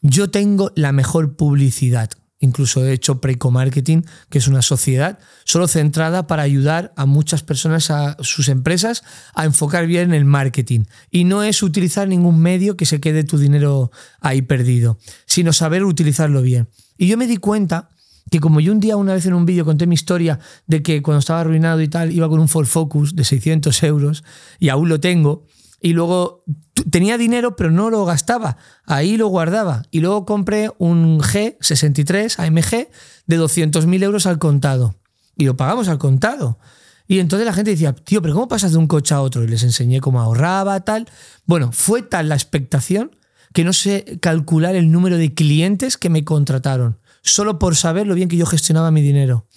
[0.00, 2.10] yo tengo la mejor publicidad.
[2.42, 7.90] Incluso he hecho Preco-Marketing, que es una sociedad solo centrada para ayudar a muchas personas,
[7.90, 9.02] a sus empresas,
[9.34, 10.84] a enfocar bien el marketing.
[11.10, 15.84] Y no es utilizar ningún medio que se quede tu dinero ahí perdido, sino saber
[15.84, 16.68] utilizarlo bien.
[16.96, 17.90] Y yo me di cuenta
[18.30, 21.02] que como yo un día, una vez en un vídeo conté mi historia de que
[21.02, 24.24] cuando estaba arruinado y tal, iba con un Ford Focus de 600 euros
[24.58, 25.46] y aún lo tengo,
[25.80, 26.44] y luego
[26.90, 32.88] tenía dinero pero no lo gastaba, ahí lo guardaba, y luego compré un G63 AMG
[33.26, 34.94] de 200.000 euros al contado,
[35.36, 36.58] y lo pagamos al contado.
[37.06, 39.42] Y entonces la gente decía, tío, pero ¿cómo pasas de un coche a otro?
[39.42, 41.08] Y les enseñé cómo ahorraba, tal.
[41.44, 43.16] Bueno, fue tal la expectación
[43.52, 48.14] que no sé calcular el número de clientes que me contrataron solo por saber lo
[48.14, 49.48] bien que yo gestionaba mi dinero.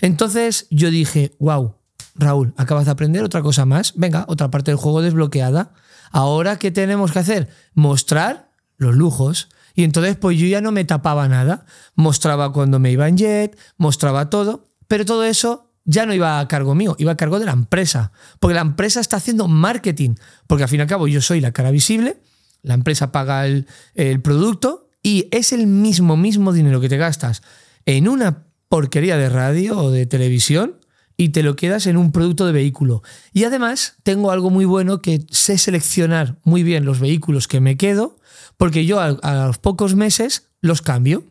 [0.00, 1.76] Entonces yo dije, wow,
[2.18, 3.94] Raúl, acabas de aprender otra cosa más.
[3.96, 5.72] Venga, otra parte del juego desbloqueada.
[6.10, 7.48] Ahora, ¿qué tenemos que hacer?
[7.74, 9.48] Mostrar los lujos.
[9.74, 11.64] Y entonces, pues yo ya no me tapaba nada.
[11.94, 14.72] Mostraba cuando me iba en jet, mostraba todo.
[14.88, 18.10] Pero todo eso ya no iba a cargo mío, iba a cargo de la empresa.
[18.40, 20.16] Porque la empresa está haciendo marketing.
[20.46, 22.20] Porque al fin y al cabo yo soy la cara visible,
[22.62, 27.42] la empresa paga el, el producto y es el mismo, mismo dinero que te gastas
[27.86, 30.80] en una porquería de radio o de televisión
[31.20, 33.02] y te lo quedas en un producto de vehículo.
[33.34, 37.76] Y además tengo algo muy bueno que sé seleccionar muy bien los vehículos que me
[37.76, 38.16] quedo,
[38.56, 41.24] porque yo a, a los pocos meses los cambio,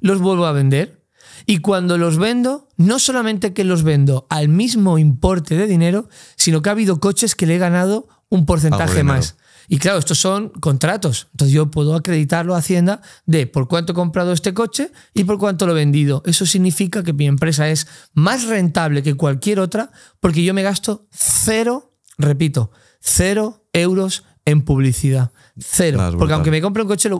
[0.00, 1.02] los vuelvo a vender.
[1.44, 6.62] Y cuando los vendo, no solamente que los vendo al mismo importe de dinero, sino
[6.62, 9.36] que ha habido coches que le he ganado un porcentaje más.
[9.68, 11.28] Y claro, estos son contratos.
[11.32, 15.38] Entonces yo puedo acreditarlo a Hacienda de por cuánto he comprado este coche y por
[15.38, 16.22] cuánto lo he vendido.
[16.26, 19.90] Eso significa que mi empresa es más rentable que cualquier otra
[20.20, 25.32] porque yo me gasto cero, repito, cero euros en publicidad.
[25.58, 26.14] Cero.
[26.18, 27.10] porque aunque me compre un coche,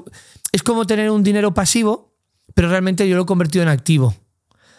[0.52, 2.16] es como tener un dinero pasivo,
[2.54, 4.14] pero realmente yo lo he convertido en activo.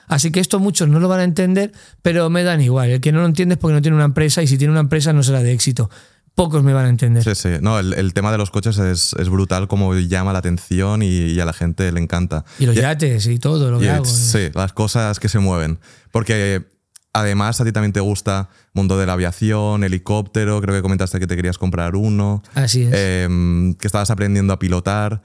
[0.08, 2.90] Así que esto muchos no lo van a entender, pero me dan igual.
[2.90, 4.82] El que no lo entiende es porque no tiene una empresa y si tiene una
[4.82, 5.90] empresa no será de éxito
[6.36, 7.24] pocos me van a entender.
[7.24, 7.50] Sí, sí.
[7.62, 11.54] No, el, tema de los coches es, brutal, como llama la atención y, a la
[11.54, 12.46] gente le encanta.
[12.60, 14.06] Y los yates y todo lo que hago.
[14.06, 15.80] Sí, las cosas que se mueven.
[16.12, 16.66] Porque
[17.14, 21.28] además a ti también te gusta mundo de la aviación, helicóptero, creo que comentaste que
[21.28, 22.42] te querías comprar uno.
[22.56, 22.94] Así es.
[22.94, 25.22] Em, que estabas aprendiendo a pilotar.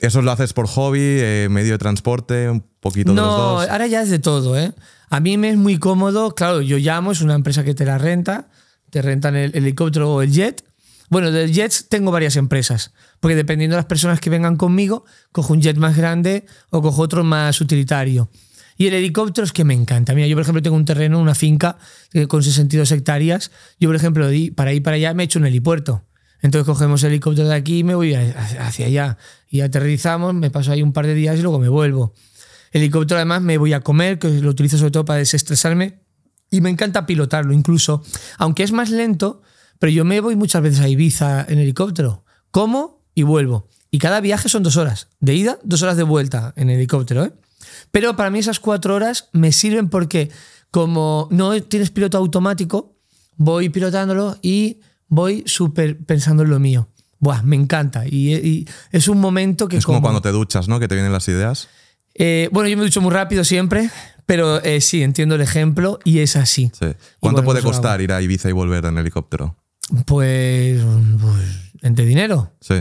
[0.00, 3.66] ¿Eso lo haces por hobby, eh, medio de transporte, un poquito de los dos?
[3.66, 4.74] No, ahora ya es de todo, ¿eh?
[5.08, 7.96] A mí me es muy cómodo, claro, yo llamo, es una empresa que te la
[7.96, 8.48] renta,
[8.94, 10.64] te rentan el helicóptero o el jet.
[11.10, 15.52] Bueno, de jets tengo varias empresas, porque dependiendo de las personas que vengan conmigo, cojo
[15.52, 18.30] un jet más grande o cojo otro más utilitario.
[18.76, 20.14] Y el helicóptero es que me encanta.
[20.14, 21.76] Mira, yo por ejemplo tengo un terreno, una finca
[22.12, 23.50] eh, con 62 hectáreas.
[23.80, 26.04] Yo por ejemplo, para ir para allá me he hecho un helipuerto.
[26.40, 29.18] Entonces cogemos el helicóptero de aquí y me voy hacia allá.
[29.50, 32.14] Y aterrizamos, me paso ahí un par de días y luego me vuelvo.
[32.70, 36.03] El helicóptero además me voy a comer, que lo utilizo sobre todo para desestresarme
[36.50, 38.02] y me encanta pilotarlo incluso,
[38.38, 39.42] aunque es más lento,
[39.78, 43.68] pero yo me voy muchas veces a Ibiza en helicóptero, como y vuelvo.
[43.90, 47.24] Y cada viaje son dos horas, de ida, dos horas de vuelta en helicóptero.
[47.24, 47.32] ¿eh?
[47.90, 50.30] Pero para mí esas cuatro horas me sirven porque
[50.70, 52.96] como no tienes piloto automático,
[53.36, 56.88] voy pilotándolo y voy súper pensando en lo mío.
[57.20, 58.06] Buah, me encanta.
[58.06, 59.76] Y, es un momento que...
[59.76, 60.80] Es como, cuando te duchas, ¿no?
[60.80, 61.68] Que te vienen las ideas.
[62.14, 63.90] Eh, bueno, yo me ducho muy rápido siempre,
[64.26, 66.70] pero eh, sí, entiendo el ejemplo y es así.
[67.20, 69.56] ¿Cuánto puede pues costar ir a Ibiza y volver en helicóptero?
[70.06, 70.80] Pues,
[71.20, 71.44] pues,
[71.82, 72.52] ¿entre dinero?
[72.60, 72.74] Sí.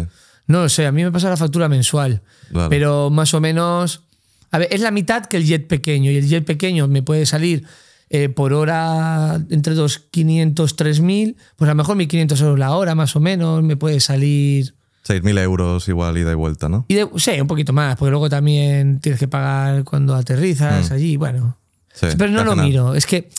[0.47, 2.21] No lo sé, a mí me pasa la factura mensual.
[2.69, 4.03] Pero más o menos.
[4.51, 6.11] A ver, es la mitad que el jet pequeño.
[6.11, 7.65] Y el jet pequeño me puede salir
[8.09, 11.35] eh, por hora entre 2.500, 3.000.
[11.55, 13.63] Pues a lo mejor 1.500 euros la hora, más o menos.
[13.63, 14.75] Me puede salir
[15.05, 16.85] 6.000 euros igual ida y vuelta, ¿no?
[16.87, 20.93] Y sí, un poquito más, porque luego también tienes que pagar cuando aterrizas mm.
[20.93, 21.57] allí, bueno.
[21.99, 23.29] Pero no lo miro, es que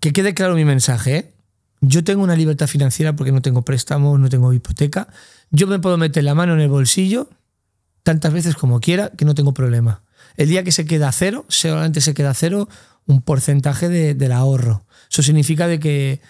[0.00, 1.16] que quede claro mi mensaje.
[1.16, 1.30] ¿eh?
[1.80, 5.08] Yo tengo una libertad financiera porque no tengo préstamos, no tengo hipoteca.
[5.50, 7.28] Yo me puedo meter la mano en el bolsillo
[8.02, 10.02] tantas veces como quiera que no tengo problema.
[10.36, 12.68] El día que se queda cero, solamente se queda cero
[13.06, 14.84] un porcentaje del ahorro.
[15.10, 16.20] Eso significa de que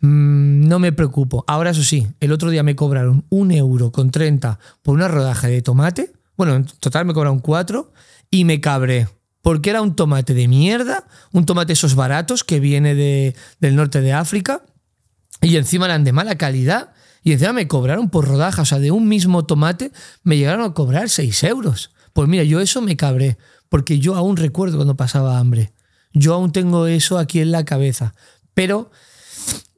[0.00, 1.44] mm, no me preocupo.
[1.46, 5.48] Ahora, eso sí, el otro día me cobraron un euro con 30 por una rodaja
[5.48, 6.12] de tomate.
[6.36, 7.92] Bueno, en total me cobraron cuatro
[8.30, 9.08] y me cabré.
[9.42, 14.00] Porque era un tomate de mierda, un tomate esos baratos que viene de, del norte
[14.00, 14.62] de África
[15.40, 16.92] y encima eran de mala calidad.
[17.22, 19.92] Y encima me cobraron por rodaja, o sea, de un mismo tomate
[20.22, 21.90] me llegaron a cobrar 6 euros.
[22.12, 23.36] Pues mira, yo eso me cabré,
[23.68, 25.72] porque yo aún recuerdo cuando pasaba hambre.
[26.12, 28.14] Yo aún tengo eso aquí en la cabeza.
[28.54, 28.90] Pero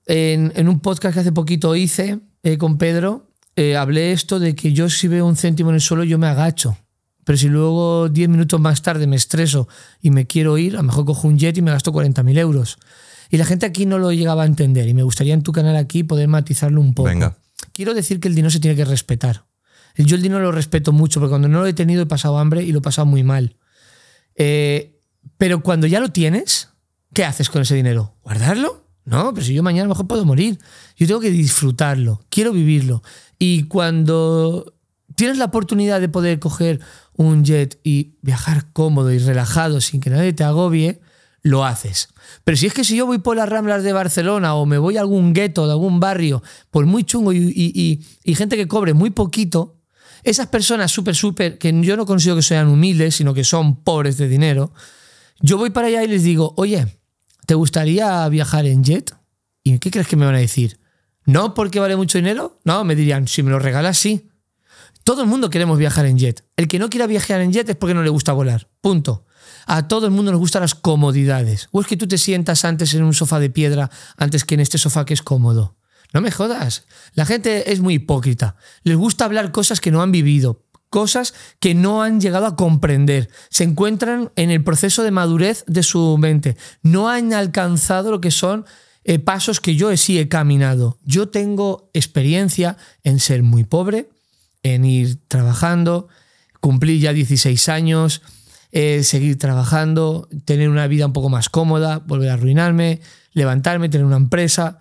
[0.08, 4.72] en, un podcast que hace poquito hice eh, con Pedro, eh, hablé esto de que
[4.72, 6.78] yo si veo un céntimo en el suelo, yo me agacho.
[7.24, 9.68] Pero si luego 10 minutos más tarde me estreso
[10.00, 12.78] y me quiero ir, a lo mejor cojo un jet y me gasto 40.000 euros.
[13.30, 15.76] Y la gente aquí no lo llegaba a entender y me gustaría en tu canal
[15.76, 17.10] aquí poder matizarlo un poco.
[17.10, 17.36] Venga.
[17.72, 19.44] Quiero decir que el dinero se tiene que respetar.
[19.96, 22.62] Yo el dinero lo respeto mucho, porque cuando no lo he tenido he pasado hambre
[22.62, 23.56] y lo he pasado muy mal.
[24.36, 24.98] Eh,
[25.36, 26.70] pero cuando ya lo tienes,
[27.12, 28.14] ¿qué haces con ese dinero?
[28.22, 28.87] ¿Guardarlo?
[29.08, 30.58] No, pero si yo mañana a lo mejor puedo morir.
[30.96, 33.02] Yo tengo que disfrutarlo, quiero vivirlo.
[33.38, 34.74] Y cuando
[35.14, 36.80] tienes la oportunidad de poder coger
[37.16, 41.00] un jet y viajar cómodo y relajado sin que nadie te agobie,
[41.42, 42.08] lo haces.
[42.44, 44.98] Pero si es que si yo voy por las ramblas de Barcelona o me voy
[44.98, 49.76] a algún gueto de algún barrio, por muy chungo y, gente que cobre muy poquito,
[50.22, 54.18] esas personas súper, súper, que yo no consigo que sean humildes, sino que son pobres
[54.18, 54.72] de dinero,
[55.40, 56.97] yo voy para allá y les digo, oye,
[57.48, 59.16] ¿te gustaría viajar en jet?
[59.64, 60.78] ¿Y qué crees que me van a decir?
[61.24, 62.60] ¿No porque vale mucho dinero?
[62.62, 64.28] No, me dirían, si me lo regalas, sí.
[65.02, 66.44] Todo el mundo queremos viajar en jet.
[66.58, 68.68] El que no quiera viajar en jet es porque no le gusta volar.
[68.82, 69.24] Punto.
[69.64, 71.70] A todo el mundo nos gustan las comodidades.
[71.72, 74.60] O es que tú te sientas antes en un sofá de piedra antes que en
[74.60, 75.78] este sofá que es cómodo.
[76.12, 76.84] No me jodas.
[77.14, 78.56] La gente es muy hipócrita.
[78.82, 83.28] Les gusta hablar cosas que no han vivido, cosas que no han llegado a comprender.
[83.50, 86.56] Se encuentran en el proceso de madurez de su mente.
[86.82, 88.64] No han alcanzado lo que son
[89.04, 90.98] eh, pasos que yo sí he caminado.
[91.04, 94.10] Yo tengo experiencia en ser muy pobre,
[94.62, 96.08] en ir trabajando,
[96.60, 98.22] cumplir ya 16 años,
[98.70, 103.00] seguir trabajando, tener una vida un poco más cómoda, volver a arruinarme,
[103.32, 104.78] levantarme, tener una empresa,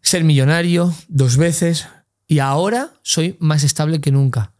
[0.00, 1.86] ser millonario dos veces
[2.26, 4.52] y ahora soy más estable que nunca.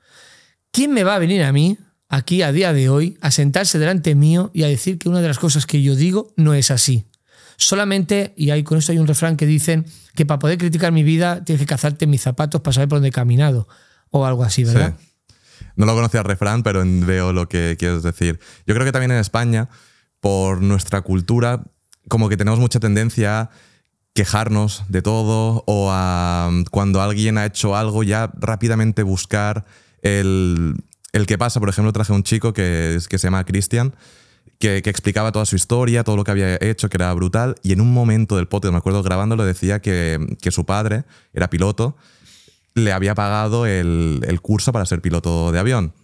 [0.76, 1.78] ¿Quién me va a venir a mí,
[2.10, 5.28] aquí a día de hoy, a sentarse delante mío y a decir que una de
[5.28, 7.06] las cosas que yo digo no es así?
[7.56, 11.02] Solamente, y ahí con esto hay un refrán que dicen que para poder criticar mi
[11.02, 13.66] vida tienes que cazarte mis zapatos para saber por dónde he caminado
[14.10, 14.98] o algo así, ¿verdad?
[15.76, 18.38] No lo conocía el refrán, pero veo lo que quieres decir.
[18.66, 19.70] Yo creo que también en España,
[20.20, 21.64] por nuestra cultura,
[22.08, 23.50] como que tenemos mucha tendencia a
[24.12, 29.64] quejarnos de todo o a cuando alguien ha hecho algo ya rápidamente buscar
[30.06, 30.74] el,
[31.12, 31.60] el que pasa.
[31.60, 33.94] Por ejemplo, traje a un chico que, que se llama Cristian,
[34.58, 37.72] que, que, explicaba toda su historia, todo lo que había hecho, que era brutal, y
[37.72, 41.96] en un momento del podcast, me acuerdo grabándolo, decía que, que su padre era piloto
[42.76, 45.94] le había pagado el, curso para ser piloto de avión,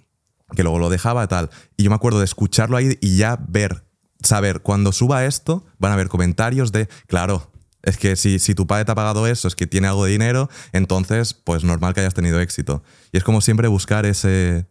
[0.56, 1.50] que luego lo dejaba tal.
[1.76, 3.84] Y yo me acuerdo de escucharlo ahí y ya ver,
[4.22, 7.51] saber, cuando suba esto, van a haber comentarios de, claro,
[7.82, 10.12] es que si, si tu padre te ha pagado eso, es que tiene algo de
[10.12, 12.82] dinero, entonces, pues normal que hayas tenido éxito.
[13.12, 14.66] Y es como siempre buscar ese...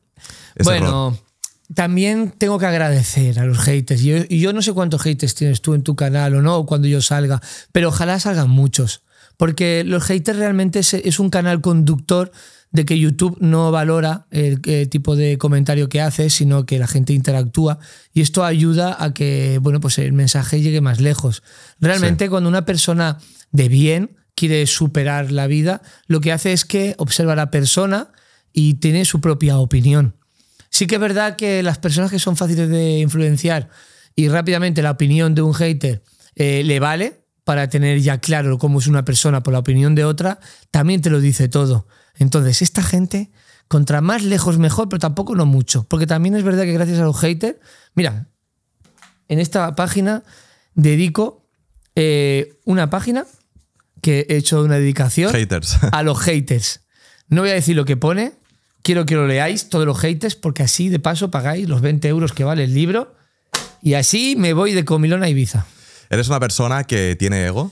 [0.63, 1.17] bueno,
[1.73, 4.01] también tengo que agradecer a los haters.
[4.01, 7.01] Y yo, no sé cuántos haters tienes tú en tu canal o no, cuando yo
[7.01, 9.03] salga, pero ojalá salgan muchos.
[9.37, 12.31] Porque los haters realmente es, un canal conductor
[12.71, 17.13] de que YouTube no valora el, tipo de comentario que hace, sino que la gente
[17.13, 17.79] interactúa.
[18.13, 21.43] Y esto ayuda a que bueno, pues el mensaje llegue más lejos.
[21.79, 23.17] Realmente, cuando una persona
[23.51, 28.09] de bien quiere superar la vida, lo que hace es que observa a la persona
[28.53, 30.15] y tiene su propia opinión.
[30.69, 33.69] Sí que es verdad que las personas que son fáciles de influenciar
[34.15, 36.01] y rápidamente la opinión de un hater
[36.35, 40.05] eh, le vale, para tener ya claro cómo es una persona por la opinión de
[40.05, 40.39] otra,
[40.69, 41.87] también te lo dice todo.
[42.15, 43.31] Entonces, esta gente,
[43.67, 45.83] contra más lejos mejor, pero tampoco no mucho.
[45.83, 47.57] Porque también es verdad que gracias a los haters,
[47.95, 48.27] mira,
[49.27, 50.23] en esta página
[50.75, 51.49] dedico
[51.95, 53.25] eh, una página
[54.01, 55.33] que he hecho una dedicación
[55.91, 56.81] a los haters.
[57.27, 58.33] No voy a decir lo que pone,
[58.81, 62.33] quiero que lo leáis, todos los haters, porque así de paso pagáis los 20 euros
[62.33, 63.15] que vale el libro
[63.81, 65.65] y así me voy de comilón a Ibiza.
[66.09, 67.71] Eres una persona que tiene ego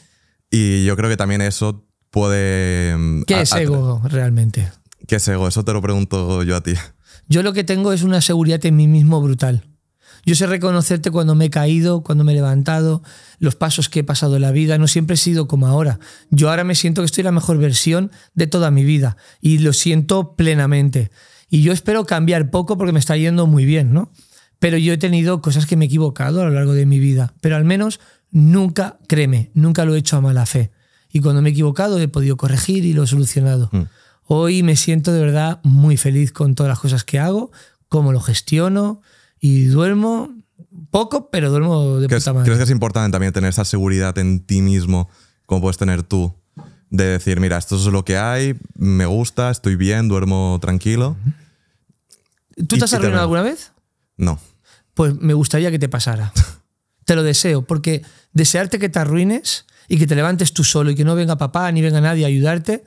[0.50, 2.96] y yo creo que también eso puede...
[2.98, 4.72] Mm, ¿Qué es ego realmente?
[5.08, 5.48] ¿Qué es ego?
[5.48, 6.74] Eso te lo pregunto yo a ti.
[7.28, 9.66] Yo lo que tengo es una seguridad en mí mismo brutal.
[10.26, 13.02] Yo sé reconocerte cuando me he caído, cuando me he levantado,
[13.40, 14.78] los pasos que he pasado en la vida.
[14.78, 16.00] No siempre he sido como ahora.
[16.30, 19.74] Yo ahora me siento que estoy la mejor versión de toda mi vida y lo
[19.74, 21.12] siento plenamente.
[21.50, 24.12] Y yo espero cambiar poco porque me está yendo muy bien, ¿no?
[24.60, 27.34] Pero yo he tenido cosas que me he equivocado a lo largo de mi vida.
[27.42, 28.00] Pero al menos
[28.32, 30.72] Nunca, créeme, nunca lo he hecho a mala fe.
[31.12, 33.70] Y cuando me he equivocado he podido corregir y lo he solucionado.
[33.72, 33.84] Mm.
[34.28, 37.52] Hoy me siento de verdad muy feliz con todas las cosas que hago,
[37.88, 39.02] cómo lo gestiono
[39.40, 40.30] y duermo
[40.92, 42.46] poco, pero duermo de ¿Crees, puta madre.
[42.46, 45.10] crees que es importante también tener esa seguridad en ti mismo,
[45.46, 46.36] como puedes tener tú?
[46.92, 51.18] De decir, mira, esto es lo que hay, me gusta, estoy bien, duermo tranquilo.
[52.68, 53.72] ¿Tú te has arruinado alguna vez?
[54.18, 54.40] No.
[54.94, 56.34] Pues me gustaría que te pasara.
[57.06, 58.04] te lo deseo, porque
[58.34, 61.70] desearte que te arruines y que te levantes tú solo y que no venga papá
[61.72, 62.86] ni venga nadie a ayudarte,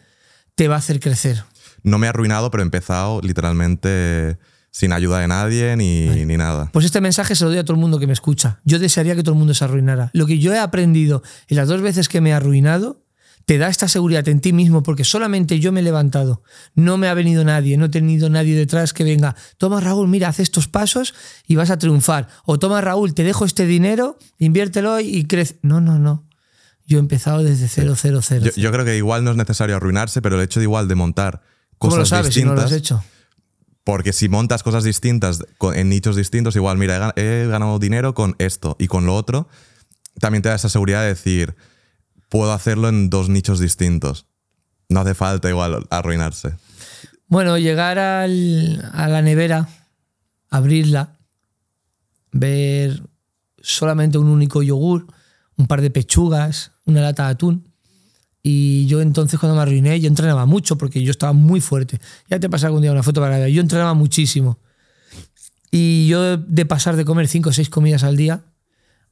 [0.55, 1.45] te va a hacer crecer.
[1.83, 4.39] No me he arruinado, pero he empezado literalmente
[4.71, 6.71] sin ayuda de nadie ni, ni nada.
[6.73, 8.61] Pues este mensaje se lo doy a todo el mundo que me escucha.
[8.65, 10.11] Yo desearía que todo el mundo se arruinara.
[10.15, 13.03] Lo que yo he aprendido en las dos veces que me he arruinado,
[13.45, 16.45] te da esta seguridad en ti mismo, porque solamente yo me he levantado.
[16.77, 19.35] No me ha venido nadie, no he tenido nadie detrás que venga.
[19.59, 21.15] Toma Raúl, mira, haz estos pasos
[21.49, 22.29] y vas a triunfar.
[22.45, 25.59] O toma Raúl, te dejo este dinero, inviértelo y crece.
[25.63, 26.25] No, no, no.
[26.87, 28.45] Yo he empezado desde cero, cero, cero.
[28.47, 30.95] Yo, yo creo que igual no es necesario arruinarse, pero el hecho de igual de
[30.95, 31.43] montar
[31.79, 32.71] ¿Cómo cosas lo sabes si no distintas.
[32.71, 33.05] lo has hecho?
[33.85, 35.41] Porque si montas cosas distintas
[35.75, 39.49] en nichos distintos, igual, mira, he ganado dinero con esto y con lo otro,
[40.21, 41.57] también te da esa seguridad de decir,
[42.29, 44.27] puedo hacerlo en dos nichos distintos.
[44.89, 46.55] No hace falta igual arruinarse.
[47.27, 49.69] Bueno, llegar al- a la nevera,
[50.51, 51.17] abrirla,
[52.33, 53.03] ver
[53.61, 55.07] solamente un único yogur,
[55.57, 57.73] un par de pechugas, una lata de atún.
[58.43, 62.01] Y yo entonces cuando me arruiné, yo entrenaba mucho porque yo estaba muy fuerte.
[62.29, 63.51] Ya te pasaré algún día una foto para ver.
[63.51, 64.59] Yo entrenaba muchísimo.
[65.71, 68.45] Y yo de pasar de comer cinco o seis comidas al día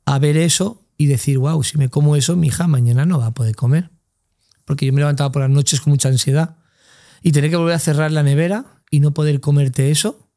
[0.05, 3.27] a ver eso y decir, wow, si me como eso, mi hija mañana no va
[3.27, 3.91] a poder comer.
[4.65, 6.57] Porque yo me levantaba por las noches con mucha ansiedad
[7.23, 10.31] y tener que volver a cerrar la nevera y no poder comerte eso,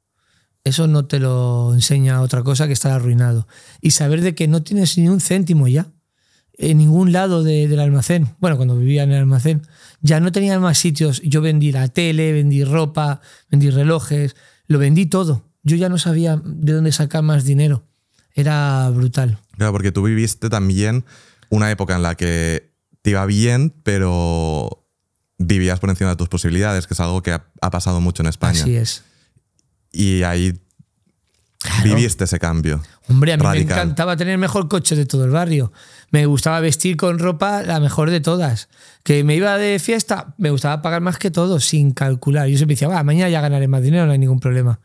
[0.63, 3.47] eso no te lo enseña otra cosa que estar arruinado.
[3.81, 5.91] Y saber de que no tienes ni un céntimo ya
[6.57, 8.27] en ningún lado de- del almacén.
[8.39, 9.63] Bueno, cuando vivía en el almacén,
[10.01, 11.21] ya no tenía más sitios.
[11.23, 14.35] Yo vendí la tele, vendí ropa, vendí relojes,
[14.67, 15.43] lo vendí todo.
[15.63, 17.83] Yo ya no sabía de dónde sacar más dinero.
[18.35, 19.37] Era brutal.
[19.57, 21.05] Claro, porque tú viviste también
[21.49, 22.71] una época en la que
[23.01, 24.85] te iba bien, pero
[25.37, 28.27] vivías por encima de tus posibilidades, que es algo que ha, ha pasado mucho en
[28.29, 28.61] España.
[28.61, 29.03] Así es.
[29.91, 30.53] Y ahí
[31.63, 31.83] Claro.
[31.95, 32.81] viviste ese cambio.
[33.07, 33.75] Hombre, a mí Radical.
[33.75, 35.71] me encantaba tener el mejor coche de todo el barrio.
[36.11, 38.67] Me gustaba vestir con ropa la mejor de todas.
[39.03, 42.47] Que me iba de fiesta, me gustaba pagar más que todo, sin calcular.
[42.47, 44.79] Yo siempre decía, va, mañana ya ganaré más dinero, no hay ningún problema.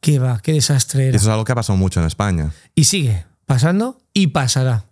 [0.00, 1.16] Qué va, qué desastre era.
[1.16, 2.52] eso es algo que ha pasado mucho en España.
[2.74, 4.84] Y sigue pasando y pasará.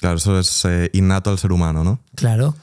[0.00, 2.00] Claro, eso es eh, innato al ser humano, ¿no?
[2.16, 2.56] Claro.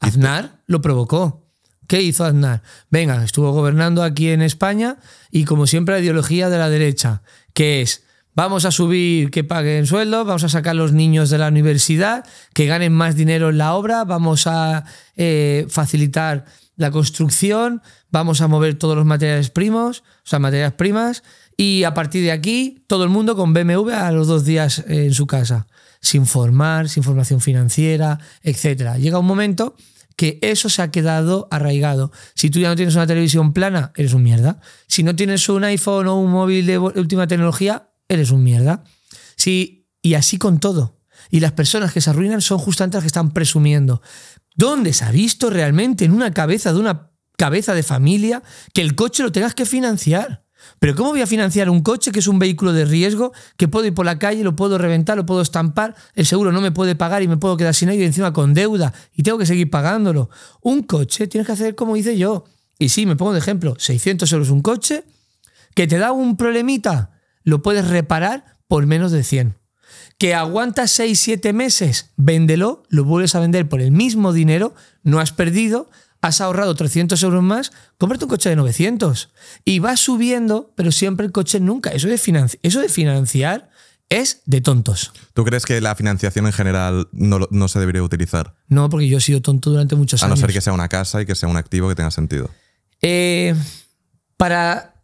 [0.00, 1.44] Aznar lo provocó.
[1.86, 2.62] ¿Qué hizo Aznar?
[2.90, 4.96] Venga, estuvo gobernando aquí en España
[5.30, 7.22] y como siempre la ideología de la derecha,
[7.58, 8.04] que es
[8.36, 12.24] vamos a subir que paguen sueldos, vamos a sacar los niños de la universidad,
[12.54, 14.84] que ganen más dinero en la obra, vamos a
[15.16, 16.44] eh, facilitar
[16.76, 17.82] la construcción,
[18.12, 21.24] vamos a mover todos los materiales primos, o sea, materias primas,
[21.56, 25.06] y a partir de aquí todo el mundo con BMW a los dos días eh,
[25.06, 25.66] en su casa,
[26.00, 28.98] sin formar, sin formación financiera, etc.
[29.00, 29.74] Llega un momento
[30.18, 32.10] que eso se ha quedado arraigado.
[32.34, 34.60] Si tú ya no tienes una televisión plana, eres un mierda.
[34.88, 38.82] Si no tienes un iPhone o un móvil de última tecnología, eres un mierda.
[39.36, 40.98] Si, y así con todo.
[41.30, 44.02] Y las personas que se arruinan son justamente las que están presumiendo.
[44.56, 48.42] ¿Dónde se ha visto realmente en una cabeza de una cabeza de familia
[48.74, 50.47] que el coche lo tengas que financiar?
[50.78, 53.86] Pero ¿cómo voy a financiar un coche que es un vehículo de riesgo, que puedo
[53.86, 56.94] ir por la calle, lo puedo reventar, lo puedo estampar, el seguro no me puede
[56.94, 60.30] pagar y me puedo quedar sin ello encima con deuda y tengo que seguir pagándolo?
[60.60, 62.44] Un coche tienes que hacer como hice yo.
[62.78, 65.04] Y sí, me pongo de ejemplo, 600 euros un coche,
[65.74, 67.10] que te da un problemita,
[67.42, 69.56] lo puedes reparar por menos de 100.
[70.18, 75.20] Que aguantas 6, 7 meses, véndelo, lo vuelves a vender por el mismo dinero, no
[75.20, 75.90] has perdido,
[76.20, 79.30] has ahorrado 300 euros más, cómprate un coche de 900.
[79.64, 81.90] Y vas subiendo, pero siempre el coche nunca.
[81.90, 83.70] Eso de, financi- eso de financiar
[84.08, 85.12] es de tontos.
[85.34, 88.54] ¿Tú crees que la financiación en general no, no se debería utilizar?
[88.66, 90.40] No, porque yo he sido tonto durante muchos A no años.
[90.40, 92.50] ser que sea una casa y que sea un activo que tenga sentido.
[93.02, 93.54] Eh,
[94.36, 94.94] para,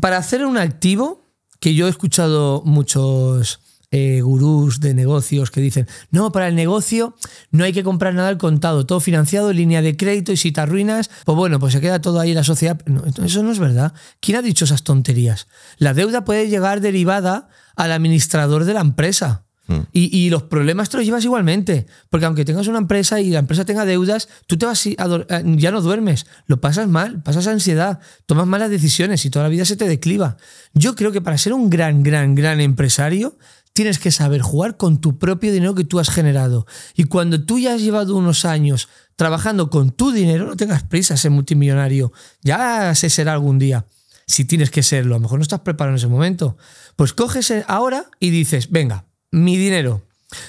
[0.00, 1.22] para hacer un activo,
[1.60, 3.60] que yo he escuchado muchos
[3.94, 7.14] eh, gurús de negocios que dicen, no, para el negocio
[7.50, 10.62] no hay que comprar nada al contado, todo financiado, línea de crédito y si te
[10.62, 12.80] arruinas, pues bueno, pues se queda todo ahí en la sociedad.
[12.86, 13.92] No, eso no es verdad.
[14.20, 15.46] ¿Quién ha dicho esas tonterías?
[15.76, 19.44] La deuda puede llegar derivada al administrador de la empresa.
[19.92, 21.86] Y, y los problemas te los llevas igualmente.
[22.10, 25.70] Porque aunque tengas una empresa y la empresa tenga deudas, tú te vas a ya
[25.70, 29.76] no duermes, lo pasas mal, pasas ansiedad, tomas malas decisiones y toda la vida se
[29.76, 30.36] te decliva.
[30.74, 33.38] Yo creo que para ser un gran, gran, gran empresario,
[33.72, 36.66] tienes que saber jugar con tu propio dinero que tú has generado.
[36.94, 41.16] Y cuando tú ya has llevado unos años trabajando con tu dinero, no tengas prisa
[41.16, 42.12] ser multimillonario.
[42.42, 43.86] Ya se será algún día.
[44.26, 46.56] Si tienes que serlo, a lo mejor no estás preparado en ese momento.
[46.96, 50.02] Pues coges ahora y dices, venga, mi dinero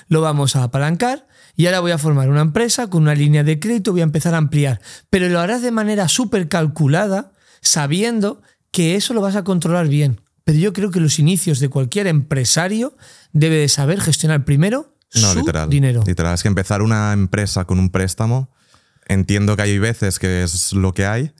[0.08, 3.60] lo vamos a apalancar y ahora voy a formar una empresa con una línea de
[3.60, 4.82] crédito, voy a empezar a ampliar.
[5.10, 7.32] Pero lo harás de manera súper calculada,
[7.62, 8.42] sabiendo
[8.72, 10.20] que eso lo vas a controlar bien.
[10.44, 12.96] Pero yo creo que los inicios de cualquier empresario
[13.32, 16.04] debe de saber gestionar primero su dinero.
[16.06, 18.50] Literal, es que empezar una empresa con un préstamo,
[19.08, 21.32] entiendo que hay veces que es lo que hay,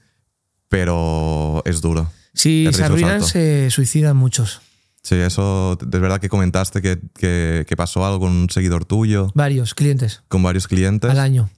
[0.68, 2.10] pero es duro.
[2.32, 4.60] Si se arruinan, se suicidan muchos.
[5.02, 9.30] Sí, eso es verdad que comentaste que, que, pasó algo con un seguidor tuyo.
[9.34, 10.22] Varios clientes.
[10.28, 11.10] Con varios clientes.
[11.10, 11.50] Al año.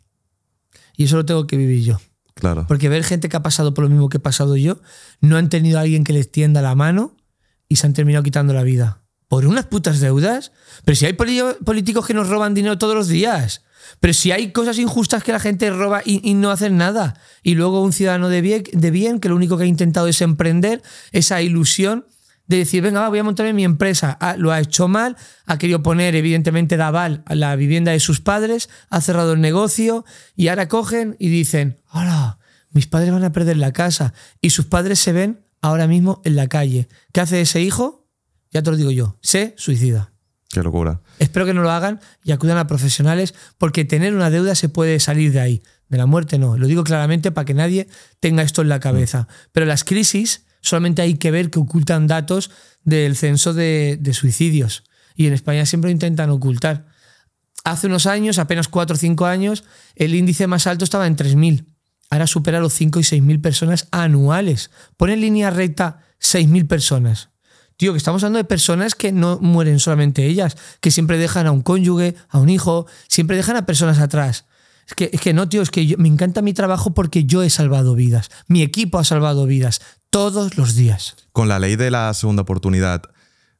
[0.96, 2.00] Y eso lo tengo que vivir yo.
[2.34, 2.66] Claro.
[2.66, 4.80] Porque ver gente que ha pasado por lo mismo que he pasado yo,
[5.20, 7.15] no han tenido a alguien que les tienda la mano
[7.68, 9.02] y se han terminado quitando la vida.
[9.28, 10.52] ¿Por unas putas deudas?
[10.84, 13.62] Pero si hay políticos que nos roban dinero todos los días.
[14.00, 17.14] Pero si hay cosas injustas que la gente roba y, no hacen nada.
[17.42, 20.20] Y luego un ciudadano de bien, de bien, que lo único que ha intentado es
[20.22, 20.82] emprender
[21.12, 22.06] esa ilusión
[22.46, 24.16] de decir, venga, voy a montar mi empresa.
[24.20, 25.16] Ah, lo ha hecho mal,
[25.46, 29.40] ha querido poner evidentemente de aval a la vivienda de sus padres, ha cerrado el
[29.40, 30.04] negocio
[30.36, 32.38] y ahora cogen y dicen, hola,
[32.70, 36.36] mis padres van a perder la casa y sus padres se ven ahora mismo en
[36.36, 36.88] la calle.
[37.12, 38.08] ¿Qué hace ese hijo?
[38.52, 40.12] Ya te lo digo yo, se suicida.
[40.48, 41.00] Qué locura.
[41.18, 45.00] Espero que no lo hagan y acudan a profesionales porque tener una deuda se puede
[45.00, 45.62] salir de ahí.
[45.88, 46.56] De la muerte no.
[46.56, 47.88] Lo digo claramente para que nadie
[48.20, 49.22] tenga esto en la cabeza.
[49.22, 49.26] Mm.
[49.52, 52.50] Pero las crisis solamente hay que ver que ocultan datos
[52.84, 54.84] del censo de, suicidios.
[55.16, 56.86] Y en España siempre lo intentan ocultar.
[57.64, 59.64] Hace unos años, apenas 4 o 5 años,
[59.96, 61.66] el índice más alto estaba en 3.000.
[62.10, 64.70] Ahora supera los 5 y 6.000 personas anuales.
[64.96, 67.30] Pone en línea recta 6.000 personas.
[67.76, 71.52] Tío, que estamos hablando de personas que no mueren solamente ellas, que siempre dejan a
[71.52, 74.46] un cónyuge, a un hijo, siempre dejan a personas atrás.
[74.86, 77.50] Es que, es que no, tío, es que me encanta mi trabajo porque yo he
[77.50, 78.30] salvado vidas.
[78.46, 79.80] Mi equipo ha salvado vidas
[80.10, 81.16] todos los días.
[81.32, 83.02] Con la ley de la segunda oportunidad,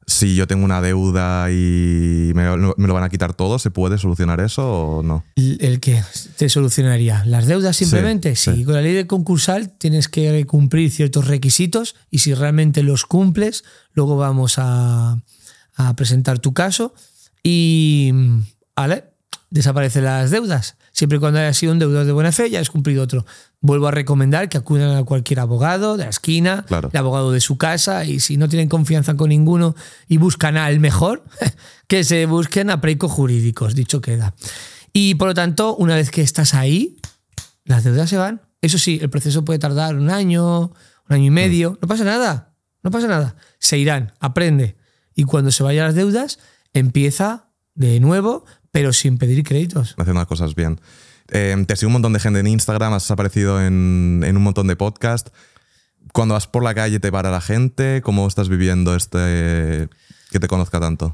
[0.07, 4.39] si yo tengo una deuda y me, lo van a quitar todo, ¿se puede solucionar
[4.39, 5.25] eso o no?
[5.35, 6.01] ¿El que
[6.37, 7.25] te solucionaría?
[7.25, 8.37] ¿Las deudas simplemente?
[8.37, 13.05] Sí, con la ley de concursal tienes que cumplir ciertos requisitos y si realmente los
[13.05, 15.19] cumples, luego vamos a,
[15.75, 16.93] a presentar tu caso
[17.43, 18.11] y,
[18.77, 19.03] ¿vale?
[19.49, 20.77] Desaparecen las deudas.
[20.93, 23.25] Siempre y cuando haya sido un deudor de buena fe, ya has cumplido otro.
[23.59, 27.57] Vuelvo a recomendar que acudan a cualquier abogado de la esquina, el abogado de su
[27.57, 29.75] casa, y si no tienen confianza con ninguno
[30.07, 31.23] y buscan al mejor,
[31.87, 34.35] que se busquen a preicos jurídicos, dicho queda.
[34.93, 36.97] Y por lo tanto, una vez que estás ahí,
[37.65, 38.41] las deudas se van.
[38.61, 40.71] Eso sí, el proceso puede tardar un año,
[41.09, 41.71] un año y medio.
[41.71, 41.77] Mm.
[41.81, 42.53] No pasa nada,
[42.83, 43.35] no pasa nada.
[43.59, 44.77] Se irán, aprende.
[45.15, 46.39] Y cuando se vayan las deudas,
[46.73, 49.95] empieza de nuevo, pero sin pedir créditos.
[49.97, 50.79] Haciendo las cosas bien.
[51.31, 54.75] Eh, te sigue un montón de gente en Instagram, has aparecido en, un montón de
[54.75, 55.31] podcasts.
[56.13, 59.89] Cuando vas por la calle te para la gente, ¿cómo estás viviendo este
[60.31, 61.13] que te conozca tanto?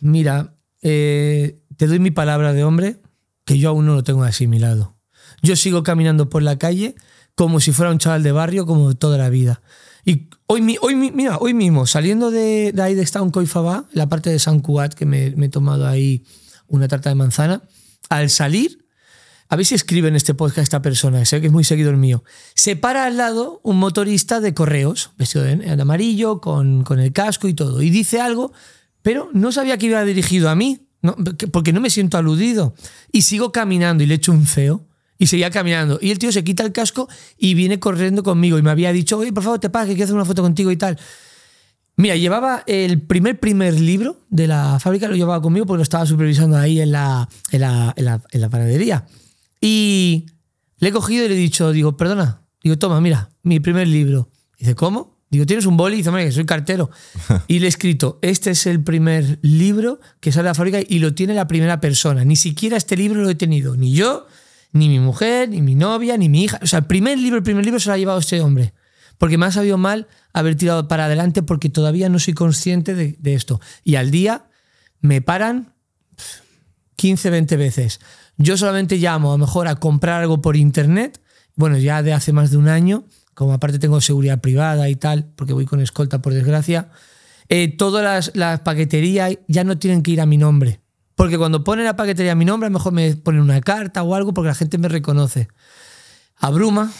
[0.00, 3.00] Mira, eh, te doy mi palabra de hombre
[3.44, 4.96] que yo aún no lo tengo asimilado.
[5.42, 6.94] Yo sigo caminando por la calle
[7.34, 9.60] como si fuera un chaval de barrio, como toda la vida.
[10.04, 14.30] Y hoy, hoy, mira, hoy mismo, saliendo de, de ahí de Town Coifabá, la parte
[14.30, 16.24] de San Cuat, que me, me, he tomado ahí
[16.68, 17.62] una tarta de manzana,
[18.10, 18.83] al salir
[19.54, 22.24] a ver si escribe en este podcast esta persona, sé que es muy seguidor mío.
[22.56, 27.46] Se para al lado un motorista de correos, vestido de, amarillo, con, con, el casco
[27.46, 28.52] y todo, y dice algo,
[29.02, 30.88] pero no sabía que iba dirigido a mí,
[31.52, 32.74] porque no me siento aludido.
[33.12, 34.88] Y sigo caminando y le echo un feo.
[35.18, 36.00] Y seguía caminando.
[36.02, 37.08] Y el tío se quita el casco
[37.38, 38.58] y viene corriendo conmigo.
[38.58, 40.72] Y me había dicho, oye, por favor, te paga, que quiero hacer una foto contigo
[40.72, 40.98] y tal.
[41.96, 46.04] Mira, llevaba el primer primer libro de la fábrica, lo llevaba conmigo porque lo estaba
[46.06, 49.06] supervisando ahí en la, en la, en la, en la panadería.
[49.66, 50.26] Y
[50.76, 54.30] le he cogido y le he dicho, digo, perdona, digo, toma, mira, mi primer libro.
[54.58, 55.16] Dice, ¿cómo?
[55.30, 55.96] Digo, ¿tienes un boli?
[55.96, 56.90] Dice, hombre, que soy cartero.
[57.48, 60.98] y le he escrito, este es el primer libro que sale de la fábrica y
[60.98, 62.26] lo tiene la primera persona.
[62.26, 64.26] Ni siquiera este libro lo he tenido, ni yo,
[64.72, 66.60] ni mi mujer, ni mi novia, ni mi hija.
[66.62, 68.74] O sea, el primer libro, el primer libro se lo ha llevado este hombre.
[69.16, 73.16] Porque me ha sabido mal haber tirado para adelante porque todavía no soy consciente de,
[73.18, 73.62] de esto.
[73.82, 74.44] Y al día
[75.00, 75.72] me paran
[76.96, 78.00] 15, 20 veces.
[78.36, 81.20] Yo solamente llamo a lo mejor a comprar algo por internet,
[81.56, 83.04] bueno, ya de hace más de un año,
[83.34, 86.88] como aparte tengo seguridad privada y tal, porque voy con escolta por desgracia,
[87.48, 90.80] eh, todas las, paqueterías ya no tienen que ir a mi nombre.
[91.14, 94.02] Porque cuando ponen la paquetería a mi nombre, a lo mejor me ponen una carta
[94.02, 95.48] o algo porque la gente me reconoce.
[96.36, 96.92] Abruma,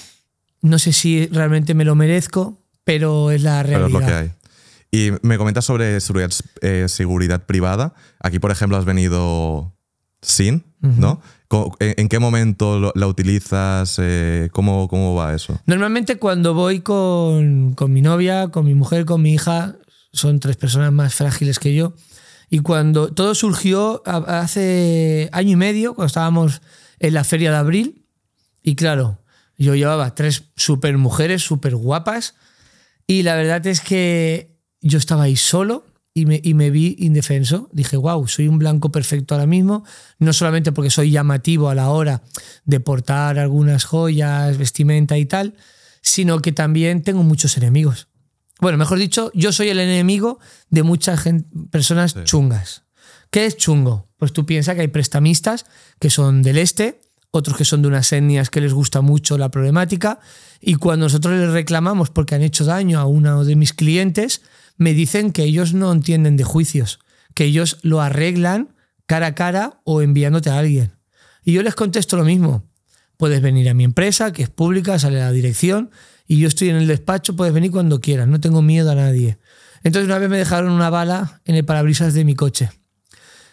[0.60, 3.88] no sé si realmente me lo merezco, pero es la realidad.
[3.88, 4.32] Pero es lo que hay.
[4.92, 6.30] Y me comentas sobre seguridad,
[6.60, 7.94] eh, seguridad privada.
[8.20, 9.74] Aquí, por ejemplo, has venido
[10.22, 11.20] sin, ¿no?
[11.80, 13.96] ¿En, en qué momento la utilizas?
[13.98, 15.58] Eh, ¿cómo, ¿Cómo va eso?
[15.66, 19.76] Normalmente cuando voy con, con mi novia, con mi mujer, con mi hija,
[20.12, 21.94] son tres personas más frágiles que yo.
[22.50, 26.62] Y cuando todo surgió hace año y medio, cuando estábamos
[26.98, 28.06] en la feria de abril,
[28.62, 29.18] y claro,
[29.56, 32.34] yo llevaba tres super mujeres, súper guapas,
[33.06, 35.84] y la verdad es que yo estaba ahí solo
[36.14, 37.68] y me, y me vi indefenso.
[37.72, 39.84] Dije, wow, soy un blanco perfecto ahora mismo,
[40.18, 42.22] no solamente porque soy llamativo a la hora
[42.64, 45.54] de portar algunas joyas, vestimenta y tal,
[46.00, 48.08] sino que también tengo muchos enemigos.
[48.60, 50.38] Bueno, mejor dicho, yo soy el enemigo
[50.70, 51.24] de muchas
[51.70, 52.84] personas chungas.
[53.30, 54.08] ¿Qué es chungo?
[54.16, 55.66] Pues tú piensas que hay prestamistas
[55.98, 57.00] que son del este,
[57.32, 60.20] otros que son de unas etnias que les gusta mucho la problemática,
[60.60, 64.42] y cuando nosotros les reclamamos porque han hecho daño a uno de mis clientes,
[64.76, 66.98] me dicen que ellos no entienden de juicios,
[67.34, 68.74] que ellos lo arreglan
[69.06, 70.92] cara a cara o enviándote a alguien.
[71.44, 72.64] Y yo les contesto lo mismo.
[73.16, 75.90] Puedes venir a mi empresa, que es pública, sale la dirección,
[76.26, 79.38] y yo estoy en el despacho, puedes venir cuando quieras, no tengo miedo a nadie.
[79.82, 82.70] Entonces una vez me dejaron una bala en el parabrisas de mi coche.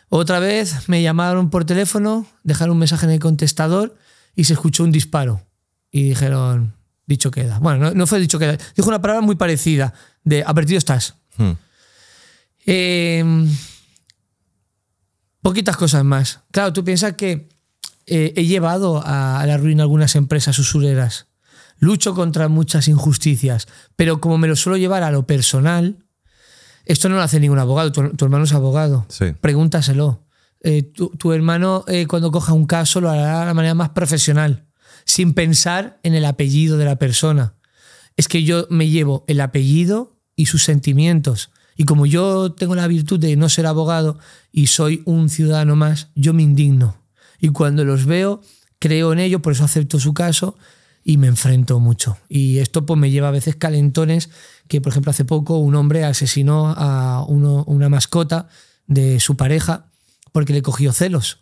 [0.08, 3.96] Otra vez me llamaron por teléfono, dejaron un mensaje en el contestador
[4.36, 5.46] y se escuchó un disparo.
[5.92, 6.74] Y dijeron,
[7.06, 7.60] dicho queda.
[7.60, 11.16] Bueno, no, no fue dicho queda, dijo una palabra muy parecida, de advertido estás.
[11.38, 11.52] Hmm.
[12.66, 13.48] Eh,
[15.42, 16.40] poquitas cosas más.
[16.52, 17.50] Claro, tú piensas que
[18.06, 21.28] eh, he llevado a, a la ruina algunas empresas usureras.
[21.80, 26.06] Lucho contra muchas injusticias, pero como me lo suelo llevar a lo personal,
[26.86, 27.92] esto no lo hace ningún abogado.
[27.92, 29.06] Tu, tu hermano es abogado.
[29.10, 29.34] Sí.
[29.40, 30.28] Pregúntaselo.
[30.64, 33.90] Eh, tu, tu hermano, eh, cuando coja un caso, lo hará de la manera más
[33.90, 34.68] profesional,
[35.06, 37.56] sin pensar en el apellido de la persona.
[38.18, 41.52] Es que yo me llevo el apellido y sus sentimientos.
[41.76, 44.20] Y como yo tengo la virtud de no ser abogado
[44.52, 46.98] y soy un ciudadano más, yo me indigno.
[47.40, 48.42] Y cuando los veo,
[48.80, 50.58] creo en ello, por eso acepto su caso
[51.04, 52.18] y me enfrento mucho.
[52.30, 54.30] Y esto pues me lleva a veces calentones
[54.68, 58.48] que, por ejemplo, hace poco un hombre asesinó a una mascota
[58.88, 59.86] de su pareja
[60.32, 61.40] porque le cogió celos,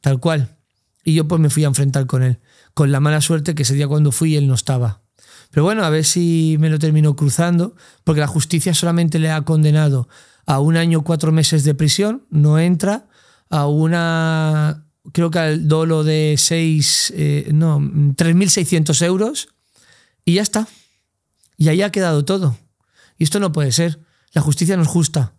[0.00, 0.56] tal cual.
[1.04, 2.38] Y yo pues me fui a enfrentar con él,
[2.74, 5.02] con la mala suerte que ese día cuando fui él no estaba.
[5.50, 7.74] Pero bueno, a ver si me lo termino cruzando,
[8.04, 10.08] porque la justicia solamente le ha condenado
[10.46, 13.08] a un año cuatro meses de prisión, no entra,
[13.48, 19.48] a una, creo que al dolo de seis, eh, no, 3.600 euros,
[20.24, 20.68] y ya está.
[21.56, 22.56] Y ahí ha quedado todo.
[23.18, 24.00] Y esto no puede ser.
[24.32, 25.34] La justicia no es justa.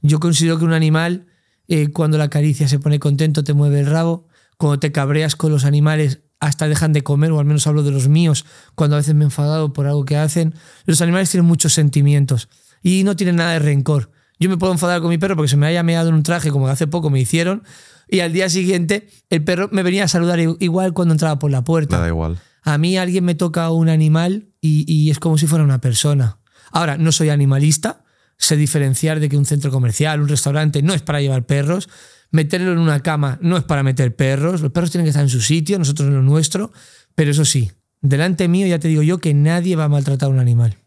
[0.00, 1.26] Yo considero que un animal,
[1.68, 4.26] eh, cuando la caricia se pone contento, te mueve el rabo.
[4.58, 7.92] Cuando te cabreas con los animales, hasta dejan de comer, o al menos hablo de
[7.92, 8.44] los míos,
[8.74, 10.54] cuando a veces me he enfadado por algo que hacen.
[10.86, 12.48] Los animales tienen muchos sentimientos
[12.82, 14.10] y no tienen nada de rencor.
[14.40, 16.50] Yo me puedo enfadar con mi perro porque se me haya meado en un traje
[16.50, 17.62] como hace poco me hicieron
[18.08, 21.62] y al día siguiente el perro me venía a saludar igual cuando entraba por la
[21.62, 21.96] puerta.
[21.96, 22.40] Me da igual.
[22.64, 26.40] A mí alguien me toca un animal y, y es como si fuera una persona.
[26.72, 28.02] Ahora, no soy animalista,
[28.36, 31.88] sé diferenciar de que un centro comercial, un restaurante no es para llevar perros,
[32.32, 35.28] meterlo en una cama no es para meter perros, los perros tienen que estar en
[35.28, 36.72] su sitio, nosotros en lo nuestro,
[37.14, 40.32] pero eso sí, delante mío ya te digo yo que nadie va a maltratar a
[40.32, 40.78] un animal.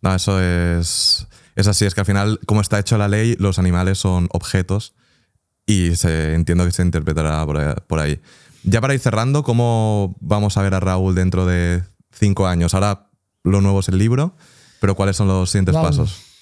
[0.00, 1.26] No, eso es,
[1.56, 1.84] es así.
[1.84, 4.94] Es que al final, como está hecho la ley, los animales son objetos
[5.66, 8.20] y se, entiendo que se interpretará por ahí.
[8.64, 12.74] Ya para ir cerrando, ¿cómo vamos a ver a Raúl dentro de cinco años?
[12.74, 13.10] Ahora
[13.42, 14.36] lo nuevo es el libro,
[14.80, 16.33] pero ¿cuáles son los siguientes pasos?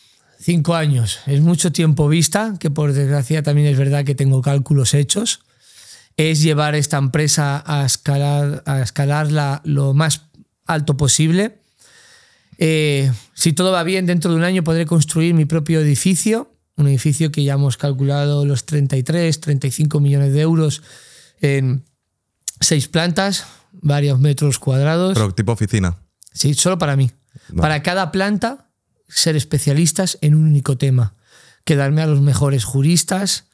[0.43, 4.93] Cinco años, es mucho tiempo vista, que por desgracia también es verdad que tengo cálculos
[4.93, 5.45] hechos.
[6.17, 10.23] Es llevar esta empresa a escalar, a escalarla lo más
[10.67, 11.59] alto posible.
[12.59, 16.89] Eh, si todo va bien, dentro de un año podré construir mi propio edificio, un
[16.89, 20.83] edificio que ya hemos calculado los 33, 35 millones de euros
[21.41, 21.85] en
[22.61, 25.15] seis plantas, varios metros cuadrados.
[25.15, 25.99] Pero tipo oficina.
[26.33, 27.13] Sí, solo para mí.
[27.49, 27.61] Vale.
[27.61, 28.72] Para cada planta,
[29.15, 31.15] ser especialistas en un único tema.
[31.65, 33.47] Quedarme a los mejores juristas.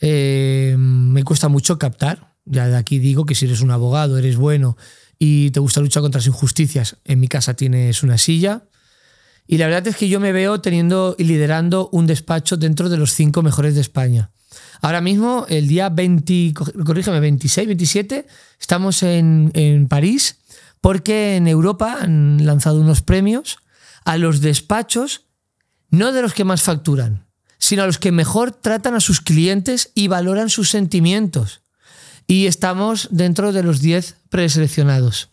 [0.00, 2.34] Eh, me cuesta mucho captar.
[2.44, 4.76] Ya de aquí digo que si eres un abogado, eres bueno
[5.18, 8.64] y te gusta luchar contra las injusticias, en mi casa tienes una silla.
[9.46, 12.96] Y la verdad es que yo me veo teniendo y liderando un despacho dentro de
[12.96, 14.30] los cinco mejores de España.
[14.80, 16.52] Ahora mismo, el día 20,
[16.84, 18.26] corrígeme, 26, 27,
[18.60, 20.38] estamos en, en París
[20.80, 23.58] porque en Europa han lanzado unos premios
[24.06, 25.26] a los despachos,
[25.90, 27.26] no de los que más facturan,
[27.58, 31.60] sino a los que mejor tratan a sus clientes y valoran sus sentimientos.
[32.26, 35.28] Y estamos dentro de los 10 preseleccionados.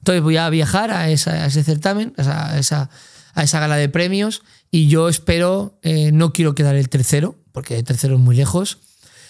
[0.00, 2.90] Entonces voy a viajar a, ese certamen, a esa, a esa-
[3.34, 7.78] a esa gala de premios, Y yo espero, eh, no quiero quedar el tercero, porque
[7.78, 8.78] el tercero es muy lejos.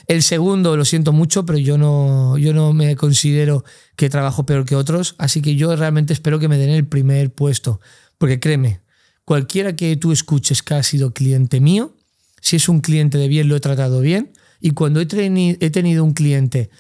[0.08, 4.64] El segundo, lo siento mucho, pero yo no, yo no me considero que trabajo peor
[4.64, 7.80] que otros, así que yo realmente espero que me den el primer puesto,
[8.18, 8.80] porque créeme,
[9.24, 11.94] cualquiera que tú escuches que ha sido cliente mío,
[12.40, 16.12] si es un cliente de bien, lo he tratado bien, y cuando he, tenido un
[16.12, 16.70] cliente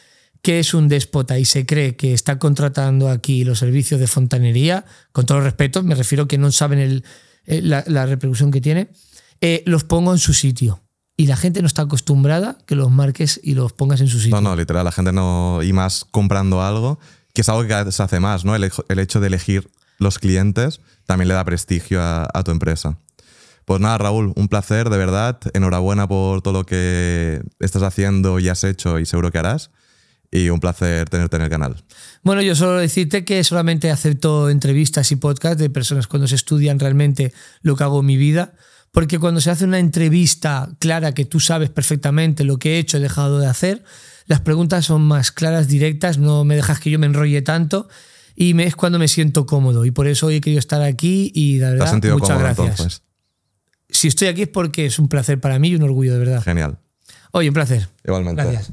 [0.42, 4.84] que es un déspota y se cree que está contratando aquí los servicios de fontanería,
[5.12, 7.02] con todo respeto, me refiero que no saben
[7.46, 8.88] la, repercusión que tiene,
[9.40, 10.82] eh, los pongo en su sitio.
[11.16, 14.40] Y la gente no está acostumbrada que los marques y los pongas en su sitio.
[14.40, 15.60] No, no, literal, la gente no.
[15.64, 17.00] Y más comprando algo,
[17.34, 18.54] que es algo que se hace más, ¿no?
[18.54, 22.98] El, hecho de elegir los clientes también le da prestigio a, tu empresa.
[23.64, 25.40] Pues nada, Raúl, un placer, de verdad.
[25.54, 29.70] Enhorabuena por todo lo que estás haciendo y has hecho y seguro que harás
[30.30, 31.82] y un placer tenerte en el canal.
[32.22, 36.78] Bueno, yo solo decirte que solamente acepto entrevistas y podcasts de personas cuando se estudian
[36.78, 37.32] realmente
[37.62, 38.52] lo que hago en mi vida,
[38.92, 42.98] porque cuando se hace una entrevista clara que tú sabes perfectamente lo que he hecho,
[42.98, 43.82] he dejado de hacer,
[44.26, 47.88] las preguntas son más claras, directas, no me dejas que yo me enrolle tanto
[48.40, 51.32] y me, es cuando me siento cómodo y por eso hoy he querido estar aquí
[51.34, 53.02] y de verdad, muchas gracias.
[53.90, 56.42] Si estoy aquí es porque es un placer para mí y un orgullo de verdad.
[56.44, 56.78] Genial.
[57.32, 57.88] Oye, un placer.
[58.04, 58.40] Igualmente.
[58.40, 58.72] Gracias.